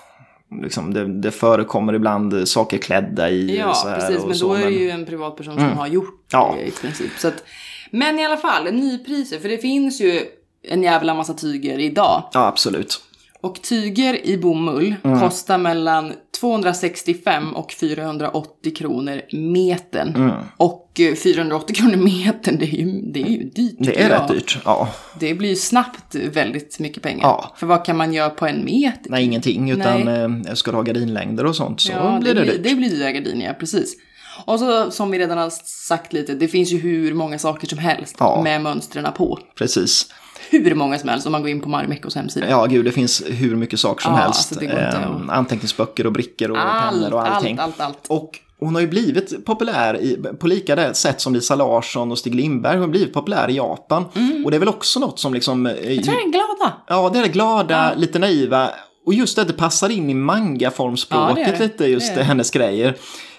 liksom, 0.63 0.95
det, 0.95 1.21
det 1.21 1.31
förekommer 1.31 1.93
ibland 1.93 2.49
saker 2.49 2.79
klädda 2.79 3.31
i 3.31 3.59
Ja, 3.59 3.75
så 3.75 3.89
här 3.89 3.97
precis. 3.97 4.25
Men 4.27 4.35
så, 4.35 4.49
då 4.49 4.55
är 4.55 4.65
det 4.65 4.71
ju 4.71 4.91
en 4.91 5.07
privatperson 5.07 5.55
som 5.55 5.79
har 5.79 5.87
gjort 5.87 6.25
Ja. 6.33 6.55
det 6.59 6.67
i 6.67 6.71
princip. 6.71 7.11
Så 7.19 7.29
att, 7.29 7.45
men 7.91 8.19
i 8.19 8.25
alla 8.25 8.37
fall, 8.37 8.73
nypriser. 8.73 9.39
För 9.39 9.49
det 9.49 9.59
finns 9.59 10.01
ju 10.01 10.21
en 10.63 10.83
jävla 10.83 11.15
massa 11.15 11.35
tyger 11.35 11.79
idag. 11.79 12.23
Ja, 12.33 12.47
absolut. 12.47 13.03
Och 13.43 13.63
tyger 13.63 14.27
i 14.27 14.39
bomull 14.39 14.95
Mm. 15.05 15.21
kostar 15.21 15.59
mellan 15.59 16.13
265 16.41 17.53
och 17.57 17.73
480 17.73 18.75
kronor 18.75 19.21
metern. 19.33 20.15
Mm. 20.17 20.31
Och 20.57 21.01
eh, 21.01 21.15
480 21.15 21.75
kronor 21.77 21.97
metern, 21.97 22.59
det 22.59 22.65
är 22.65 22.77
ju, 22.79 23.01
det 23.13 23.23
är 23.23 23.27
ju 23.29 23.45
dyrt. 23.45 23.75
Det 23.79 24.03
är 24.03 24.09
rätt 24.09 24.29
dyrt. 24.29 24.59
Ja. 24.65 24.89
Det 25.21 25.35
blir 25.35 25.49
ju 25.49 25.57
snabbt 25.57 26.15
väldigt 26.15 26.79
mycket 26.79 27.03
pengar. 27.03 27.23
Ja. 27.23 27.53
För 27.57 27.67
vad 27.67 27.85
kan 27.85 27.97
man 27.97 28.13
göra 28.13 28.31
på 28.31 28.47
en 28.47 28.65
meter? 28.65 29.11
Nej, 29.11 29.25
ingenting. 29.25 29.71
Utan 29.71 30.01
Nej. 30.01 30.41
eh, 30.49 30.55
ska 30.55 30.71
du 30.71 30.77
ha 30.77 30.83
gardinlängder 30.83 31.47
och 31.47 31.57
sånt 31.57 31.81
så 31.81 31.93
ja, 31.93 32.19
blir 32.21 32.35
det, 32.35 32.41
blir, 32.41 32.53
dyrt. 32.53 32.63
det 32.65 32.75
blir 32.75 32.91
dyra 32.91 33.11
gardiner, 33.13 33.47
ja, 33.47 33.53
precis. 33.53 33.97
Och 34.45 34.59
så 34.59 34.91
som 34.91 35.11
vi 35.11 35.19
redan 35.19 35.39
har 35.39 35.51
sagt 35.65 36.13
lite, 36.13 36.35
det 36.35 36.49
finns 36.49 36.73
ju 36.73 36.79
hur 36.79 37.15
många 37.15 37.39
saker 37.39 37.67
som 37.69 37.79
helst 37.79 38.17
Ja. 38.19 38.41
med 38.45 38.63
mönstren 38.63 39.13
på. 39.17 39.39
Precis. 39.59 40.07
Hur 40.53 40.75
många 40.75 40.99
som 40.99 41.09
helst 41.09 41.27
om 41.27 41.33
man 41.33 41.41
går 41.43 41.51
in 41.51 41.61
på 41.61 41.69
Marimekos 41.69 42.15
hemsida. 42.15 42.47
Ja, 42.51 42.65
gud, 42.67 42.85
det 42.85 42.93
finns 42.93 43.23
hur 43.27 43.57
mycket 43.57 43.81
saker 43.81 44.03
som 44.03 44.13
Ja, 44.13 44.19
helst. 44.19 44.53
alltså, 44.53 44.67
det 44.67 44.67
Ehm, 44.73 45.31
anteckningsböcker 45.31 46.07
och 46.07 46.13
brickor 46.13 46.51
och 46.51 46.59
Allt, 46.59 46.93
pennor 47.01 47.13
och 47.15 47.27
allting. 47.29 47.59
allt, 47.59 47.81
allt, 47.81 47.97
allt. 47.97 48.07
Och 48.09 48.39
hon 48.61 48.75
har 48.75 48.83
ju 48.83 48.89
blivit 48.89 49.45
populär 49.47 50.01
i, 50.01 50.17
på 50.41 50.47
lika 50.47 50.77
det 50.77 50.95
sätt 50.95 51.21
som 51.21 51.35
Lisa 51.35 51.55
Larsson 51.55 52.11
och 52.13 52.19
Stig 52.19 52.35
Lindberg. 52.35 52.73
Hon 52.75 52.81
har 52.81 52.89
blivit 52.89 53.13
populär 53.15 53.51
i 53.51 53.57
Japan. 53.57 54.05
Mm. 54.15 54.45
Och 54.45 54.51
det 54.51 54.57
är 54.57 54.59
väl 54.59 54.69
också 54.69 55.01
något 55.01 55.19
som 55.21 55.35
liksom... 55.35 55.67
eh, 55.67 55.73
Jag 55.93 56.05
tror 56.05 56.17
jag 56.17 56.27
är 56.27 56.31
glada. 56.31 56.73
Ja, 56.89 57.11
det 57.13 57.19
är 57.19 57.23
det 57.23 57.29
glada, 57.29 57.95
lite 57.95 58.19
naiva. 58.19 58.71
Och 59.07 59.15
just 59.15 59.37
det, 59.37 59.45
det 59.45 59.53
passar 59.53 59.89
in 59.89 60.11
i 60.11 60.13
Ja, 60.13 60.19
manga-formspråket 60.19 61.47
det 61.47 61.53
det. 61.53 61.59
lite, 61.59 61.85
just 61.87 62.09
Det 62.15 62.21
det. 62.21 62.25
hennes 62.25 62.51
grejer. 62.51 62.97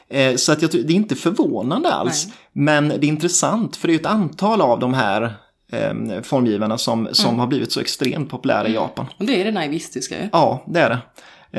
Eh, 0.10 0.36
Så 0.36 0.52
att 0.52 0.62
jag, 0.62 0.72
det 0.72 0.78
är 0.94 0.96
inte 0.96 1.16
förvånande 1.16 1.94
alls. 1.94 2.28
Men 2.54 2.88
det 2.90 2.96
är 2.96 3.06
intressant, 3.06 3.76
för 3.76 3.88
det 3.88 3.92
är 3.92 3.96
ju 3.96 4.00
ett 4.00 4.06
antal 4.06 4.62
av 4.62 4.80
de 4.80 4.94
här 4.94 5.34
eh, 5.74 6.22
formgivarna 6.22 6.78
som, 6.78 7.10
som 7.12 7.28
Mm. 7.30 7.40
har 7.40 7.48
blivit 7.48 7.72
så 7.72 7.80
extremt 7.80 8.30
populära 8.30 8.68
i 8.68 8.74
Japan. 8.74 9.06
Och 9.18 9.26
det 9.26 9.42
är 9.42 9.46
det 9.46 9.52
naivistiska 9.52 10.22
ju. 10.24 10.30
Ja, 10.32 10.64
det 10.68 10.80
är 10.80 10.90
det. 10.90 11.00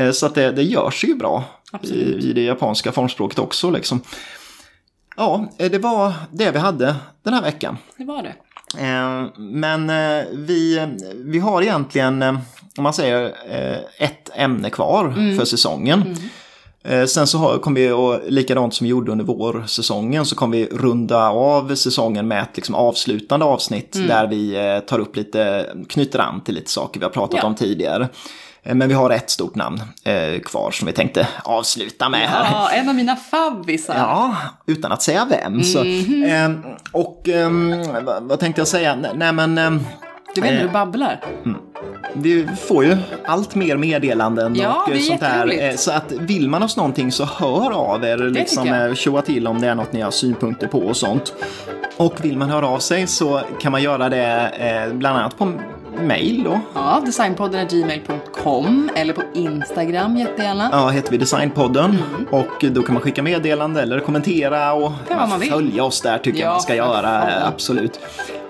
Eh, 0.03 0.11
Så 0.13 0.27
att 0.27 0.35
det, 0.35 0.53
det 0.53 0.63
gör 0.63 0.91
sig 0.91 1.09
ju 1.09 1.15
bra 1.17 1.45
i, 1.83 1.95
i 2.29 2.33
det 2.33 2.43
japanska 2.43 2.93
formspråket 2.93 3.39
också. 3.39 3.71
Liksom. 3.71 4.01
Ja, 5.17 5.49
eh, 5.59 5.71
det 5.71 5.79
var 5.79 6.13
det 6.33 6.51
vi 6.51 6.59
hade 6.59 6.95
den 7.23 7.35
här 7.35 7.43
veckan. 7.43 7.77
Det 7.97 8.05
var 8.05 8.23
det. 8.23 8.35
Eh, 8.85 9.27
Men 9.39 9.91
eh, 9.91 10.25
vi, 10.33 10.87
vi 11.15 11.39
har 11.39 11.63
egentligen, 11.63 12.23
eh, 12.23 12.39
om 12.77 12.83
man 12.83 12.93
säger, 12.95 13.33
ett 13.99 14.31
ämne 14.35 14.71
kvar 14.71 15.35
för 15.39 15.45
säsongen. 15.45 16.01
Eh, 16.01 16.17
Sen 17.09 17.27
så 17.27 17.59
kommer 17.59 17.81
vi, 17.81 17.91
och 17.91 18.21
likadant 18.29 18.75
som 18.75 18.85
vi 18.85 18.91
gjorde 18.91 19.13
under 19.13 19.25
vårsäsongen, 19.25 20.27
så 20.27 20.37
kommer 20.37 20.57
vi 20.57 20.67
runda 20.67 21.29
av 21.29 21.75
säsongen 21.75 22.29
med 22.29 22.43
ett 22.43 22.57
liksom 22.57 22.75
avslutande 22.75 23.47
avsnitt 23.47 23.93
där 24.09 24.27
vi 24.27 24.57
eh, 24.75 24.79
tar 24.81 24.99
upp 24.99 25.17
lite, 25.17 25.67
knyter 25.89 26.19
an 26.19 26.41
till 26.41 26.55
lite 26.55 26.71
saker 26.71 27.01
vi 27.01 27.05
har 27.05 27.11
pratat 27.13 27.39
Ja. 27.43 27.47
om 27.47 27.55
tidigare. 27.55 28.09
Eh, 28.63 28.75
Men 28.75 28.89
vi 28.89 28.95
har 28.95 29.11
ett 29.11 29.31
stort 29.31 29.55
namn 29.55 29.83
eh, 30.05 30.41
kvar 30.41 30.71
som 30.71 30.87
vi 30.87 30.93
tänkte 30.93 31.29
avsluta 31.45 32.09
med 32.09 32.29
här. 32.29 32.45
Ja, 32.53 32.71
en 32.71 32.89
av 32.89 32.95
mina 32.95 33.17
favvisar. 33.17 33.95
Ja, 33.99 34.37
utan 34.67 34.93
att 34.93 35.03
säga 35.03 35.27
vem. 35.31 35.63
Så, 35.63 35.79
ehm, 36.27 36.63
och 36.93 37.29
ehm, 37.29 37.75
vad, 38.29 38.41
tänkte 38.41 38.61
jag 38.61 38.69
säga? 38.69 38.97
Nej, 38.97 39.11
nej 39.15 39.33
men 39.33 39.59
ehm, 39.59 39.81
Du 40.35 40.41
vet 40.41 40.53
Eh. 40.53 40.63
du 40.63 40.69
babblar. 40.69 41.21
vi 42.15 42.47
får 42.69 42.85
ju 42.85 42.97
allt 43.25 43.55
mer 43.55 43.77
meddelanden 43.77 44.55
Ja, 44.55 44.83
och 44.83 44.89
är 44.93 44.95
eh, 44.95 45.01
sånt 45.01 45.21
där. 45.21 45.63
Eh, 45.71 45.75
Så 45.77 45.91
att 45.93 46.13
vill 46.13 46.49
man 46.49 46.63
oss 46.63 46.77
någonting 46.77 47.13
så 47.13 47.25
hör 47.25 47.71
av 47.71 48.05
er. 48.05 48.19
Liksom, 48.19 48.95
tjoa 48.97 49.23
till 49.23 49.47
om 49.47 49.61
det 49.61 49.69
är 49.69 49.75
något 49.75 49.93
ni 49.93 50.01
har 50.01 50.11
synpunkter 50.11 50.67
på 50.67 50.79
och 50.79 50.97
sånt. 50.97 51.35
Och 51.97 52.25
vill 52.25 52.37
man 52.39 52.51
höra 52.51 52.67
av 52.69 52.79
sig 52.79 53.07
så 53.07 53.41
kan 53.61 53.73
man 53.73 53.83
göra 53.83 54.09
det 54.09 54.91
bland 54.93 55.19
annat 55.19 55.39
på 55.39 55.53
mail 56.03 56.43
då. 56.45 56.61
Ja, 56.75 57.03
designpodden 57.07 57.67
gmail.com 57.69 58.91
eller 58.95 59.13
på 59.13 59.23
Instagram 59.35 60.17
jättegärna. 60.17 60.69
Ja, 60.73 60.89
heter 60.89 61.11
vi 61.11 61.19
Designpodden. 61.19 61.85
Mm. 62.15 62.27
Och 62.31 62.65
då 62.73 62.83
kan 62.83 62.95
man 62.95 63.03
skicka 63.03 63.23
meddelande 63.23 63.83
eller 63.83 64.01
kommentera 64.01 64.73
och 64.73 64.93
följa 65.51 65.85
oss 65.85 66.01
där 66.01 66.19
tycker 66.19 66.41
jag 66.41 66.47
Ja, 66.49 66.53
man 66.53 66.61
ska 66.61 66.75
göra. 66.75 67.03
fan. 67.03 67.43
Absolut. 67.55 68.01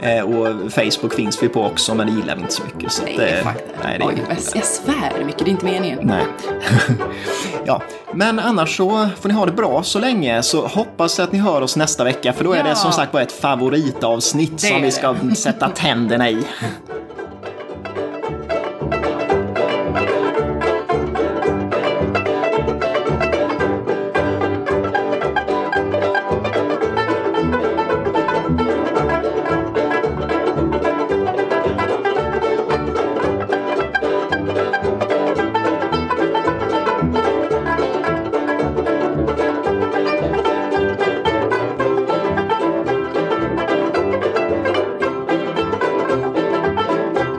Eh, 0.01 0.20
och 0.24 0.72
Facebook 0.72 1.14
finns 1.14 1.43
vi 1.43 1.49
på 1.49 1.62
också, 1.64 1.95
men 1.95 2.07
det 2.07 2.12
gillar 2.12 2.35
vi 2.37 2.41
inte 2.43 2.55
så 2.55 2.62
mycket. 2.64 2.93
Så 2.93 3.03
Nej, 3.05 3.14
att, 3.41 3.47
eh, 3.47 3.53
nej, 3.85 3.99
det, 3.99 4.05
Oj, 4.05 4.14
jag, 4.28 4.37
jag 4.55 4.64
svär 4.64 5.24
mycket, 5.24 5.39
det 5.45 5.49
är 5.49 5.53
inte 5.53 5.64
meningen. 5.64 5.99
Nej. 6.03 6.24
ja, 7.64 7.82
men 8.12 8.39
annars 8.39 8.76
så 8.76 9.09
får 9.20 9.28
ni 9.28 9.35
ha 9.35 9.47
det 9.47 9.53
bra 9.53 9.82
så 9.82 9.99
länge 9.99 10.43
så 10.43 10.66
hoppas 10.66 11.18
jag 11.18 11.24
att 11.26 11.32
ni 11.32 11.39
hör 11.39 11.61
oss 11.62 11.76
nästa 11.76 12.05
vecka 12.05 12.32
för 12.32 12.45
då 12.45 12.53
är 12.53 12.57
Ja. 12.57 12.64
det 12.64 12.74
som 12.76 12.93
sagt 12.93 13.12
bara 13.12 13.22
ett 13.22 13.32
favoritavsnitt 13.32 14.53
Det 14.53 14.66
som 14.66 14.76
är 14.76 14.80
vi 14.82 14.91
ska 14.91 15.14
sätta 15.37 15.68
tänderna 15.68 16.30
i. 16.30 16.45